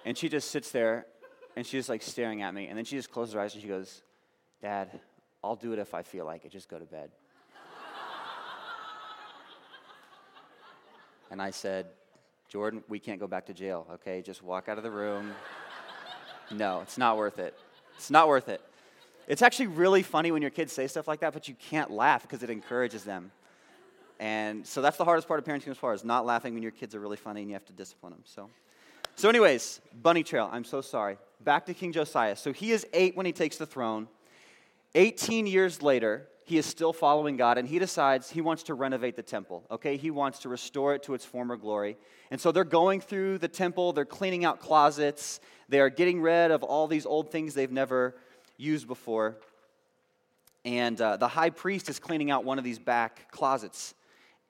And 0.06 0.16
she 0.16 0.30
just 0.30 0.50
sits 0.50 0.70
there 0.70 1.04
and 1.56 1.66
she's 1.66 1.88
like 1.88 2.02
staring 2.02 2.42
at 2.42 2.54
me. 2.54 2.66
And 2.66 2.76
then 2.76 2.84
she 2.84 2.96
just 2.96 3.10
closes 3.10 3.34
her 3.34 3.40
eyes 3.40 3.54
and 3.54 3.62
she 3.62 3.68
goes, 3.68 4.02
Dad, 4.62 5.00
I'll 5.42 5.56
do 5.56 5.72
it 5.72 5.78
if 5.78 5.94
I 5.94 6.02
feel 6.02 6.24
like 6.24 6.44
it. 6.44 6.52
Just 6.52 6.68
go 6.68 6.78
to 6.78 6.84
bed. 6.84 7.10
and 11.30 11.40
I 11.40 11.50
said, 11.50 11.86
Jordan, 12.48 12.82
we 12.88 12.98
can't 12.98 13.20
go 13.20 13.26
back 13.26 13.46
to 13.46 13.54
jail, 13.54 13.86
okay? 13.94 14.22
Just 14.22 14.42
walk 14.42 14.68
out 14.68 14.76
of 14.76 14.84
the 14.84 14.90
room. 14.90 15.32
no, 16.50 16.80
it's 16.80 16.98
not 16.98 17.16
worth 17.16 17.38
it. 17.38 17.56
It's 17.96 18.10
not 18.10 18.28
worth 18.28 18.48
it. 18.48 18.60
It's 19.28 19.42
actually 19.42 19.68
really 19.68 20.02
funny 20.02 20.32
when 20.32 20.42
your 20.42 20.50
kids 20.50 20.72
say 20.72 20.88
stuff 20.88 21.06
like 21.06 21.20
that, 21.20 21.32
but 21.32 21.46
you 21.46 21.54
can't 21.54 21.90
laugh 21.90 22.22
because 22.22 22.42
it 22.42 22.50
encourages 22.50 23.04
them. 23.04 23.30
And 24.18 24.66
so 24.66 24.82
that's 24.82 24.96
the 24.96 25.04
hardest 25.04 25.28
part 25.28 25.38
of 25.38 25.46
parenting 25.46 25.68
as 25.68 25.78
far 25.78 25.92
as 25.92 26.04
not 26.04 26.26
laughing 26.26 26.52
when 26.52 26.62
your 26.62 26.72
kids 26.72 26.94
are 26.94 27.00
really 27.00 27.16
funny 27.16 27.40
and 27.40 27.48
you 27.48 27.54
have 27.54 27.64
to 27.66 27.72
discipline 27.72 28.12
them. 28.12 28.22
So, 28.24 28.50
so 29.20 29.28
anyways, 29.28 29.82
bunny 30.00 30.22
trail. 30.22 30.48
I'm 30.50 30.64
so 30.64 30.80
sorry. 30.80 31.18
Back 31.42 31.66
to 31.66 31.74
King 31.74 31.92
Josiah. 31.92 32.36
So 32.36 32.54
he 32.54 32.72
is 32.72 32.86
eight 32.94 33.14
when 33.14 33.26
he 33.26 33.32
takes 33.32 33.58
the 33.58 33.66
throne. 33.66 34.08
18 34.94 35.46
years 35.46 35.82
later, 35.82 36.26
he 36.46 36.56
is 36.56 36.64
still 36.64 36.94
following 36.94 37.36
God 37.36 37.58
and 37.58 37.68
he 37.68 37.78
decides 37.78 38.30
he 38.30 38.40
wants 38.40 38.62
to 38.62 38.74
renovate 38.74 39.16
the 39.16 39.22
temple. 39.22 39.66
Okay, 39.70 39.98
he 39.98 40.10
wants 40.10 40.38
to 40.38 40.48
restore 40.48 40.94
it 40.94 41.02
to 41.02 41.12
its 41.12 41.26
former 41.26 41.58
glory. 41.58 41.98
And 42.30 42.40
so 42.40 42.50
they're 42.50 42.64
going 42.64 43.02
through 43.02 43.36
the 43.36 43.46
temple, 43.46 43.92
they're 43.92 44.06
cleaning 44.06 44.46
out 44.46 44.58
closets, 44.58 45.40
they 45.68 45.80
are 45.80 45.90
getting 45.90 46.22
rid 46.22 46.50
of 46.50 46.62
all 46.62 46.86
these 46.86 47.04
old 47.04 47.30
things 47.30 47.52
they've 47.52 47.70
never 47.70 48.16
used 48.56 48.86
before. 48.86 49.36
And 50.64 50.98
uh, 50.98 51.18
the 51.18 51.28
high 51.28 51.50
priest 51.50 51.90
is 51.90 51.98
cleaning 51.98 52.30
out 52.30 52.44
one 52.46 52.56
of 52.56 52.64
these 52.64 52.78
back 52.78 53.30
closets 53.30 53.92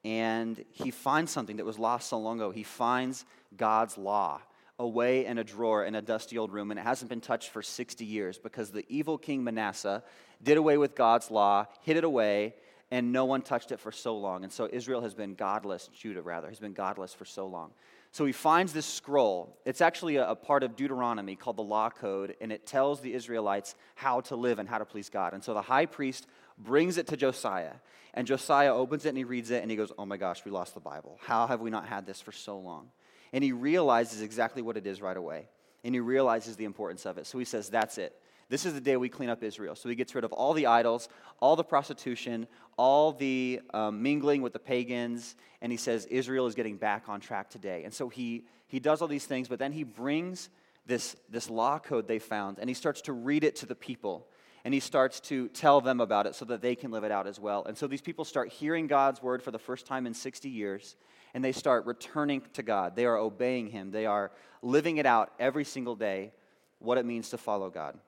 and 0.05 0.65
he 0.71 0.93
finds 0.93 1.33
something 1.33 1.57
that 1.57 1.67
was 1.67 1.79
lost 1.79 2.09
so 2.09 2.21
long 2.21 2.39
ago. 2.41 2.53
He 2.53 2.63
finds 2.63 3.25
God's 3.57 3.99
law 3.99 4.41
away 4.81 5.27
in 5.27 5.39
a 5.39 5.45
drawer 5.45 5.85
in 5.85 5.95
a 5.95 6.03
dusty 6.03 6.39
old 6.39 6.53
room, 6.53 6.71
and 6.71 6.81
it 6.81 6.83
hasn't 6.83 7.11
been 7.11 7.21
touched 7.21 7.51
for 7.51 7.63
60 7.63 8.05
years 8.05 8.39
because 8.39 8.71
the 8.71 8.85
evil 8.89 9.19
king 9.19 9.45
Manasseh 9.45 10.03
did 10.43 10.57
away 10.57 10.79
with 10.79 10.95
God's 10.95 11.31
law, 11.31 11.67
hid 11.83 11.99
it 11.99 12.05
away, 12.05 12.55
and 12.91 13.13
no 13.13 13.27
one 13.27 13.43
touched 13.43 13.71
it 13.73 13.79
for 13.79 13.93
so 13.93 14.17
long. 14.17 14.43
And 14.43 14.53
so 14.53 14.69
Israel 14.73 15.03
has 15.03 15.15
been 15.15 15.35
godless, 15.35 15.89
Judah 15.95 16.23
rather, 16.23 16.49
has 16.49 16.59
been 16.59 16.73
godless 16.73 17.13
for 17.15 17.27
so 17.27 17.47
long. 17.47 17.71
So 18.11 18.25
he 18.25 18.33
finds 18.33 18.73
this 18.73 18.87
scroll. 18.87 19.57
It's 19.65 19.81
actually 19.81 20.17
a, 20.17 20.31
a, 20.31 20.35
part 20.35 20.65
of 20.65 20.75
Deuteronomy 20.75 21.37
called 21.37 21.57
the 21.57 21.63
Law 21.63 21.91
Code, 21.91 22.35
and 22.41 22.51
it 22.51 22.67
tells 22.67 23.01
the 23.01 23.15
Israelites 23.15 23.77
how 23.95 24.23
to 24.23 24.35
live 24.35 24.59
and 24.59 24.69
how 24.69 24.79
to 24.79 24.85
please 24.85 25.11
God. 25.11 25.35
And 25.35 25.45
so 25.45 25.55
the 25.55 25.63
high 25.63 25.87
priest 25.87 26.27
brings 26.59 26.97
it 26.97 27.07
to 27.09 27.17
Josiah, 27.17 27.75
and 28.15 28.27
Josiah 28.27 28.75
opens 28.75 29.05
it 29.05 29.11
and 29.11 29.19
he 29.19 29.25
reads 29.25 29.51
it, 29.51 29.63
and 29.63 29.71
he 29.71 29.77
goes, 29.77 29.93
Oh 29.97 30.07
my 30.07 30.17
gosh, 30.17 30.45
we 30.45 30.51
lost 30.51 30.75
the 30.75 30.81
Bible. 30.81 31.19
How 31.23 31.47
have 31.47 31.61
we 31.61 31.71
not 31.71 31.87
had 31.87 32.07
this 32.07 32.21
for 32.21 32.33
so 32.33 32.59
long? 32.59 32.89
And 33.33 33.45
he 33.45 33.53
realizes 33.53 34.23
exactly 34.23 34.63
what 34.63 34.77
it 34.77 34.87
is 34.87 35.01
right 35.01 35.17
away, 35.17 35.49
and 35.85 35.95
he 35.95 36.01
realizes 36.01 36.57
the 36.57 36.65
importance 36.65 37.07
of 37.07 37.19
it. 37.19 37.27
So 37.27 37.39
he 37.39 37.45
says, 37.45 37.69
That's 37.69 37.99
it. 37.99 38.15
This 38.51 38.67
is 38.67 38.75
the 38.75 38.81
day 38.81 38.97
we 38.97 39.09
clean 39.09 39.31
up 39.31 39.45
Israel. 39.45 39.77
So 39.77 39.89
he 39.89 39.95
gets 39.95 40.13
rid 40.13 40.25
of 40.25 40.33
all 40.33 40.55
the 40.55 40.67
idols, 40.67 41.09
all 41.39 41.55
the 41.55 41.63
prostitution, 41.63 42.49
all 42.77 43.13
the 43.13 43.61
um, 43.73 44.03
mingling 44.03 44.43
with 44.43 44.53
the 44.53 44.59
pagans, 44.59 45.37
and 45.63 45.71
he 45.71 45.79
says 45.79 46.05
Israel 46.07 46.47
is 46.47 46.57
getting 46.57 46.77
back 46.77 47.09
on 47.09 47.21
track 47.21 47.49
today. 47.49 47.85
And 47.85 47.95
so 47.95 48.09
he, 48.09 48.45
he 48.67 48.81
does 48.81 49.03
all 49.03 49.09
these 49.09 49.25
things, 49.25 49.47
but 49.47 49.61
then 49.61 49.71
he 49.71 49.85
brings 49.85 50.51
this, 50.85 51.15
this 51.29 51.49
law 51.49 51.79
code 51.79 52.09
they 52.09 52.19
found 52.19 52.59
and 52.59 52.69
he 52.69 52.75
starts 52.75 53.03
to 53.03 53.13
read 53.13 53.45
it 53.45 53.57
to 53.57 53.67
the 53.67 53.77
people. 53.77 54.27
And 54.65 54.75
he 54.75 54.81
starts 54.81 55.21
to 55.21 55.49
tell 55.49 55.81
them 55.81 56.01
about 56.01 56.27
it 56.27 56.35
so 56.35 56.45
that 56.47 56.61
they 56.61 56.75
can 56.75 56.91
live 56.91 57.05
it 57.05 57.13
out 57.13 57.27
as 57.27 57.41
well. 57.41 57.65
And 57.65 57.79
so 57.79 57.87
these 57.87 58.03
people 58.03 58.27
start 58.27 58.51
hearing 58.51 58.89
God's 58.89 59.23
word 59.23 59.43
for 59.43 59.53
the 59.53 59.59
first 59.59 59.87
time 59.87 60.07
in 60.07 60.13
60 60.13 60.51
years, 60.51 60.97
and 61.35 61.45
they 61.45 61.53
start 61.53 61.87
returning 61.87 62.43
to 62.55 62.63
God. 62.63 62.97
They 62.97 63.07
are 63.07 63.17
obeying 63.17 63.69
him, 63.69 63.91
they 63.91 64.07
are 64.07 64.31
living 64.63 64.99
it 64.99 65.07
out 65.07 65.33
every 65.39 65.65
single 65.65 65.97
day 65.97 66.33
what 66.79 66.99
it 66.99 67.05
means 67.05 67.31
to 67.31 67.39
follow 67.39 67.71
God. 67.71 67.99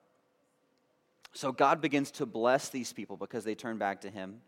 So 1.35 1.53
God 1.53 1.81
begins 1.81 2.11
to 2.13 2.27
bless 2.27 2.69
these 2.69 2.93
people 2.93 3.17
because 3.17 3.45
they 3.45 3.55
turn 3.55 3.79
back 3.79 4.03
to 4.03 4.11
Him. 4.11 4.41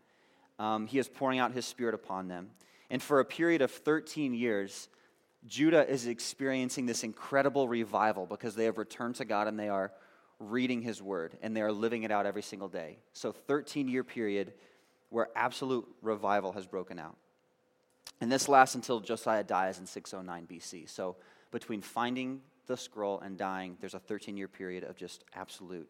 Um, 0.59 0.87
he 0.87 0.99
is 0.99 1.07
pouring 1.07 1.39
out 1.39 1.51
His 1.51 1.65
Spirit 1.65 1.95
upon 1.95 2.27
them. 2.27 2.51
And 2.89 3.01
for 3.01 3.19
a 3.19 3.25
period 3.25 3.61
of 3.61 3.71
13 3.71 4.33
years, 4.33 4.89
Judah 5.47 5.87
is 5.87 6.07
experiencing 6.07 6.85
this 6.85 7.03
incredible 7.03 7.67
revival 7.67 8.25
because 8.25 8.55
they 8.55 8.65
have 8.65 8.77
returned 8.77 9.15
to 9.15 9.25
God 9.25 9.47
and 9.47 9.59
they 9.59 9.69
are 9.69 9.91
reading 10.39 10.81
His 10.81 11.01
Word 11.01 11.37
and 11.41 11.55
they 11.55 11.61
are 11.61 11.71
living 11.71 12.03
it 12.03 12.11
out 12.11 12.25
every 12.25 12.43
single 12.43 12.67
day. 12.67 12.99
So, 13.13 13.31
13 13.31 13.87
year 13.87 14.03
period 14.03 14.53
where 15.09 15.29
absolute 15.35 15.87
revival 16.01 16.51
has 16.53 16.65
broken 16.65 16.99
out. 16.99 17.15
And 18.21 18.31
this 18.31 18.47
lasts 18.47 18.75
until 18.75 18.99
Josiah 18.99 19.43
dies 19.43 19.79
in 19.79 19.85
609 19.85 20.47
BC. 20.47 20.89
So, 20.89 21.17
between 21.51 21.81
finding 21.81 22.41
the 22.67 22.75
scroll 22.75 23.19
and 23.19 23.37
dying, 23.37 23.77
there's 23.79 23.93
a 23.93 23.99
13 23.99 24.37
year 24.37 24.47
period 24.47 24.83
of 24.83 24.95
just 24.95 25.23
absolute 25.33 25.89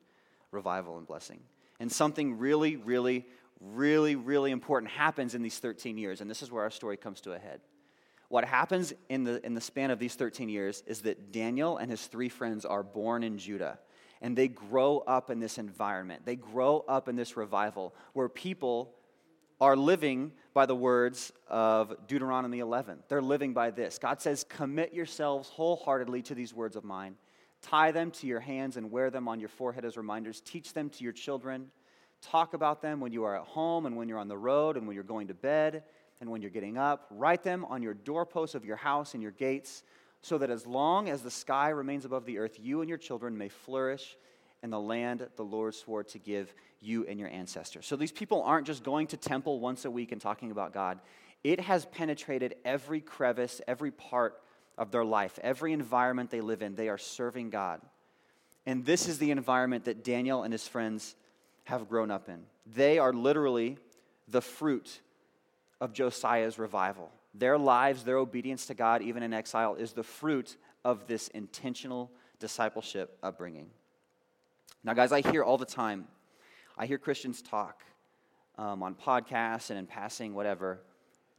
revival 0.51 0.97
and 0.97 1.07
blessing. 1.07 1.39
And 1.79 1.91
something 1.91 2.37
really, 2.37 2.75
really, 2.75 3.25
really, 3.59 4.15
really 4.15 4.51
important 4.51 4.91
happens 4.91 5.35
in 5.35 5.41
these 5.41 5.59
13 5.59 5.97
years, 5.97 6.21
and 6.21 6.29
this 6.29 6.41
is 6.41 6.51
where 6.51 6.63
our 6.63 6.71
story 6.71 6.97
comes 6.97 7.21
to 7.21 7.33
a 7.33 7.39
head. 7.39 7.61
What 8.29 8.45
happens 8.45 8.93
in 9.09 9.23
the, 9.23 9.45
in 9.45 9.53
the 9.53 9.61
span 9.61 9.91
of 9.91 9.99
these 9.99 10.15
13 10.15 10.49
years 10.49 10.83
is 10.87 11.01
that 11.01 11.31
Daniel 11.31 11.77
and 11.77 11.91
his 11.91 12.05
three 12.07 12.29
friends 12.29 12.65
are 12.65 12.83
born 12.83 13.23
in 13.23 13.37
Judah, 13.37 13.79
and 14.21 14.35
they 14.35 14.47
grow 14.47 14.99
up 14.99 15.29
in 15.29 15.39
this 15.39 15.57
environment. 15.57 16.25
They 16.25 16.35
grow 16.35 16.83
up 16.87 17.07
in 17.07 17.15
this 17.15 17.37
revival 17.37 17.93
where 18.13 18.29
people 18.29 18.93
are 19.61 19.75
living 19.75 20.31
by 20.53 20.65
the 20.65 20.75
words 20.75 21.31
of 21.47 21.93
Deuteronomy 22.07 22.59
11. 22.59 22.99
They're 23.07 23.21
living 23.21 23.53
by 23.53 23.71
this. 23.71 23.97
God 23.97 24.21
says, 24.21 24.43
Commit 24.43 24.93
yourselves 24.93 25.49
wholeheartedly 25.49 26.21
to 26.23 26.35
these 26.35 26.53
words 26.53 26.75
of 26.75 26.83
mine 26.83 27.15
Tie 27.65 27.91
them 27.91 28.11
to 28.11 28.27
your 28.27 28.39
hands 28.39 28.77
and 28.77 28.91
wear 28.91 29.09
them 29.09 29.27
on 29.27 29.39
your 29.39 29.49
forehead 29.49 29.85
as 29.85 29.97
reminders. 29.97 30.39
Teach 30.39 30.73
them 30.73 30.87
to 30.91 31.03
your 31.03 31.13
children. 31.13 31.71
Talk 32.21 32.53
about 32.53 32.79
them 32.83 32.99
when 32.99 33.11
you 33.11 33.23
are 33.23 33.35
at 33.35 33.41
home 33.41 33.87
and 33.87 33.97
when 33.97 34.07
you're 34.07 34.19
on 34.19 34.27
the 34.27 34.37
road 34.37 34.77
and 34.77 34.85
when 34.85 34.93
you're 34.93 35.03
going 35.03 35.29
to 35.29 35.33
bed 35.33 35.81
and 36.21 36.29
when 36.29 36.43
you're 36.43 36.51
getting 36.51 36.77
up. 36.77 37.07
Write 37.09 37.41
them 37.41 37.65
on 37.65 37.81
your 37.81 37.95
doorposts 37.95 38.53
of 38.53 38.65
your 38.65 38.75
house 38.75 39.15
and 39.15 39.23
your 39.23 39.31
gates, 39.31 39.81
so 40.21 40.37
that 40.37 40.51
as 40.51 40.67
long 40.67 41.09
as 41.09 41.23
the 41.23 41.31
sky 41.31 41.69
remains 41.69 42.05
above 42.05 42.25
the 42.25 42.37
earth, 42.37 42.57
you 42.59 42.81
and 42.81 42.89
your 42.89 42.99
children 42.99 43.35
may 43.35 43.49
flourish 43.49 44.15
in 44.65 44.71
the 44.71 44.79
land 44.79 45.25
the 45.37 45.43
Lord 45.43 45.75
swore 45.75 46.03
to 46.03 46.19
give 46.19 46.53
you 46.81 47.05
and 47.05 47.19
your 47.19 47.29
ancestors. 47.29 47.85
So 47.85 47.95
these 47.95 48.11
people 48.11 48.41
aren't 48.41 48.67
just 48.67 48.83
going 48.83 49.07
to 49.07 49.17
temple 49.17 49.59
once 49.59 49.85
a 49.85 49.91
week 49.91 50.11
and 50.11 50.19
talking 50.19 50.49
about 50.51 50.73
God. 50.73 50.99
It 51.43 51.59
has 51.61 51.85
penetrated 51.85 52.55
every 52.65 52.99
crevice, 52.99 53.61
every 53.67 53.91
part 53.91 54.41
of 54.77 54.89
their 54.89 55.05
life, 55.05 55.39
every 55.43 55.71
environment 55.71 56.31
they 56.31 56.41
live 56.41 56.63
in, 56.63 56.75
they 56.75 56.89
are 56.89 56.97
serving 56.97 57.51
God. 57.51 57.79
And 58.65 58.83
this 58.83 59.07
is 59.07 59.19
the 59.19 59.29
environment 59.29 59.85
that 59.85 60.03
Daniel 60.03 60.41
and 60.41 60.51
his 60.51 60.67
friends 60.67 61.15
have 61.65 61.87
grown 61.87 62.09
up 62.09 62.27
in. 62.27 62.41
They 62.65 62.97
are 62.97 63.13
literally 63.13 63.77
the 64.27 64.41
fruit 64.41 64.99
of 65.79 65.93
Josiah's 65.93 66.57
revival. 66.57 67.11
Their 67.35 67.59
lives, 67.59 68.03
their 68.03 68.17
obedience 68.17 68.65
to 68.65 68.73
God, 68.73 69.03
even 69.03 69.21
in 69.21 69.31
exile, 69.31 69.75
is 69.75 69.93
the 69.93 70.03
fruit 70.03 70.57
of 70.83 71.05
this 71.05 71.27
intentional 71.29 72.09
discipleship 72.39 73.17
upbringing. 73.21 73.67
Now, 74.85 74.93
guys, 74.93 75.11
I 75.11 75.21
hear 75.21 75.43
all 75.43 75.57
the 75.57 75.65
time, 75.65 76.05
I 76.77 76.85
hear 76.85 76.99
Christians 76.99 77.41
talk 77.41 77.83
um, 78.55 78.83
on 78.83 78.93
podcasts 78.93 79.71
and 79.71 79.79
in 79.79 79.87
passing, 79.87 80.35
whatever, 80.35 80.79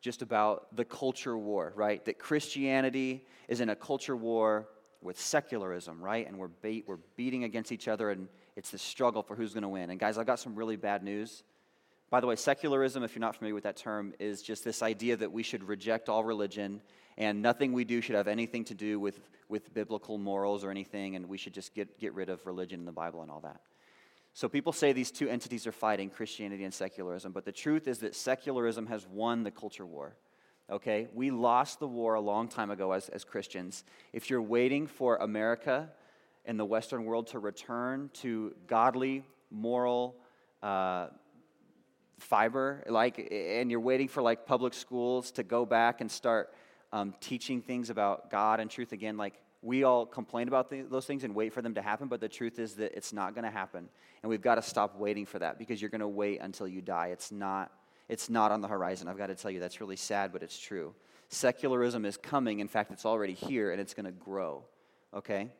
just 0.01 0.21
about 0.21 0.75
the 0.75 0.85
culture 0.85 1.39
war, 1.39 1.73
right? 1.77 2.05
That 2.07 2.19
Christianity 2.19 3.25
is 3.47 3.61
in 3.61 3.69
a 3.69 3.77
culture 3.77 4.17
war 4.17 4.67
with 5.01 5.21
secularism, 5.21 6.03
right? 6.03 6.27
And 6.27 6.37
we're, 6.41 6.49
we're 6.89 6.99
beating 7.15 7.45
against 7.45 7.71
each 7.71 7.87
other, 7.87 8.11
and 8.11 8.27
it's 8.57 8.73
the 8.73 8.79
struggle 8.79 9.23
for 9.23 9.37
who's 9.37 9.55
going 9.55 9.63
to 9.63 9.69
win. 9.69 9.91
And 9.91 10.01
guys, 10.01 10.19
I've 10.19 10.27
got 10.27 10.41
some 10.41 10.57
really 10.57 10.75
bad 10.75 11.05
news. 11.05 11.45
By 12.11 12.19
the 12.19 12.27
way, 12.27 12.35
secularism, 12.35 13.05
if 13.05 13.15
you're 13.15 13.21
not 13.21 13.37
familiar 13.37 13.55
with 13.55 13.63
that 13.63 13.77
term, 13.77 14.13
is 14.19 14.43
just 14.43 14.65
this 14.65 14.83
idea 14.83 15.17
that 15.19 15.31
we 15.31 15.45
should 15.45 15.63
reject 15.63 16.09
all 16.09 16.25
religion 16.25 16.81
and 17.19 17.41
nothing 17.41 17.73
we 17.73 17.85
do 17.85 18.01
should 18.01 18.15
have 18.15 18.29
anything 18.29 18.65
to 18.65 18.75
do 18.75 19.01
with, 19.01 19.21
with 19.49 19.73
biblical 19.73 20.19
morals 20.19 20.65
or 20.65 20.71
anything, 20.71 21.17
and 21.17 21.29
we 21.29 21.39
should 21.39 21.55
just 21.55 21.75
get, 21.75 21.99
get 21.99 22.13
rid 22.15 22.29
of 22.29 22.47
religion 22.47 22.81
and 22.81 22.89
the 22.89 22.93
Bible 22.93 23.23
and 23.23 23.31
all 23.31 23.41
that. 23.41 23.61
So 24.35 24.51
people 24.51 24.73
say 24.73 24.93
these 24.93 25.11
two 25.11 25.29
entities 25.31 25.67
are 25.67 25.73
fighting, 25.73 26.11
Christianity 26.11 26.65
and 26.65 26.75
secularism, 26.75 27.33
but 27.33 27.47
the 27.47 27.53
truth 27.53 27.89
is 27.89 28.01
that 28.01 28.15
secularism 28.15 28.87
has 28.89 29.07
won 29.07 29.45
the 29.45 29.51
culture 29.51 29.87
war. 29.87 30.15
Okay? 30.71 31.09
We 31.15 31.31
lost 31.31 31.81
the 31.81 31.89
war 31.89 32.15
a 32.15 32.21
long 32.21 32.49
time 32.49 32.71
ago 32.71 32.93
as, 32.93 33.09
as 33.09 33.25
Christians. 33.25 33.85
If 34.13 34.29
you're 34.29 34.43
waiting 34.43 34.87
for 34.87 35.17
America 35.17 35.89
and 36.45 36.61
the 36.61 36.67
Western 36.67 37.07
world 37.07 37.29
to 37.29 37.39
return 37.39 38.11
to 38.15 38.55
godly, 38.67 39.25
moral, 39.51 40.17
uh, 40.63 41.07
fiber, 42.19 42.85
like, 42.89 43.29
and 43.31 43.71
you're 43.71 43.81
waiting 43.81 44.09
for 44.09 44.23
like 44.23 44.45
public 44.45 44.75
schools 44.75 45.31
to 45.33 45.43
go 45.43 45.65
back 45.65 46.01
and 46.01 46.11
start 46.11 46.53
um, 46.93 47.15
teaching 47.21 47.61
things 47.61 47.91
about 47.91 48.31
God 48.31 48.61
and 48.61 48.71
truth 48.71 48.93
again, 48.93 49.17
like 49.17 49.35
we 49.63 49.85
all 49.85 50.07
complain 50.07 50.49
about 50.49 50.71
the, 50.71 50.83
those 50.83 51.07
things 51.07 51.25
and 51.25 51.35
wait 51.35 51.53
for 51.53 51.63
them 51.63 51.75
to 51.75 51.83
happen, 51.83 52.09
but 52.09 52.21
the 52.21 52.29
truth 52.29 52.59
is 52.59 52.75
that 52.75 52.97
it's 52.97 53.13
not 53.13 53.35
going 53.35 53.45
to 53.45 53.51
happen. 53.51 53.89
And 54.23 54.31
we've 54.31 54.43
got 54.43 54.57
to 54.57 54.63
stop 54.63 54.97
waiting 54.97 55.27
for 55.27 55.39
that 55.39 55.59
because 55.59 55.81
you're 55.81 55.91
going 55.91 56.01
to 56.01 56.09
wait 56.09 56.41
until 56.41 56.69
you 56.69 56.81
die. 56.81 57.09
It's 57.09 57.33
not, 57.33 57.73
it's 58.09 58.31
not 58.31 58.53
on 58.53 58.61
the 58.61 58.69
horizon. 58.69 59.09
I've 59.09 59.19
got 59.19 59.27
to 59.27 59.35
tell 59.35 59.51
you, 59.51 59.61
that's 59.61 59.81
really 59.81 59.97
sad, 59.97 60.33
but 60.33 60.43
it's 60.43 60.59
true. 60.59 60.95
Secularism 61.29 62.05
is 62.05 62.17
coming. 62.17 62.61
In 62.61 62.69
fact, 62.69 62.93
it's 62.93 63.05
already 63.05 63.35
here 63.35 63.73
and 63.73 63.81
it's 63.81 63.95
going 63.95 64.07
to 64.07 64.13
grow. 64.13 64.63
Okay? 65.13 65.51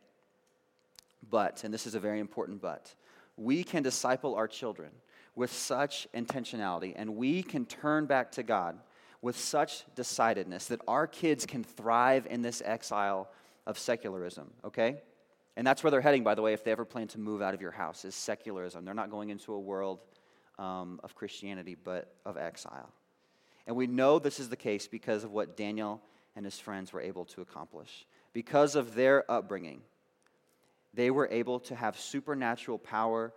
But, 1.29 1.65
and 1.65 1.75
this 1.75 1.87
is 1.87 1.95
a 1.95 2.01
very 2.01 2.21
important 2.21 2.63
but, 2.63 2.95
we 3.37 3.65
can 3.65 3.83
disciple 3.83 4.35
our 4.35 4.49
children 4.49 4.91
with 5.35 5.53
such 5.53 6.07
intentionality 6.15 6.95
and 6.97 7.17
we 7.17 7.43
can 7.43 7.67
turn 7.67 8.07
back 8.07 8.33
to 8.33 8.43
God 8.43 8.79
with 9.27 9.37
such 9.37 9.83
decidedness 9.97 10.69
that 10.69 10.81
our 10.87 11.05
kids 11.05 11.45
can 11.47 11.65
thrive 11.65 12.29
in 12.31 12.43
this 12.43 12.63
exile 12.65 13.29
of 13.67 13.77
secularism, 13.77 14.49
okay? 14.65 15.03
And 15.57 15.67
that's 15.67 15.83
where 15.83 15.91
they're 15.91 16.01
heading, 16.01 16.23
by 16.23 16.37
the 16.37 16.43
way, 16.43 16.53
if 16.53 16.63
they 16.63 16.71
ever 16.71 16.85
plan 16.85 17.09
to 17.09 17.19
move 17.19 17.43
out 17.43 17.53
of 17.53 17.61
your 17.61 17.73
house, 17.73 18.05
is 18.05 18.15
secularism. 18.15 18.85
They're 18.85 18.95
not 18.95 19.11
going 19.11 19.31
into 19.31 19.53
a 19.53 19.59
world 19.59 19.99
um, 20.61 21.01
of 21.03 21.17
Christianity, 21.17 21.75
but 21.75 22.15
of 22.25 22.37
exile. 22.37 22.93
And 23.67 23.75
we 23.75 23.89
know 23.89 24.21
this 24.21 24.39
is 24.39 24.49
the 24.49 24.57
case 24.57 24.87
because 24.87 25.25
of 25.25 25.33
what 25.33 25.57
Daniel 25.57 26.01
and 26.37 26.45
his 26.45 26.61
friends 26.61 26.93
were 26.93 27.01
able 27.01 27.25
to 27.25 27.41
accomplish. 27.41 28.07
Because 28.33 28.77
of 28.77 28.95
their 28.95 29.29
upbringing, 29.29 29.81
they 30.95 31.11
were 31.11 31.29
able 31.33 31.59
to 31.59 31.75
have 31.75 31.99
supernatural 31.99 32.79
power 32.79 33.33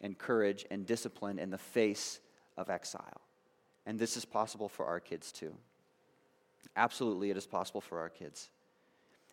and 0.00 0.16
courage 0.16 0.66
and 0.70 0.86
discipline 0.86 1.40
in 1.40 1.50
the 1.50 1.58
face 1.58 2.20
of 2.56 2.70
exile. 2.70 3.22
And 3.86 3.98
this 3.98 4.16
is 4.16 4.24
possible 4.24 4.68
for 4.68 4.86
our 4.86 5.00
kids 5.00 5.32
too. 5.32 5.54
Absolutely, 6.76 7.30
it 7.30 7.36
is 7.36 7.46
possible 7.46 7.80
for 7.80 7.98
our 7.98 8.08
kids. 8.08 8.50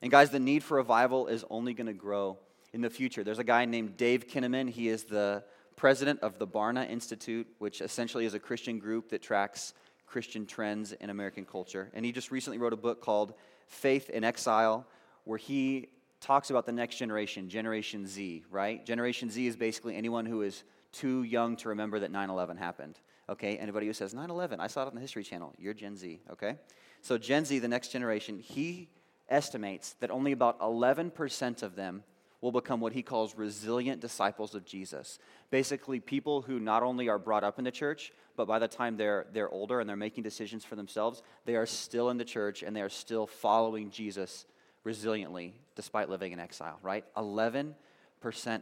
And 0.02 0.12
guys, 0.12 0.30
the 0.30 0.39
need 0.39 0.64
for 0.64 0.78
revival 0.78 1.28
is 1.28 1.45
only 1.50 1.74
going 1.74 1.88
to 1.88 1.93
grow 1.93 2.38
in 2.74 2.82
the 2.82 2.89
future. 2.89 3.24
There's 3.24 3.39
a 3.39 3.43
guy 3.43 3.66
named 3.66 3.97
Dave 3.97 4.28
Kinnaman. 4.28 4.70
He 4.70 4.88
is 4.88 5.04
the 5.04 5.43
president 5.76 6.20
of 6.22 6.39
the 6.39 6.47
Barna 6.47 6.89
Institute, 6.89 7.47
which 7.60 7.82
essentially 7.82 8.26
is 8.26 8.34
a 8.34 8.39
Christian 8.39 8.80
group 8.80 9.10
that 9.10 9.22
tracks 9.22 9.74
Christian 10.06 10.45
trends 10.45 10.91
in 10.91 11.10
American 11.10 11.45
culture. 11.45 11.89
And 11.93 12.04
he 12.04 12.12
just 12.12 12.32
recently 12.32 12.58
wrote 12.58 12.74
a 12.74 12.78
book 12.78 13.02
called 13.02 13.34
Faith 13.68 14.10
in 14.10 14.24
Exile, 14.24 14.86
where 15.26 15.38
he 15.38 15.89
talks 16.20 16.50
about 16.50 16.66
the 16.66 16.72
next 16.72 16.97
generation, 16.97 17.47
Generation 17.50 18.08
Z, 18.08 18.43
right? 18.50 18.86
Generation 18.86 19.30
Z 19.30 19.45
is 19.45 19.56
basically 19.56 19.95
anyone 19.95 20.26
who 20.26 20.41
is 20.41 20.64
too 20.91 21.24
young 21.24 21.56
to 21.58 21.70
remember 21.70 22.00
that 22.00 22.12
9 22.12 22.30
11 22.30 22.58
happened. 22.58 23.00
Okay? 23.30 23.57
Anybody 23.57 23.86
who 23.88 23.93
says 23.93 24.13
9 24.13 24.30
11, 24.30 24.59
I 24.59 24.67
saw 24.67 24.84
it 24.84 24.88
on 24.88 24.95
the 24.95 25.01
History 25.01 25.23
Channel, 25.23 25.53
you're 25.57 25.73
Gen 25.73 25.95
Z, 25.95 26.19
okay? 26.32 26.57
So, 27.01 27.17
Gen 27.17 27.45
Z, 27.45 27.59
the 27.59 27.67
next 27.67 27.89
generation, 27.89 28.39
he 28.39 28.89
estimates 29.30 29.93
that 29.99 30.11
only 30.11 30.32
about 30.32 30.59
11% 30.59 31.63
of 31.63 31.75
them 31.75 32.03
will 32.41 32.51
become 32.51 32.80
what 32.80 32.93
he 32.93 33.03
calls 33.03 33.36
resilient 33.36 33.99
disciples 34.01 34.55
of 34.55 34.65
Jesus. 34.65 35.19
Basically, 35.51 35.99
people 35.99 36.41
who 36.41 36.59
not 36.59 36.84
only 36.84 37.09
are 37.09 37.19
brought 37.19 37.43
up 37.43 37.59
in 37.59 37.65
the 37.65 37.71
church, 37.71 38.13
but 38.36 38.47
by 38.47 38.59
the 38.59 38.67
time 38.67 38.95
they're, 38.95 39.27
they're 39.34 39.49
older 39.49 39.80
and 39.80 39.89
they're 39.89 39.97
making 39.97 40.23
decisions 40.23 40.63
for 40.63 40.75
themselves, 40.75 41.21
they 41.45 41.55
are 41.55 41.65
still 41.65 42.09
in 42.09 42.17
the 42.17 42.25
church 42.25 42.63
and 42.63 42.75
they 42.75 42.82
are 42.82 42.89
still 42.89 43.27
following 43.27 43.89
Jesus 43.89 44.45
resiliently 44.86 45.51
despite 45.75 46.09
living 46.09 46.32
in 46.32 46.39
exile, 46.39 46.80
right? 46.82 47.03
11% 47.15 47.73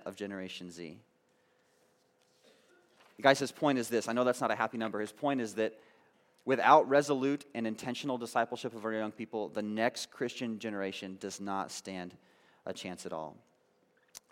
of 0.05 0.15
Generation 0.15 0.71
Z. 0.71 0.99
guys, 3.21 3.39
says, 3.39 3.51
point 3.51 3.77
is 3.77 3.89
this. 3.89 4.07
I 4.07 4.13
know 4.13 4.23
that's 4.23 4.41
not 4.41 4.51
a 4.51 4.55
happy 4.55 4.77
number. 4.77 4.99
His 4.99 5.11
point 5.11 5.41
is 5.41 5.55
that 5.55 5.73
without 6.45 6.87
resolute 6.87 7.45
and 7.53 7.67
intentional 7.67 8.17
discipleship 8.17 8.75
of 8.75 8.85
our 8.85 8.93
young 8.93 9.11
people, 9.11 9.49
the 9.49 9.61
next 9.61 10.11
Christian 10.11 10.59
generation 10.59 11.17
does 11.19 11.41
not 11.41 11.71
stand 11.71 12.15
a 12.65 12.73
chance 12.73 13.05
at 13.05 13.13
all. 13.13 13.35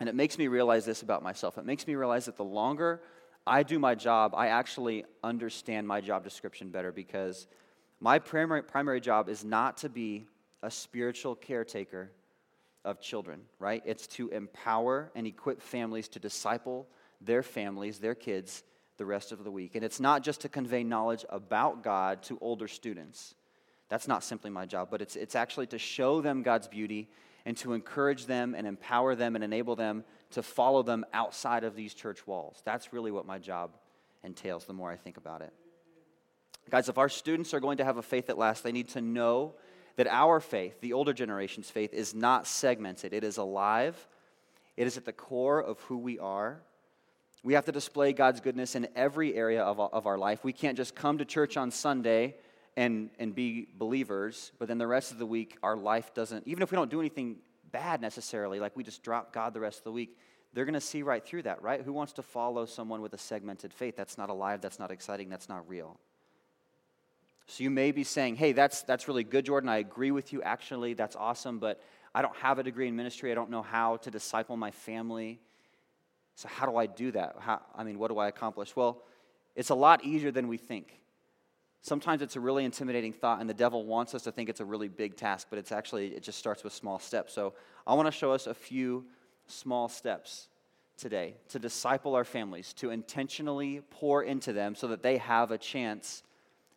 And 0.00 0.08
it 0.08 0.14
makes 0.14 0.38
me 0.38 0.48
realize 0.48 0.84
this 0.84 1.02
about 1.02 1.22
myself. 1.22 1.58
It 1.58 1.64
makes 1.64 1.86
me 1.86 1.94
realize 1.94 2.26
that 2.26 2.36
the 2.36 2.44
longer 2.44 3.00
I 3.46 3.62
do 3.62 3.78
my 3.78 3.94
job, 3.94 4.34
I 4.34 4.48
actually 4.48 5.04
understand 5.22 5.86
my 5.86 6.00
job 6.00 6.24
description 6.24 6.70
better 6.70 6.92
because 6.92 7.46
my 8.00 8.18
primary, 8.18 8.62
primary 8.62 9.00
job 9.00 9.28
is 9.28 9.44
not 9.44 9.78
to 9.78 9.88
be 9.88 10.26
a 10.62 10.70
spiritual 10.70 11.34
caretaker 11.34 12.10
of 12.84 13.00
children, 13.00 13.42
right? 13.58 13.82
It's 13.84 14.06
to 14.08 14.28
empower 14.30 15.10
and 15.14 15.26
equip 15.26 15.60
families 15.60 16.08
to 16.08 16.18
disciple 16.18 16.86
their 17.20 17.42
families, 17.42 17.98
their 17.98 18.14
kids, 18.14 18.62
the 18.96 19.06
rest 19.06 19.32
of 19.32 19.44
the 19.44 19.50
week. 19.50 19.74
And 19.74 19.84
it's 19.84 20.00
not 20.00 20.22
just 20.22 20.40
to 20.42 20.48
convey 20.48 20.84
knowledge 20.84 21.24
about 21.28 21.82
God 21.82 22.22
to 22.24 22.38
older 22.40 22.68
students. 22.68 23.34
That's 23.88 24.08
not 24.08 24.24
simply 24.24 24.50
my 24.50 24.66
job, 24.66 24.88
but 24.90 25.00
it's, 25.00 25.16
it's 25.16 25.34
actually 25.34 25.66
to 25.68 25.78
show 25.78 26.20
them 26.20 26.42
God's 26.42 26.68
beauty 26.68 27.08
and 27.44 27.56
to 27.58 27.72
encourage 27.72 28.26
them 28.26 28.54
and 28.54 28.66
empower 28.66 29.14
them 29.14 29.36
and 29.36 29.44
enable 29.44 29.76
them 29.76 30.04
to 30.30 30.42
follow 30.42 30.82
them 30.82 31.04
outside 31.12 31.62
of 31.62 31.76
these 31.76 31.94
church 31.94 32.26
walls. 32.26 32.60
That's 32.64 32.92
really 32.92 33.12
what 33.12 33.26
my 33.26 33.38
job 33.38 33.76
entails 34.24 34.64
the 34.64 34.72
more 34.72 34.90
I 34.90 34.96
think 34.96 35.16
about 35.16 35.42
it. 35.42 35.52
Guys, 36.68 36.88
if 36.88 36.98
our 36.98 37.08
students 37.08 37.54
are 37.54 37.60
going 37.60 37.76
to 37.76 37.84
have 37.84 37.96
a 37.96 38.02
faith 38.02 38.26
that 38.26 38.38
lasts, 38.38 38.62
they 38.62 38.72
need 38.72 38.88
to 38.88 39.00
know 39.00 39.54
that 39.94 40.08
our 40.08 40.40
faith, 40.40 40.80
the 40.80 40.92
older 40.92 41.12
generation's 41.12 41.70
faith, 41.70 41.94
is 41.94 42.12
not 42.12 42.46
segmented. 42.46 43.12
It 43.12 43.22
is 43.22 43.36
alive, 43.36 44.08
it 44.76 44.86
is 44.86 44.96
at 44.96 45.04
the 45.04 45.12
core 45.12 45.62
of 45.62 45.80
who 45.82 45.98
we 45.98 46.18
are. 46.18 46.60
We 47.42 47.54
have 47.54 47.64
to 47.66 47.72
display 47.72 48.12
God's 48.12 48.40
goodness 48.40 48.74
in 48.74 48.88
every 48.96 49.34
area 49.34 49.62
of, 49.62 49.78
of 49.78 50.06
our 50.06 50.18
life. 50.18 50.42
We 50.42 50.52
can't 50.52 50.76
just 50.76 50.94
come 50.94 51.18
to 51.18 51.24
church 51.24 51.56
on 51.56 51.70
Sunday 51.70 52.36
and, 52.76 53.10
and 53.18 53.34
be 53.34 53.68
believers, 53.76 54.52
but 54.58 54.68
then 54.68 54.78
the 54.78 54.86
rest 54.86 55.12
of 55.12 55.18
the 55.18 55.26
week, 55.26 55.56
our 55.62 55.76
life 55.76 56.12
doesn't, 56.12 56.46
even 56.46 56.62
if 56.62 56.70
we 56.70 56.76
don't 56.76 56.90
do 56.90 57.00
anything 57.00 57.36
bad 57.70 58.00
necessarily, 58.00 58.60
like 58.60 58.76
we 58.76 58.82
just 58.82 59.02
drop 59.02 59.32
God 59.32 59.54
the 59.54 59.60
rest 59.60 59.78
of 59.78 59.84
the 59.84 59.92
week, 59.92 60.16
they're 60.52 60.64
going 60.64 60.74
to 60.74 60.80
see 60.80 61.02
right 61.02 61.24
through 61.24 61.42
that, 61.42 61.62
right? 61.62 61.82
Who 61.82 61.92
wants 61.92 62.14
to 62.14 62.22
follow 62.22 62.66
someone 62.66 63.00
with 63.00 63.12
a 63.12 63.18
segmented 63.18 63.72
faith? 63.72 63.96
That's 63.96 64.18
not 64.18 64.30
alive, 64.30 64.60
that's 64.60 64.78
not 64.78 64.90
exciting, 64.90 65.28
that's 65.28 65.48
not 65.48 65.68
real. 65.68 65.98
So 67.46 67.62
you 67.62 67.70
may 67.70 67.92
be 67.92 68.04
saying, 68.04 68.36
hey, 68.36 68.52
that's, 68.52 68.82
that's 68.82 69.06
really 69.06 69.24
good, 69.24 69.46
Jordan. 69.46 69.68
I 69.68 69.78
agree 69.78 70.10
with 70.10 70.32
you. 70.32 70.42
Actually, 70.42 70.94
that's 70.94 71.14
awesome, 71.14 71.58
but 71.58 71.80
I 72.14 72.22
don't 72.22 72.34
have 72.36 72.58
a 72.58 72.62
degree 72.62 72.88
in 72.88 72.96
ministry. 72.96 73.30
I 73.30 73.34
don't 73.34 73.50
know 73.50 73.62
how 73.62 73.98
to 73.98 74.10
disciple 74.10 74.56
my 74.56 74.70
family. 74.70 75.38
So, 76.36 76.48
how 76.48 76.66
do 76.66 76.76
I 76.76 76.84
do 76.84 77.10
that? 77.12 77.36
How, 77.40 77.62
I 77.74 77.82
mean, 77.82 77.98
what 77.98 78.10
do 78.10 78.18
I 78.18 78.28
accomplish? 78.28 78.76
Well, 78.76 79.02
it's 79.56 79.70
a 79.70 79.74
lot 79.74 80.04
easier 80.04 80.30
than 80.30 80.48
we 80.48 80.58
think. 80.58 81.00
Sometimes 81.80 82.20
it's 82.20 82.36
a 82.36 82.40
really 82.40 82.66
intimidating 82.66 83.14
thought, 83.14 83.40
and 83.40 83.48
the 83.48 83.54
devil 83.54 83.86
wants 83.86 84.14
us 84.14 84.22
to 84.24 84.32
think 84.32 84.50
it's 84.50 84.60
a 84.60 84.64
really 84.64 84.88
big 84.88 85.16
task, 85.16 85.46
but 85.48 85.58
it's 85.58 85.72
actually, 85.72 86.08
it 86.08 86.22
just 86.22 86.38
starts 86.38 86.62
with 86.62 86.74
small 86.74 86.98
steps. 86.98 87.32
So, 87.32 87.54
I 87.86 87.94
want 87.94 88.06
to 88.06 88.12
show 88.12 88.32
us 88.32 88.46
a 88.46 88.52
few 88.52 89.06
small 89.46 89.88
steps 89.88 90.48
today 90.98 91.36
to 91.48 91.58
disciple 91.58 92.14
our 92.14 92.24
families, 92.24 92.74
to 92.74 92.90
intentionally 92.90 93.80
pour 93.88 94.22
into 94.22 94.52
them 94.52 94.74
so 94.74 94.88
that 94.88 95.02
they 95.02 95.16
have 95.16 95.50
a 95.50 95.58
chance 95.58 96.22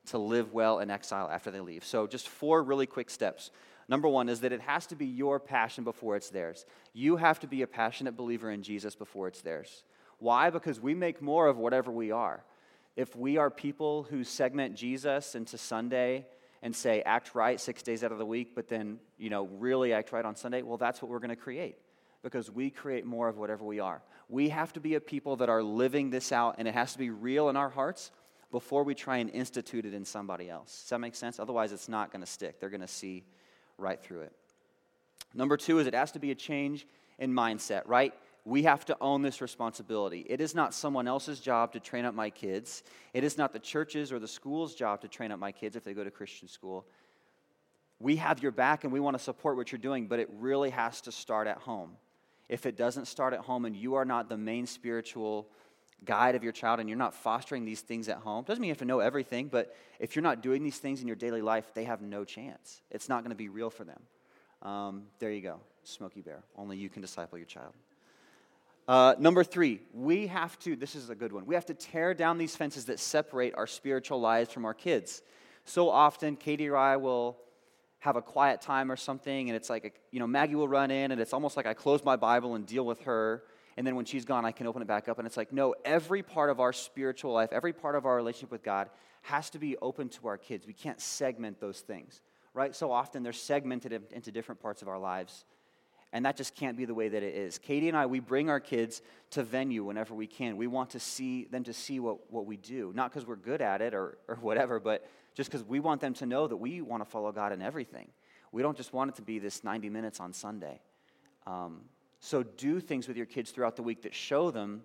to 0.05 0.17
live 0.17 0.53
well 0.53 0.79
in 0.79 0.89
exile 0.89 1.29
after 1.29 1.51
they 1.51 1.59
leave. 1.59 1.83
So, 1.83 2.07
just 2.07 2.29
four 2.29 2.63
really 2.63 2.85
quick 2.85 3.09
steps. 3.09 3.51
Number 3.89 4.07
one 4.07 4.29
is 4.29 4.41
that 4.41 4.53
it 4.53 4.61
has 4.61 4.85
to 4.87 4.95
be 4.95 5.07
your 5.07 5.39
passion 5.39 5.83
before 5.83 6.15
it's 6.15 6.29
theirs. 6.29 6.65
You 6.93 7.17
have 7.17 7.39
to 7.39 7.47
be 7.47 7.63
a 7.63 7.67
passionate 7.67 8.15
believer 8.15 8.51
in 8.51 8.61
Jesus 8.61 8.95
before 8.95 9.27
it's 9.27 9.41
theirs. 9.41 9.83
Why? 10.19 10.51
Because 10.51 10.79
we 10.79 10.93
make 10.93 11.21
more 11.21 11.47
of 11.47 11.57
whatever 11.57 11.91
we 11.91 12.11
are. 12.11 12.43
If 12.95 13.15
we 13.15 13.37
are 13.37 13.49
people 13.49 14.03
who 14.03 14.23
segment 14.23 14.75
Jesus 14.75 15.33
into 15.33 15.57
Sunday 15.57 16.27
and 16.61 16.75
say, 16.75 17.01
act 17.01 17.33
right 17.33 17.59
six 17.59 17.81
days 17.81 18.03
out 18.03 18.11
of 18.11 18.19
the 18.19 18.25
week, 18.25 18.53
but 18.53 18.67
then, 18.67 18.99
you 19.17 19.31
know, 19.31 19.45
really 19.45 19.91
act 19.91 20.11
right 20.11 20.25
on 20.25 20.35
Sunday, 20.35 20.61
well, 20.61 20.77
that's 20.77 21.01
what 21.01 21.09
we're 21.09 21.19
going 21.19 21.29
to 21.29 21.35
create 21.35 21.77
because 22.21 22.51
we 22.51 22.69
create 22.69 23.05
more 23.05 23.27
of 23.27 23.37
whatever 23.37 23.63
we 23.63 23.79
are. 23.79 24.03
We 24.27 24.49
have 24.49 24.71
to 24.73 24.79
be 24.79 24.95
a 24.95 24.99
people 24.99 25.37
that 25.37 25.49
are 25.49 25.63
living 25.63 26.09
this 26.09 26.31
out, 26.31 26.55
and 26.59 26.67
it 26.67 26.73
has 26.73 26.91
to 26.91 26.99
be 26.99 27.09
real 27.09 27.49
in 27.49 27.55
our 27.55 27.69
hearts 27.69 28.11
before 28.51 28.83
we 28.83 28.93
try 28.93 29.17
and 29.17 29.29
institute 29.29 29.85
it 29.85 29.93
in 29.93 30.05
somebody 30.05 30.49
else. 30.49 30.81
Does 30.81 30.89
that 30.89 30.99
make 30.99 31.15
sense? 31.15 31.39
Otherwise, 31.39 31.71
it's 31.71 31.87
not 31.87 32.11
going 32.11 32.21
to 32.21 32.29
stick. 32.29 32.59
They're 32.59 32.69
going 32.69 32.81
to 32.81 32.87
see 32.87 33.23
right 33.79 34.01
through 34.01 34.21
it. 34.21 34.33
Number 35.33 35.57
two 35.57 35.79
is 35.79 35.87
it 35.87 35.93
has 35.93 36.11
to 36.13 36.19
be 36.19 36.31
a 36.31 36.35
change 36.35 36.87
in 37.17 37.31
mindset, 37.31 37.83
right? 37.85 38.13
We 38.45 38.63
have 38.63 38.85
to 38.85 38.97
own 38.99 39.21
this 39.21 39.41
responsibility. 39.41 40.25
It 40.27 40.41
is 40.41 40.55
not 40.55 40.73
someone 40.73 41.07
else's 41.07 41.39
job 41.39 41.73
to 41.73 41.79
train 41.79 42.05
up 42.05 42.15
my 42.15 42.29
kids. 42.29 42.83
It 43.13 43.23
is 43.23 43.37
not 43.37 43.53
the 43.53 43.59
church's 43.59 44.11
or 44.11 44.19
the 44.19 44.27
school's 44.27 44.73
job 44.73 45.01
to 45.01 45.07
train 45.07 45.31
up 45.31 45.39
my 45.39 45.51
kids 45.51 45.75
if 45.75 45.83
they 45.83 45.93
go 45.93 46.03
to 46.03 46.11
Christian 46.11 46.47
school. 46.47 46.87
We 47.99 48.15
have 48.15 48.41
your 48.41 48.51
back 48.53 48.85
and 48.85 48.93
we 48.93 48.99
want 48.99 49.17
to 49.17 49.23
support 49.23 49.57
what 49.57 49.71
you're 49.71 49.79
doing, 49.79 50.07
but 50.07 50.19
it 50.19 50.29
really 50.39 50.69
has 50.69 51.01
to 51.01 51.11
start 51.11 51.47
at 51.47 51.57
home. 51.57 51.97
If 52.47 52.65
it 52.65 52.77
doesn't 52.77 53.05
start 53.05 53.33
at 53.33 53.41
home 53.41 53.65
and 53.65 53.75
you 53.75 53.95
are 53.95 54.05
not 54.05 54.29
the 54.29 54.37
main 54.37 54.65
spiritual 54.65 55.49
guide 56.05 56.35
of 56.35 56.43
your 56.43 56.51
child 56.51 56.79
and 56.79 56.89
you're 56.89 56.97
not 56.97 57.13
fostering 57.13 57.65
these 57.65 57.81
things 57.81 58.09
at 58.09 58.17
home, 58.17 58.43
doesn't 58.45 58.61
mean 58.61 58.69
you 58.69 58.71
have 58.71 58.79
to 58.79 58.85
know 58.85 58.99
everything, 58.99 59.47
but 59.47 59.75
if 59.99 60.15
you're 60.15 60.23
not 60.23 60.41
doing 60.41 60.63
these 60.63 60.77
things 60.77 61.01
in 61.01 61.07
your 61.07 61.15
daily 61.15 61.41
life, 61.41 61.73
they 61.73 61.83
have 61.83 62.01
no 62.01 62.23
chance. 62.23 62.81
It's 62.91 63.09
not 63.09 63.23
going 63.23 63.31
to 63.31 63.35
be 63.35 63.49
real 63.49 63.69
for 63.69 63.83
them. 63.83 64.01
Um, 64.61 65.03
there 65.19 65.31
you 65.31 65.41
go, 65.41 65.59
Smokey 65.83 66.21
Bear. 66.21 66.43
Only 66.57 66.77
you 66.77 66.89
can 66.89 67.01
disciple 67.01 67.37
your 67.37 67.47
child. 67.47 67.73
Uh, 68.87 69.13
number 69.19 69.43
three, 69.43 69.81
we 69.93 70.27
have 70.27 70.57
to, 70.59 70.75
this 70.75 70.95
is 70.95 71.09
a 71.11 71.15
good 71.15 71.31
one, 71.31 71.45
we 71.45 71.53
have 71.53 71.65
to 71.67 71.75
tear 71.75 72.13
down 72.13 72.37
these 72.37 72.55
fences 72.55 72.85
that 72.85 72.99
separate 72.99 73.53
our 73.55 73.67
spiritual 73.67 74.19
lives 74.19 74.51
from 74.51 74.65
our 74.65 74.73
kids. 74.73 75.21
So 75.65 75.89
often, 75.89 76.35
Katie 76.35 76.67
or 76.69 76.75
I 76.75 76.97
will 76.97 77.37
have 77.99 78.15
a 78.15 78.21
quiet 78.21 78.61
time 78.61 78.91
or 78.91 78.95
something, 78.95 79.49
and 79.49 79.55
it's 79.55 79.69
like, 79.69 79.85
a, 79.85 79.91
you 80.09 80.19
know, 80.19 80.25
Maggie 80.25 80.55
will 80.55 80.67
run 80.67 80.89
in, 80.89 81.11
and 81.11 81.21
it's 81.21 81.33
almost 81.33 81.55
like 81.55 81.67
I 81.67 81.75
close 81.75 82.03
my 82.03 82.15
Bible 82.15 82.55
and 82.55 82.65
deal 82.65 82.85
with 82.85 83.01
her 83.01 83.43
and 83.79 83.87
then 83.87 83.95
when 83.95 84.03
she's 84.03 84.25
gone, 84.25 84.43
I 84.43 84.51
can 84.51 84.67
open 84.67 84.81
it 84.81 84.89
back 84.89 85.07
up. 85.07 85.19
And 85.19 85.25
it's 85.25 85.37
like, 85.37 85.53
no, 85.53 85.73
every 85.85 86.21
part 86.21 86.49
of 86.49 86.59
our 86.59 86.73
spiritual 86.73 87.31
life, 87.31 87.53
every 87.53 87.71
part 87.71 87.95
of 87.95 88.05
our 88.05 88.13
relationship 88.17 88.51
with 88.51 88.61
God 88.61 88.89
has 89.21 89.49
to 89.51 89.57
be 89.57 89.77
open 89.77 90.09
to 90.09 90.27
our 90.27 90.37
kids. 90.37 90.67
We 90.67 90.73
can't 90.73 90.99
segment 90.99 91.61
those 91.61 91.79
things, 91.79 92.19
right? 92.53 92.75
So 92.75 92.91
often 92.91 93.23
they're 93.23 93.31
segmented 93.31 93.93
into 94.11 94.33
different 94.33 94.61
parts 94.61 94.81
of 94.81 94.89
our 94.89 94.99
lives. 94.99 95.45
And 96.11 96.25
that 96.25 96.35
just 96.35 96.55
can't 96.55 96.75
be 96.75 96.83
the 96.83 96.93
way 96.93 97.07
that 97.07 97.23
it 97.23 97.33
is. 97.33 97.57
Katie 97.57 97.87
and 97.87 97.95
I, 97.95 98.05
we 98.05 98.19
bring 98.19 98.49
our 98.49 98.59
kids 98.59 99.01
to 99.29 99.43
venue 99.43 99.85
whenever 99.85 100.13
we 100.13 100.27
can. 100.27 100.57
We 100.57 100.67
want 100.67 100.89
to 100.89 100.99
see 100.99 101.45
them 101.45 101.63
to 101.63 101.71
see 101.71 102.01
what, 102.01 102.29
what 102.29 102.45
we 102.45 102.57
do, 102.57 102.91
not 102.93 103.13
because 103.13 103.25
we're 103.25 103.37
good 103.37 103.61
at 103.61 103.81
it 103.81 103.93
or, 103.93 104.17
or 104.27 104.35
whatever, 104.41 104.81
but 104.81 105.07
just 105.35 105.49
because 105.49 105.65
we 105.65 105.79
want 105.79 106.01
them 106.01 106.15
to 106.15 106.25
know 106.25 106.47
that 106.47 106.57
we 106.57 106.81
want 106.81 107.01
to 107.01 107.09
follow 107.09 107.31
God 107.31 107.53
in 107.53 107.61
everything. 107.61 108.09
We 108.51 108.61
don't 108.61 108.75
just 108.75 108.91
want 108.91 109.11
it 109.11 109.15
to 109.15 109.21
be 109.21 109.39
this 109.39 109.63
90 109.63 109.89
minutes 109.89 110.19
on 110.19 110.33
Sunday. 110.33 110.81
Um, 111.47 111.83
so 112.19 112.43
do 112.43 112.79
things 112.79 113.07
with 113.07 113.17
your 113.17 113.25
kids 113.25 113.51
throughout 113.51 113.75
the 113.75 113.83
week 113.83 114.03
that 114.03 114.13
show 114.13 114.51
them 114.51 114.83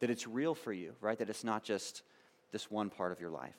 that 0.00 0.10
it's 0.10 0.26
real 0.26 0.54
for 0.54 0.72
you, 0.72 0.94
right? 1.00 1.18
That 1.18 1.30
it's 1.30 1.44
not 1.44 1.64
just 1.64 2.02
this 2.52 2.70
one 2.70 2.90
part 2.90 3.12
of 3.12 3.20
your 3.20 3.30
life. 3.30 3.56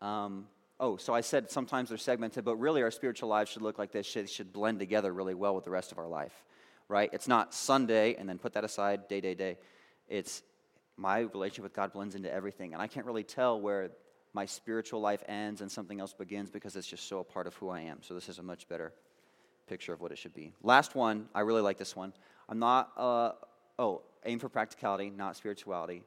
Um, 0.00 0.46
oh, 0.80 0.96
so 0.96 1.14
I 1.14 1.20
said 1.20 1.50
sometimes 1.50 1.90
they're 1.90 1.98
segmented, 1.98 2.44
but 2.44 2.56
really 2.56 2.82
our 2.82 2.90
spiritual 2.90 3.28
lives 3.28 3.50
should 3.50 3.62
look 3.62 3.78
like 3.78 3.92
this. 3.92 4.12
They 4.12 4.26
should 4.26 4.52
blend 4.52 4.78
together 4.78 5.12
really 5.12 5.34
well 5.34 5.54
with 5.54 5.64
the 5.64 5.70
rest 5.70 5.92
of 5.92 5.98
our 5.98 6.08
life, 6.08 6.32
right? 6.88 7.10
It's 7.12 7.28
not 7.28 7.54
Sunday 7.54 8.14
and 8.14 8.28
then 8.28 8.38
put 8.38 8.54
that 8.54 8.64
aside, 8.64 9.08
day, 9.08 9.20
day, 9.20 9.34
day. 9.34 9.58
It's 10.08 10.42
my 10.96 11.20
relationship 11.20 11.64
with 11.64 11.74
God 11.74 11.92
blends 11.92 12.14
into 12.14 12.32
everything. 12.32 12.72
And 12.72 12.82
I 12.82 12.86
can't 12.86 13.06
really 13.06 13.24
tell 13.24 13.60
where 13.60 13.90
my 14.32 14.46
spiritual 14.46 15.00
life 15.00 15.22
ends 15.28 15.60
and 15.60 15.70
something 15.70 16.00
else 16.00 16.12
begins 16.12 16.50
because 16.50 16.76
it's 16.76 16.86
just 16.86 17.08
so 17.08 17.20
a 17.20 17.24
part 17.24 17.46
of 17.46 17.54
who 17.54 17.68
I 17.68 17.82
am. 17.82 17.98
So 18.02 18.14
this 18.14 18.28
is 18.28 18.38
a 18.38 18.42
much 18.42 18.68
better 18.68 18.92
picture 19.68 19.92
of 19.92 20.00
what 20.00 20.12
it 20.12 20.18
should 20.18 20.34
be. 20.34 20.52
Last 20.62 20.94
one, 20.94 21.28
I 21.34 21.40
really 21.40 21.62
like 21.62 21.78
this 21.78 21.94
one. 21.94 22.12
I'm 22.48 22.58
not, 22.58 22.92
uh, 22.96 23.32
oh, 23.78 24.02
aim 24.24 24.38
for 24.38 24.48
practicality, 24.48 25.10
not 25.10 25.36
spirituality. 25.36 26.02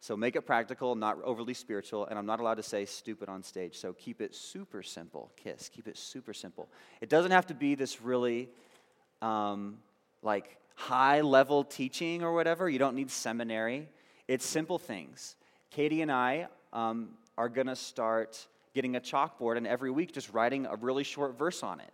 So 0.00 0.16
make 0.16 0.36
it 0.36 0.42
practical, 0.42 0.94
not 0.94 1.18
overly 1.24 1.54
spiritual, 1.54 2.06
and 2.06 2.18
I'm 2.18 2.26
not 2.26 2.38
allowed 2.38 2.56
to 2.56 2.62
say 2.62 2.84
stupid 2.84 3.28
on 3.28 3.42
stage. 3.42 3.76
So 3.76 3.92
keep 3.94 4.20
it 4.20 4.34
super 4.34 4.82
simple. 4.82 5.30
Kiss, 5.36 5.68
keep 5.68 5.88
it 5.88 5.96
super 5.96 6.34
simple. 6.34 6.68
It 7.00 7.08
doesn't 7.08 7.32
have 7.32 7.46
to 7.46 7.54
be 7.54 7.74
this 7.74 8.02
really 8.02 8.48
um, 9.22 9.78
like 10.22 10.58
high 10.74 11.22
level 11.22 11.64
teaching 11.64 12.22
or 12.22 12.34
whatever. 12.34 12.68
You 12.68 12.78
don't 12.78 12.94
need 12.94 13.10
seminary. 13.10 13.88
It's 14.28 14.44
simple 14.44 14.78
things. 14.78 15.34
Katie 15.70 16.02
and 16.02 16.12
I 16.12 16.48
um, 16.72 17.08
are 17.38 17.48
going 17.48 17.66
to 17.66 17.76
start 17.76 18.46
getting 18.74 18.96
a 18.96 19.00
chalkboard 19.00 19.56
and 19.56 19.66
every 19.66 19.90
week 19.90 20.12
just 20.12 20.32
writing 20.32 20.66
a 20.66 20.76
really 20.76 21.02
short 21.02 21.38
verse 21.38 21.62
on 21.62 21.80
it 21.80 21.90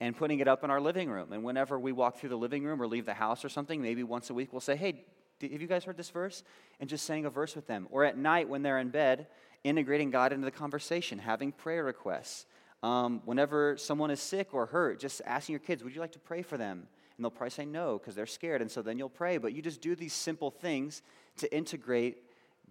and 0.00 0.16
putting 0.16 0.40
it 0.40 0.48
up 0.48 0.62
in 0.64 0.70
our 0.70 0.80
living 0.80 1.08
room. 1.08 1.32
And 1.32 1.42
whenever 1.42 1.78
we 1.78 1.92
walk 1.92 2.18
through 2.18 2.28
the 2.28 2.36
living 2.36 2.64
room 2.64 2.80
or 2.80 2.86
leave 2.86 3.06
the 3.06 3.14
house 3.14 3.44
or 3.44 3.48
something, 3.48 3.80
maybe 3.80 4.02
once 4.02 4.30
a 4.30 4.34
week 4.34 4.52
we'll 4.52 4.60
say, 4.60 4.76
Hey, 4.76 5.04
have 5.40 5.60
you 5.60 5.66
guys 5.66 5.84
heard 5.84 5.96
this 5.96 6.10
verse? 6.10 6.42
And 6.80 6.88
just 6.88 7.04
saying 7.04 7.24
a 7.24 7.30
verse 7.30 7.54
with 7.54 7.66
them. 7.66 7.88
Or 7.90 8.04
at 8.04 8.16
night 8.16 8.48
when 8.48 8.62
they're 8.62 8.78
in 8.78 8.90
bed, 8.90 9.26
integrating 9.64 10.10
God 10.10 10.32
into 10.32 10.44
the 10.44 10.50
conversation, 10.50 11.18
having 11.18 11.52
prayer 11.52 11.84
requests. 11.84 12.46
Um, 12.82 13.22
whenever 13.24 13.76
someone 13.76 14.10
is 14.10 14.20
sick 14.20 14.52
or 14.52 14.66
hurt, 14.66 15.00
just 15.00 15.22
asking 15.24 15.54
your 15.54 15.60
kids, 15.60 15.82
Would 15.82 15.94
you 15.94 16.00
like 16.00 16.12
to 16.12 16.18
pray 16.18 16.42
for 16.42 16.56
them? 16.56 16.86
And 17.16 17.24
they'll 17.24 17.30
probably 17.30 17.50
say 17.50 17.64
no 17.64 17.98
because 17.98 18.14
they're 18.14 18.26
scared. 18.26 18.60
And 18.60 18.70
so 18.70 18.82
then 18.82 18.98
you'll 18.98 19.08
pray. 19.08 19.38
But 19.38 19.54
you 19.54 19.62
just 19.62 19.80
do 19.80 19.96
these 19.96 20.12
simple 20.12 20.50
things 20.50 21.02
to 21.38 21.54
integrate 21.54 22.18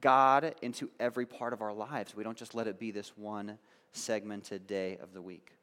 God 0.01 0.53
into 0.61 0.89
every 0.99 1.26
part 1.26 1.53
of 1.53 1.61
our 1.61 1.73
lives. 1.73 2.15
We 2.15 2.23
don't 2.23 2.38
just 2.38 2.53
let 2.53 2.67
it 2.67 2.80
be 2.80 2.91
this 2.91 3.17
one 3.17 3.57
segmented 3.91 4.67
day 4.67 4.97
of 5.01 5.13
the 5.13 5.21
week. 5.21 5.53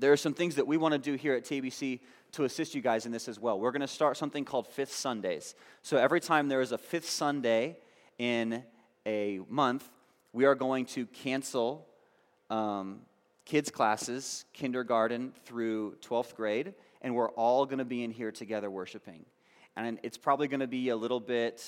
There 0.00 0.12
are 0.12 0.16
some 0.16 0.32
things 0.32 0.54
that 0.54 0.66
we 0.66 0.78
want 0.78 0.92
to 0.92 0.98
do 0.98 1.14
here 1.14 1.34
at 1.34 1.44
TBC 1.44 2.00
to 2.32 2.44
assist 2.44 2.74
you 2.74 2.80
guys 2.80 3.04
in 3.04 3.12
this 3.12 3.28
as 3.28 3.38
well. 3.38 3.60
We're 3.60 3.70
going 3.70 3.82
to 3.82 3.86
start 3.86 4.16
something 4.16 4.46
called 4.46 4.66
Fifth 4.66 4.94
Sundays. 4.94 5.54
So 5.82 5.98
every 5.98 6.20
time 6.20 6.48
there 6.48 6.62
is 6.62 6.72
a 6.72 6.78
fifth 6.78 7.08
Sunday 7.08 7.76
in 8.18 8.64
a 9.04 9.40
month, 9.50 9.86
we 10.32 10.46
are 10.46 10.54
going 10.54 10.86
to 10.86 11.04
cancel 11.04 11.86
um, 12.48 13.00
kids' 13.44 13.70
classes, 13.70 14.46
kindergarten 14.54 15.34
through 15.44 15.96
12th 16.00 16.34
grade, 16.34 16.72
and 17.02 17.14
we're 17.14 17.30
all 17.32 17.66
going 17.66 17.78
to 17.78 17.84
be 17.84 18.02
in 18.02 18.10
here 18.10 18.32
together 18.32 18.70
worshiping. 18.70 19.26
And 19.76 19.98
it's 20.02 20.16
probably 20.16 20.48
going 20.48 20.60
to 20.60 20.66
be 20.66 20.88
a 20.88 20.96
little 20.96 21.20
bit 21.20 21.62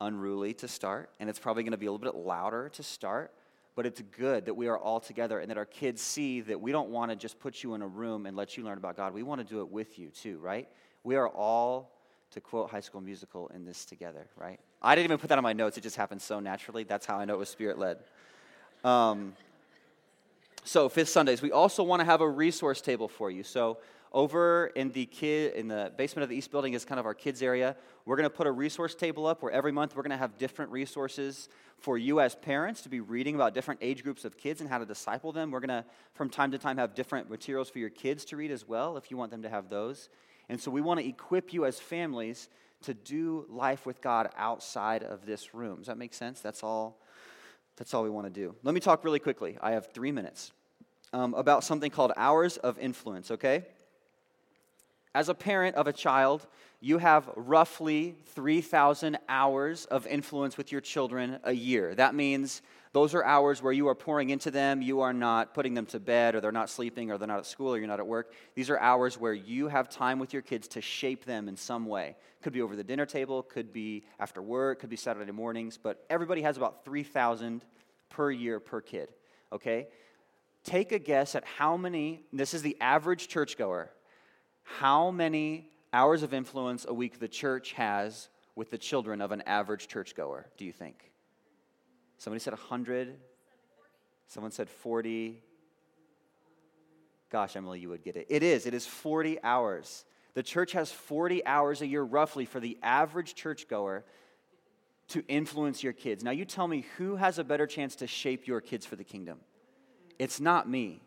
unruly 0.00 0.54
to 0.54 0.66
start, 0.66 1.10
and 1.20 1.30
it's 1.30 1.38
probably 1.38 1.62
going 1.62 1.70
to 1.70 1.78
be 1.78 1.86
a 1.86 1.92
little 1.92 2.04
bit 2.04 2.16
louder 2.16 2.68
to 2.70 2.82
start, 2.82 3.32
but 3.78 3.86
it's 3.86 4.02
good 4.18 4.46
that 4.46 4.54
we 4.54 4.66
are 4.66 4.76
all 4.76 4.98
together 4.98 5.38
and 5.38 5.48
that 5.48 5.56
our 5.56 5.64
kids 5.64 6.02
see 6.02 6.40
that 6.40 6.60
we 6.60 6.72
don't 6.72 6.88
want 6.88 7.12
to 7.12 7.16
just 7.16 7.38
put 7.38 7.62
you 7.62 7.74
in 7.74 7.82
a 7.82 7.86
room 7.86 8.26
and 8.26 8.36
let 8.36 8.56
you 8.56 8.64
learn 8.64 8.76
about 8.76 8.96
God. 8.96 9.14
We 9.14 9.22
want 9.22 9.40
to 9.40 9.46
do 9.46 9.60
it 9.60 9.70
with 9.70 10.00
you 10.00 10.08
too, 10.08 10.38
right? 10.38 10.68
We 11.04 11.14
are 11.14 11.28
all, 11.28 11.92
to 12.32 12.40
quote 12.40 12.70
High 12.70 12.80
School 12.80 13.00
Musical, 13.00 13.46
in 13.54 13.64
this 13.64 13.84
together, 13.84 14.26
right? 14.36 14.58
I 14.82 14.96
didn't 14.96 15.04
even 15.04 15.18
put 15.18 15.28
that 15.28 15.38
on 15.38 15.44
my 15.44 15.52
notes. 15.52 15.78
It 15.78 15.82
just 15.82 15.94
happened 15.94 16.20
so 16.20 16.40
naturally. 16.40 16.82
That's 16.82 17.06
how 17.06 17.18
I 17.18 17.24
know 17.24 17.34
it 17.34 17.38
was 17.38 17.50
spirit 17.50 17.78
led. 17.78 17.98
Um, 18.82 19.36
so, 20.64 20.88
fifth 20.88 21.10
Sundays, 21.10 21.40
we 21.40 21.52
also 21.52 21.84
want 21.84 22.00
to 22.00 22.04
have 22.04 22.20
a 22.20 22.28
resource 22.28 22.80
table 22.80 23.06
for 23.06 23.30
you. 23.30 23.44
So, 23.44 23.78
over 24.12 24.68
in 24.68 24.90
the 24.92 25.06
kid 25.06 25.54
in 25.54 25.68
the 25.68 25.92
basement 25.96 26.22
of 26.22 26.30
the 26.30 26.36
east 26.36 26.50
building 26.50 26.72
is 26.72 26.84
kind 26.84 26.98
of 26.98 27.06
our 27.06 27.14
kids 27.14 27.42
area. 27.42 27.76
We're 28.04 28.16
going 28.16 28.28
to 28.28 28.34
put 28.34 28.46
a 28.46 28.52
resource 28.52 28.94
table 28.94 29.26
up 29.26 29.42
where 29.42 29.52
every 29.52 29.72
month 29.72 29.94
we're 29.94 30.02
going 30.02 30.12
to 30.12 30.16
have 30.16 30.38
different 30.38 30.70
resources 30.72 31.48
for 31.76 31.98
you 31.98 32.20
as 32.20 32.34
parents 32.34 32.82
to 32.82 32.88
be 32.88 33.00
reading 33.00 33.34
about 33.34 33.54
different 33.54 33.80
age 33.82 34.02
groups 34.02 34.24
of 34.24 34.36
kids 34.36 34.60
and 34.60 34.70
how 34.70 34.78
to 34.78 34.86
disciple 34.86 35.32
them. 35.32 35.50
We're 35.50 35.60
going 35.60 35.82
to 35.82 35.84
from 36.14 36.30
time 36.30 36.50
to 36.52 36.58
time 36.58 36.78
have 36.78 36.94
different 36.94 37.30
materials 37.30 37.68
for 37.68 37.78
your 37.78 37.90
kids 37.90 38.24
to 38.26 38.36
read 38.36 38.50
as 38.50 38.66
well 38.66 38.96
if 38.96 39.10
you 39.10 39.16
want 39.16 39.30
them 39.30 39.42
to 39.42 39.50
have 39.50 39.68
those. 39.68 40.08
And 40.48 40.60
so 40.60 40.70
we 40.70 40.80
want 40.80 41.00
to 41.00 41.06
equip 41.06 41.52
you 41.52 41.66
as 41.66 41.78
families 41.78 42.48
to 42.82 42.94
do 42.94 43.44
life 43.50 43.84
with 43.84 44.00
god 44.00 44.30
outside 44.36 45.02
of 45.02 45.26
this 45.26 45.52
room. 45.52 45.78
Does 45.78 45.86
that 45.86 45.98
make 45.98 46.14
sense? 46.14 46.40
That's 46.40 46.62
all 46.62 46.98
that's 47.76 47.94
all 47.94 48.02
we 48.02 48.10
want 48.10 48.26
to 48.26 48.32
do. 48.32 48.56
Let 48.64 48.74
me 48.74 48.80
talk 48.80 49.04
really 49.04 49.20
quickly. 49.20 49.56
I 49.60 49.72
have 49.72 49.92
three 49.92 50.10
minutes. 50.10 50.52
Um, 51.12 51.32
about 51.34 51.64
something 51.64 51.90
called 51.90 52.12
hours 52.18 52.58
of 52.58 52.78
influence 52.78 53.30
okay 53.30 53.64
as 55.18 55.28
a 55.28 55.34
parent 55.34 55.74
of 55.74 55.88
a 55.88 55.92
child, 55.92 56.46
you 56.80 56.98
have 56.98 57.28
roughly 57.34 58.14
3,000 58.36 59.18
hours 59.28 59.84
of 59.86 60.06
influence 60.06 60.56
with 60.56 60.70
your 60.70 60.80
children 60.80 61.40
a 61.42 61.52
year. 61.52 61.92
That 61.92 62.14
means 62.14 62.62
those 62.92 63.16
are 63.16 63.24
hours 63.24 63.60
where 63.60 63.72
you 63.72 63.88
are 63.88 63.96
pouring 63.96 64.30
into 64.30 64.52
them. 64.52 64.80
You 64.80 65.00
are 65.00 65.12
not 65.12 65.54
putting 65.54 65.74
them 65.74 65.86
to 65.86 65.98
bed, 65.98 66.36
or 66.36 66.40
they're 66.40 66.52
not 66.52 66.70
sleeping, 66.70 67.10
or 67.10 67.18
they're 67.18 67.26
not 67.26 67.40
at 67.40 67.46
school, 67.46 67.74
or 67.74 67.78
you're 67.78 67.88
not 67.88 67.98
at 67.98 68.06
work. 68.06 68.32
These 68.54 68.70
are 68.70 68.78
hours 68.78 69.18
where 69.18 69.34
you 69.34 69.66
have 69.66 69.88
time 69.88 70.20
with 70.20 70.32
your 70.32 70.42
kids 70.42 70.68
to 70.68 70.80
shape 70.80 71.24
them 71.24 71.48
in 71.48 71.56
some 71.56 71.86
way. 71.86 72.14
Could 72.42 72.52
be 72.52 72.62
over 72.62 72.76
the 72.76 72.84
dinner 72.84 73.04
table, 73.04 73.42
could 73.42 73.72
be 73.72 74.04
after 74.20 74.40
work, 74.40 74.78
could 74.78 74.88
be 74.88 74.94
Saturday 74.94 75.32
mornings, 75.32 75.76
but 75.82 76.06
everybody 76.08 76.42
has 76.42 76.56
about 76.56 76.84
3,000 76.84 77.64
per 78.08 78.30
year 78.30 78.60
per 78.60 78.80
kid, 78.80 79.08
okay? 79.52 79.88
Take 80.62 80.92
a 80.92 81.00
guess 81.00 81.34
at 81.34 81.44
how 81.44 81.76
many, 81.76 82.20
this 82.32 82.54
is 82.54 82.62
the 82.62 82.76
average 82.80 83.26
churchgoer, 83.26 83.90
how 84.76 85.10
many 85.10 85.70
hours 85.92 86.22
of 86.22 86.34
influence 86.34 86.84
a 86.88 86.92
week 86.92 87.18
the 87.18 87.28
church 87.28 87.72
has 87.72 88.28
with 88.54 88.70
the 88.70 88.78
children 88.78 89.20
of 89.20 89.32
an 89.32 89.42
average 89.42 89.88
churchgoer, 89.88 90.46
do 90.56 90.64
you 90.64 90.72
think? 90.72 91.10
Somebody 92.18 92.40
said 92.40 92.52
100. 92.52 93.16
Someone 94.26 94.52
said 94.52 94.68
40. 94.68 95.42
Gosh, 97.30 97.56
Emily, 97.56 97.80
you 97.80 97.88
would 97.88 98.02
get 98.02 98.16
it. 98.16 98.26
It 98.28 98.42
is. 98.42 98.66
It 98.66 98.74
is 98.74 98.86
40 98.86 99.42
hours. 99.42 100.04
The 100.34 100.42
church 100.42 100.72
has 100.72 100.92
40 100.92 101.46
hours 101.46 101.80
a 101.80 101.86
year, 101.86 102.02
roughly, 102.02 102.44
for 102.44 102.60
the 102.60 102.78
average 102.82 103.34
churchgoer 103.34 104.04
to 105.08 105.24
influence 105.28 105.82
your 105.82 105.92
kids. 105.94 106.22
Now, 106.22 106.32
you 106.32 106.44
tell 106.44 106.68
me 106.68 106.84
who 106.98 107.16
has 107.16 107.38
a 107.38 107.44
better 107.44 107.66
chance 107.66 107.96
to 107.96 108.06
shape 108.06 108.46
your 108.46 108.60
kids 108.60 108.84
for 108.84 108.96
the 108.96 109.04
kingdom? 109.04 109.38
It's 110.18 110.40
not 110.40 110.68
me, 110.68 111.00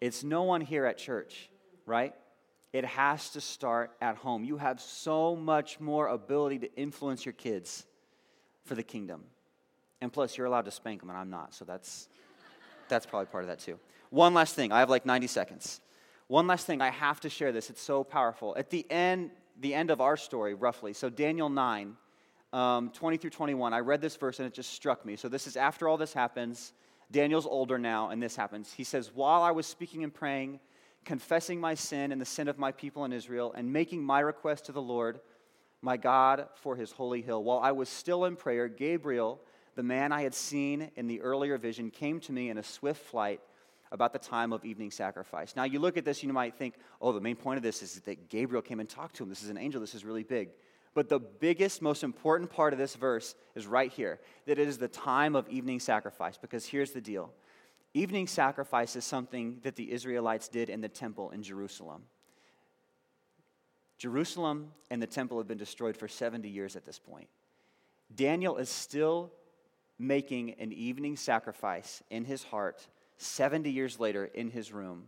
it's 0.00 0.22
no 0.22 0.42
one 0.42 0.60
here 0.60 0.84
at 0.84 0.98
church, 0.98 1.48
right? 1.86 2.14
It 2.72 2.84
has 2.84 3.30
to 3.30 3.40
start 3.40 3.92
at 4.00 4.16
home. 4.16 4.44
You 4.44 4.56
have 4.56 4.80
so 4.80 5.36
much 5.36 5.78
more 5.78 6.08
ability 6.08 6.60
to 6.60 6.74
influence 6.74 7.26
your 7.26 7.34
kids 7.34 7.84
for 8.64 8.74
the 8.74 8.82
kingdom. 8.82 9.24
And 10.00 10.12
plus, 10.12 10.36
you're 10.36 10.46
allowed 10.46 10.64
to 10.64 10.70
spank 10.70 11.00
them, 11.00 11.10
and 11.10 11.18
I'm 11.18 11.30
not. 11.30 11.54
So 11.54 11.64
that's, 11.64 12.08
that's 12.88 13.04
probably 13.04 13.26
part 13.26 13.44
of 13.44 13.48
that 13.48 13.58
too. 13.58 13.78
One 14.10 14.34
last 14.34 14.54
thing. 14.54 14.72
I 14.72 14.80
have 14.80 14.90
like 14.90 15.06
90 15.06 15.26
seconds. 15.26 15.80
One 16.28 16.46
last 16.46 16.66
thing. 16.66 16.80
I 16.80 16.90
have 16.90 17.20
to 17.20 17.28
share 17.28 17.52
this. 17.52 17.68
It's 17.68 17.82
so 17.82 18.04
powerful. 18.04 18.54
At 18.56 18.70
the 18.70 18.86
end, 18.90 19.30
the 19.60 19.74
end 19.74 19.90
of 19.90 20.00
our 20.00 20.16
story, 20.16 20.54
roughly, 20.54 20.92
so 20.92 21.10
Daniel 21.10 21.50
9, 21.50 21.96
um, 22.52 22.90
20 22.90 23.16
through 23.18 23.30
21, 23.30 23.72
I 23.72 23.80
read 23.80 24.00
this 24.00 24.16
verse 24.16 24.38
and 24.38 24.46
it 24.46 24.54
just 24.54 24.72
struck 24.72 25.04
me. 25.04 25.16
So 25.16 25.28
this 25.28 25.46
is 25.46 25.56
after 25.56 25.88
all 25.88 25.96
this 25.96 26.12
happens. 26.12 26.72
Daniel's 27.10 27.46
older 27.46 27.78
now, 27.78 28.08
and 28.08 28.22
this 28.22 28.34
happens. 28.34 28.72
He 28.72 28.84
says, 28.84 29.10
While 29.14 29.42
I 29.42 29.50
was 29.50 29.66
speaking 29.66 30.02
and 30.02 30.12
praying, 30.12 30.58
confessing 31.04 31.60
my 31.60 31.74
sin 31.74 32.12
and 32.12 32.20
the 32.20 32.26
sin 32.26 32.48
of 32.48 32.58
my 32.58 32.72
people 32.72 33.04
in 33.04 33.12
Israel, 33.12 33.52
and 33.56 33.72
making 33.72 34.02
my 34.02 34.20
request 34.20 34.66
to 34.66 34.72
the 34.72 34.82
Lord, 34.82 35.20
my 35.80 35.96
God, 35.96 36.46
for 36.54 36.76
his 36.76 36.92
holy 36.92 37.22
hill. 37.22 37.42
While 37.42 37.58
I 37.58 37.72
was 37.72 37.88
still 37.88 38.24
in 38.24 38.36
prayer, 38.36 38.68
Gabriel, 38.68 39.40
the 39.74 39.82
man 39.82 40.12
I 40.12 40.22
had 40.22 40.34
seen 40.34 40.90
in 40.96 41.06
the 41.06 41.20
earlier 41.20 41.58
vision, 41.58 41.90
came 41.90 42.20
to 42.20 42.32
me 42.32 42.50
in 42.50 42.58
a 42.58 42.62
swift 42.62 43.04
flight 43.04 43.40
about 43.90 44.12
the 44.12 44.18
time 44.18 44.52
of 44.52 44.64
evening 44.64 44.90
sacrifice. 44.90 45.54
Now, 45.54 45.64
you 45.64 45.78
look 45.78 45.96
at 45.96 46.04
this, 46.04 46.22
you 46.22 46.32
might 46.32 46.54
think, 46.54 46.74
oh, 47.00 47.12
the 47.12 47.20
main 47.20 47.36
point 47.36 47.58
of 47.58 47.62
this 47.62 47.82
is 47.82 48.00
that 48.00 48.28
Gabriel 48.30 48.62
came 48.62 48.80
and 48.80 48.88
talked 48.88 49.16
to 49.16 49.22
him. 49.22 49.28
This 49.28 49.42
is 49.42 49.50
an 49.50 49.58
angel, 49.58 49.80
this 49.80 49.94
is 49.94 50.04
really 50.04 50.22
big. 50.22 50.50
But 50.94 51.08
the 51.08 51.18
biggest, 51.18 51.80
most 51.82 52.04
important 52.04 52.50
part 52.50 52.72
of 52.72 52.78
this 52.78 52.94
verse 52.94 53.34
is 53.54 53.66
right 53.66 53.90
here 53.90 54.20
that 54.46 54.58
it 54.58 54.68
is 54.68 54.78
the 54.78 54.88
time 54.88 55.34
of 55.34 55.48
evening 55.48 55.80
sacrifice, 55.80 56.36
because 56.36 56.66
here's 56.66 56.92
the 56.92 57.00
deal 57.00 57.32
Evening 57.94 58.26
sacrifice 58.26 58.96
is 58.96 59.04
something 59.04 59.58
that 59.62 59.76
the 59.76 59.92
Israelites 59.92 60.48
did 60.48 60.70
in 60.70 60.80
the 60.80 60.88
temple 60.88 61.30
in 61.30 61.42
Jerusalem. 61.42 62.02
Jerusalem 63.98 64.72
and 64.90 65.00
the 65.00 65.06
temple 65.06 65.38
have 65.38 65.46
been 65.46 65.58
destroyed 65.58 65.96
for 65.96 66.08
70 66.08 66.48
years 66.48 66.74
at 66.74 66.84
this 66.84 66.98
point. 66.98 67.28
Daniel 68.14 68.56
is 68.56 68.68
still 68.68 69.30
making 69.98 70.54
an 70.58 70.72
evening 70.72 71.16
sacrifice 71.16 72.02
in 72.10 72.24
his 72.24 72.42
heart 72.42 72.86
70 73.18 73.70
years 73.70 74.00
later 74.00 74.24
in 74.24 74.50
his 74.50 74.72
room 74.72 75.06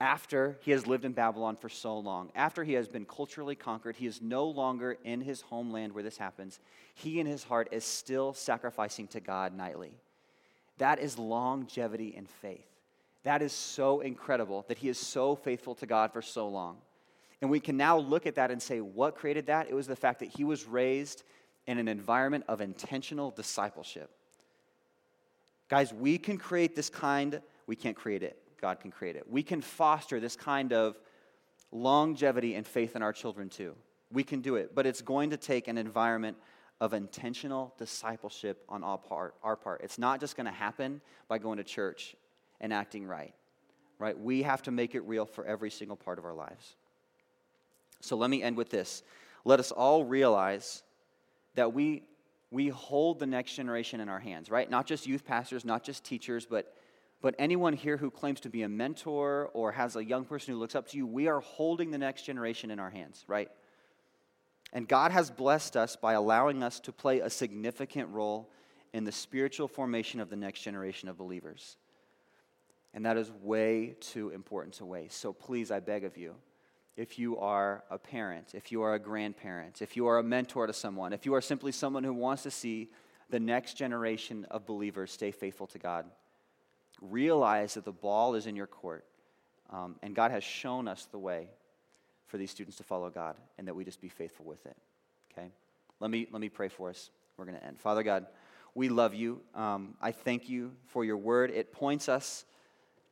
after 0.00 0.58
he 0.60 0.72
has 0.72 0.86
lived 0.86 1.04
in 1.04 1.12
Babylon 1.12 1.56
for 1.56 1.68
so 1.68 1.98
long, 1.98 2.30
after 2.34 2.64
he 2.64 2.74
has 2.74 2.88
been 2.88 3.06
culturally 3.06 3.54
conquered, 3.54 3.96
he 3.96 4.06
is 4.06 4.20
no 4.20 4.46
longer 4.46 4.98
in 5.04 5.22
his 5.22 5.40
homeland 5.40 5.92
where 5.92 6.02
this 6.02 6.18
happens. 6.18 6.60
He 6.94 7.18
in 7.18 7.26
his 7.26 7.44
heart 7.44 7.68
is 7.72 7.84
still 7.84 8.34
sacrificing 8.34 9.06
to 9.08 9.20
God 9.20 9.54
nightly. 9.54 9.92
That 10.78 10.98
is 10.98 11.18
longevity 11.18 12.14
in 12.16 12.26
faith. 12.26 12.66
That 13.24 13.42
is 13.42 13.52
so 13.52 14.00
incredible 14.00 14.64
that 14.68 14.78
he 14.78 14.88
is 14.88 14.98
so 14.98 15.34
faithful 15.34 15.74
to 15.76 15.86
God 15.86 16.12
for 16.12 16.22
so 16.22 16.48
long. 16.48 16.78
And 17.40 17.50
we 17.50 17.60
can 17.60 17.76
now 17.76 17.98
look 17.98 18.26
at 18.26 18.36
that 18.36 18.50
and 18.50 18.62
say, 18.62 18.80
what 18.80 19.16
created 19.16 19.46
that? 19.46 19.68
It 19.68 19.74
was 19.74 19.86
the 19.86 19.96
fact 19.96 20.20
that 20.20 20.28
he 20.28 20.44
was 20.44 20.66
raised 20.66 21.22
in 21.66 21.78
an 21.78 21.88
environment 21.88 22.44
of 22.48 22.60
intentional 22.60 23.30
discipleship. 23.30 24.10
Guys, 25.68 25.92
we 25.92 26.16
can 26.18 26.38
create 26.38 26.76
this 26.76 26.88
kind, 26.88 27.40
we 27.66 27.74
can't 27.74 27.96
create 27.96 28.22
it, 28.22 28.40
God 28.60 28.80
can 28.80 28.90
create 28.90 29.16
it. 29.16 29.28
We 29.28 29.42
can 29.42 29.60
foster 29.60 30.20
this 30.20 30.36
kind 30.36 30.72
of 30.72 30.98
longevity 31.72 32.54
and 32.54 32.66
faith 32.66 32.94
in 32.94 33.02
our 33.02 33.12
children 33.12 33.48
too. 33.48 33.74
We 34.12 34.22
can 34.22 34.40
do 34.40 34.54
it, 34.54 34.74
but 34.74 34.86
it's 34.86 35.02
going 35.02 35.30
to 35.30 35.36
take 35.36 35.66
an 35.66 35.76
environment 35.76 36.36
of 36.80 36.92
intentional 36.92 37.74
discipleship 37.78 38.62
on 38.68 38.84
our 38.84 38.98
part, 38.98 39.34
our 39.42 39.56
part. 39.56 39.80
It's 39.82 39.98
not 39.98 40.20
just 40.20 40.36
going 40.36 40.46
to 40.46 40.52
happen 40.52 41.00
by 41.28 41.38
going 41.38 41.58
to 41.58 41.64
church 41.64 42.14
and 42.60 42.72
acting 42.72 43.06
right. 43.06 43.34
Right? 43.98 44.18
We 44.18 44.42
have 44.42 44.62
to 44.64 44.70
make 44.70 44.94
it 44.94 45.00
real 45.00 45.24
for 45.24 45.46
every 45.46 45.70
single 45.70 45.96
part 45.96 46.18
of 46.18 46.24
our 46.24 46.34
lives. 46.34 46.76
So 48.00 48.16
let 48.16 48.28
me 48.28 48.42
end 48.42 48.56
with 48.56 48.68
this. 48.68 49.02
Let 49.44 49.58
us 49.58 49.72
all 49.72 50.04
realize 50.04 50.82
that 51.54 51.72
we 51.72 52.02
we 52.52 52.68
hold 52.68 53.18
the 53.18 53.26
next 53.26 53.54
generation 53.54 54.00
in 54.00 54.08
our 54.08 54.20
hands, 54.20 54.50
right? 54.50 54.70
Not 54.70 54.86
just 54.86 55.06
youth 55.06 55.24
pastors, 55.24 55.64
not 55.64 55.82
just 55.82 56.04
teachers, 56.04 56.46
but 56.46 56.72
but 57.22 57.34
anyone 57.38 57.72
here 57.72 57.96
who 57.96 58.10
claims 58.10 58.40
to 58.40 58.50
be 58.50 58.62
a 58.62 58.68
mentor 58.68 59.50
or 59.54 59.72
has 59.72 59.96
a 59.96 60.04
young 60.04 60.24
person 60.24 60.52
who 60.52 60.60
looks 60.60 60.74
up 60.74 60.88
to 60.88 60.96
you, 60.96 61.06
we 61.06 61.28
are 61.28 61.40
holding 61.40 61.90
the 61.90 61.98
next 61.98 62.22
generation 62.22 62.70
in 62.70 62.78
our 62.78 62.90
hands, 62.90 63.24
right? 63.26 63.50
And 64.76 64.86
God 64.86 65.10
has 65.10 65.30
blessed 65.30 65.74
us 65.74 65.96
by 65.96 66.12
allowing 66.12 66.62
us 66.62 66.80
to 66.80 66.92
play 66.92 67.20
a 67.20 67.30
significant 67.30 68.10
role 68.10 68.50
in 68.92 69.04
the 69.04 69.10
spiritual 69.10 69.68
formation 69.68 70.20
of 70.20 70.28
the 70.28 70.36
next 70.36 70.60
generation 70.60 71.08
of 71.08 71.16
believers. 71.16 71.78
And 72.92 73.06
that 73.06 73.16
is 73.16 73.32
way 73.40 73.96
too 74.00 74.28
important 74.28 74.74
to 74.74 74.84
waste. 74.84 75.18
So 75.18 75.32
please, 75.32 75.70
I 75.70 75.80
beg 75.80 76.04
of 76.04 76.18
you, 76.18 76.34
if 76.94 77.18
you 77.18 77.38
are 77.38 77.84
a 77.88 77.96
parent, 77.96 78.48
if 78.52 78.70
you 78.70 78.82
are 78.82 78.92
a 78.92 78.98
grandparent, 78.98 79.80
if 79.80 79.96
you 79.96 80.08
are 80.08 80.18
a 80.18 80.22
mentor 80.22 80.66
to 80.66 80.74
someone, 80.74 81.14
if 81.14 81.24
you 81.24 81.32
are 81.32 81.40
simply 81.40 81.72
someone 81.72 82.04
who 82.04 82.12
wants 82.12 82.42
to 82.42 82.50
see 82.50 82.90
the 83.30 83.40
next 83.40 83.78
generation 83.78 84.46
of 84.50 84.66
believers 84.66 85.10
stay 85.10 85.30
faithful 85.30 85.68
to 85.68 85.78
God, 85.78 86.04
realize 87.00 87.72
that 87.74 87.86
the 87.86 87.92
ball 87.92 88.34
is 88.34 88.46
in 88.46 88.54
your 88.54 88.66
court. 88.66 89.06
Um, 89.70 89.96
and 90.02 90.14
God 90.14 90.32
has 90.32 90.44
shown 90.44 90.86
us 90.86 91.08
the 91.10 91.18
way 91.18 91.48
for 92.26 92.38
these 92.38 92.50
students 92.50 92.76
to 92.78 92.84
follow 92.84 93.10
God 93.10 93.36
and 93.58 93.66
that 93.68 93.74
we 93.74 93.84
just 93.84 94.00
be 94.00 94.08
faithful 94.08 94.44
with 94.44 94.64
it. 94.66 94.76
Okay? 95.32 95.48
Let 96.00 96.10
me, 96.10 96.26
let 96.30 96.40
me 96.40 96.48
pray 96.48 96.68
for 96.68 96.90
us. 96.90 97.10
We're 97.36 97.44
going 97.44 97.58
to 97.58 97.64
end. 97.64 97.78
Father 97.78 98.02
God, 98.02 98.26
we 98.74 98.88
love 98.88 99.14
you. 99.14 99.40
Um, 99.54 99.94
I 100.00 100.12
thank 100.12 100.48
you 100.48 100.72
for 100.86 101.04
your 101.04 101.16
word. 101.16 101.50
It 101.50 101.72
points 101.72 102.08
us 102.08 102.44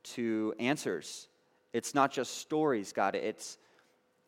to 0.03 0.53
answers. 0.59 1.27
It's 1.73 1.93
not 1.95 2.11
just 2.11 2.37
stories, 2.37 2.93
God. 2.93 3.15
It's, 3.15 3.57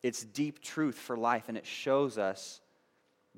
it's 0.02 0.24
deep 0.24 0.60
truth 0.60 0.96
for 0.96 1.16
life, 1.16 1.44
and 1.48 1.56
it 1.56 1.66
shows 1.66 2.18
us 2.18 2.60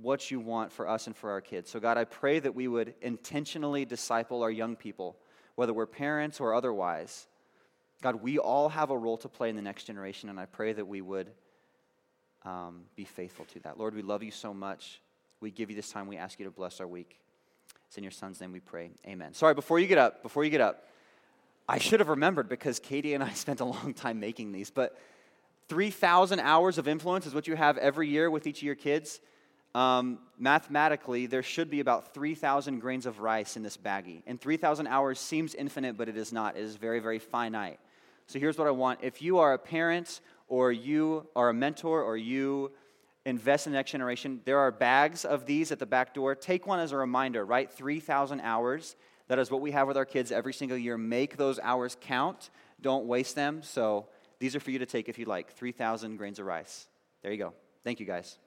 what 0.01 0.31
you 0.31 0.41
want 0.41 0.73
for 0.73 0.89
us 0.89 1.07
and 1.07 1.17
for 1.17 1.31
our 1.31 1.41
kids. 1.41 1.71
So, 1.71 1.81
God, 1.81 1.99
I 1.99 2.05
pray 2.05 2.39
that 2.39 2.55
we 2.55 2.69
would 2.69 2.95
intentionally 3.03 3.85
disciple 3.85 4.43
our 4.43 4.51
young 4.51 4.77
people, 4.77 5.17
whether 5.55 5.75
we're 5.75 5.87
parents 5.87 6.41
or 6.41 6.55
otherwise. 6.55 7.27
God, 8.03 8.23
we 8.23 8.39
all 8.39 8.69
have 8.69 8.91
a 8.91 8.97
role 8.97 9.19
to 9.19 9.29
play 9.29 9.51
in 9.51 9.57
the 9.57 9.63
next 9.63 9.85
generation, 9.85 10.29
and 10.29 10.41
I 10.41 10.47
pray 10.47 10.73
that 10.73 10.87
we 10.87 11.01
would 11.01 11.31
um, 12.45 12.83
be 12.97 13.05
faithful 13.05 13.45
to 13.47 13.61
that. 13.61 13.79
Lord, 13.79 13.95
we 13.95 14.03
love 14.03 14.23
you 14.23 14.31
so 14.31 14.55
much. 14.55 15.01
We 15.41 15.51
give 15.51 15.71
you 15.71 15.77
this 15.77 15.91
time. 15.91 16.07
We 16.07 16.17
ask 16.17 16.39
you 16.39 16.45
to 16.47 16.51
bless 16.51 16.81
our 16.81 16.87
week. 16.87 17.21
It's 17.87 17.99
in 17.99 18.05
your 18.05 18.11
son's 18.11 18.41
name 18.41 18.53
we 18.53 18.61
pray. 18.61 18.91
Amen. 19.07 19.35
Sorry, 19.35 19.55
before 19.55 19.79
you 19.79 19.87
get 19.87 19.99
up, 19.99 20.23
before 20.23 20.45
you 20.45 20.51
get 20.51 20.61
up, 20.61 20.85
I 21.69 21.79
should 21.79 22.01
have 22.01 22.09
remembered 22.09 22.49
because 22.49 22.79
Katie 22.79 23.15
and 23.15 23.23
I 23.23 23.31
spent 23.35 23.61
a 23.61 23.65
long 23.65 23.95
time 23.95 24.21
making 24.21 24.53
these, 24.53 24.71
but 24.71 24.99
3,000 25.69 26.41
hours 26.41 26.79
of 26.79 26.89
influence 26.89 27.27
is 27.27 27.35
what 27.35 27.47
you 27.47 27.55
have 27.55 27.79
every 27.79 28.09
year 28.09 28.31
with 28.31 28.47
each 28.47 28.59
of 28.59 28.65
your 28.65 28.75
kids 28.75 29.21
um, 29.75 30.19
mathematically, 30.39 31.27
there 31.27 31.43
should 31.43 31.71
be 31.71 31.81
about 31.81 32.13
3,000 32.13 32.81
grains 32.81 33.07
of 33.07 33.21
rice 33.21 33.57
in 33.57 33.63
this 33.63 33.77
baggie. 33.77 34.23
And 34.27 34.41
3,000 34.41 34.87
hours 34.89 35.21
seems 35.21 35.55
infinite, 35.55 35.97
but 35.97 36.09
it 36.09 36.17
is 36.17 36.33
not. 36.33 36.57
It 36.57 36.63
is 36.63 36.77
very, 36.77 36.99
very 36.99 37.19
finite. 37.19 37.79
So 38.31 38.39
here's 38.39 38.57
what 38.57 38.68
I 38.68 38.70
want. 38.70 39.01
If 39.03 39.20
you 39.20 39.39
are 39.39 39.55
a 39.55 39.59
parent, 39.59 40.20
or 40.47 40.70
you 40.70 41.26
are 41.35 41.49
a 41.49 41.53
mentor, 41.53 42.01
or 42.01 42.16
you 42.16 42.70
invest 43.26 43.66
in 43.66 43.72
the 43.72 43.78
next 43.78 43.91
generation, 43.91 44.41
there 44.45 44.61
are 44.61 44.70
bags 44.70 45.24
of 45.24 45.47
these 45.47 45.72
at 45.72 45.81
the 45.81 45.87
back 45.87 46.14
door. 46.14 46.37
Take 46.37 46.64
one 46.64 46.78
as 46.78 46.93
a 46.93 46.97
reminder, 46.97 47.45
right? 47.45 47.68
3,000 47.68 48.41
hours. 48.41 48.95
That 49.26 49.41
is 49.41 49.51
what 49.51 49.61
we 49.61 49.72
have 49.72 49.89
with 49.89 49.97
our 49.97 50.05
kids 50.05 50.31
every 50.31 50.53
single 50.53 50.78
year. 50.78 50.97
Make 50.97 51.39
those 51.39 51.59
hours 51.59 51.97
count. 52.01 52.51
Don't 52.81 53.07
waste 53.07 53.35
them. 53.35 53.64
So 53.64 54.07
these 54.39 54.55
are 54.55 54.61
for 54.61 54.70
you 54.70 54.78
to 54.78 54.87
take 54.87 55.09
if 55.09 55.18
you 55.18 55.24
like. 55.24 55.53
3,000 55.53 56.16
grains 56.16 56.39
of 56.39 56.47
rice. 56.47 56.87
There 57.22 57.33
you 57.33 57.39
go. 57.39 57.53
Thank 57.83 57.99
you, 57.99 58.07
guys. 58.07 58.39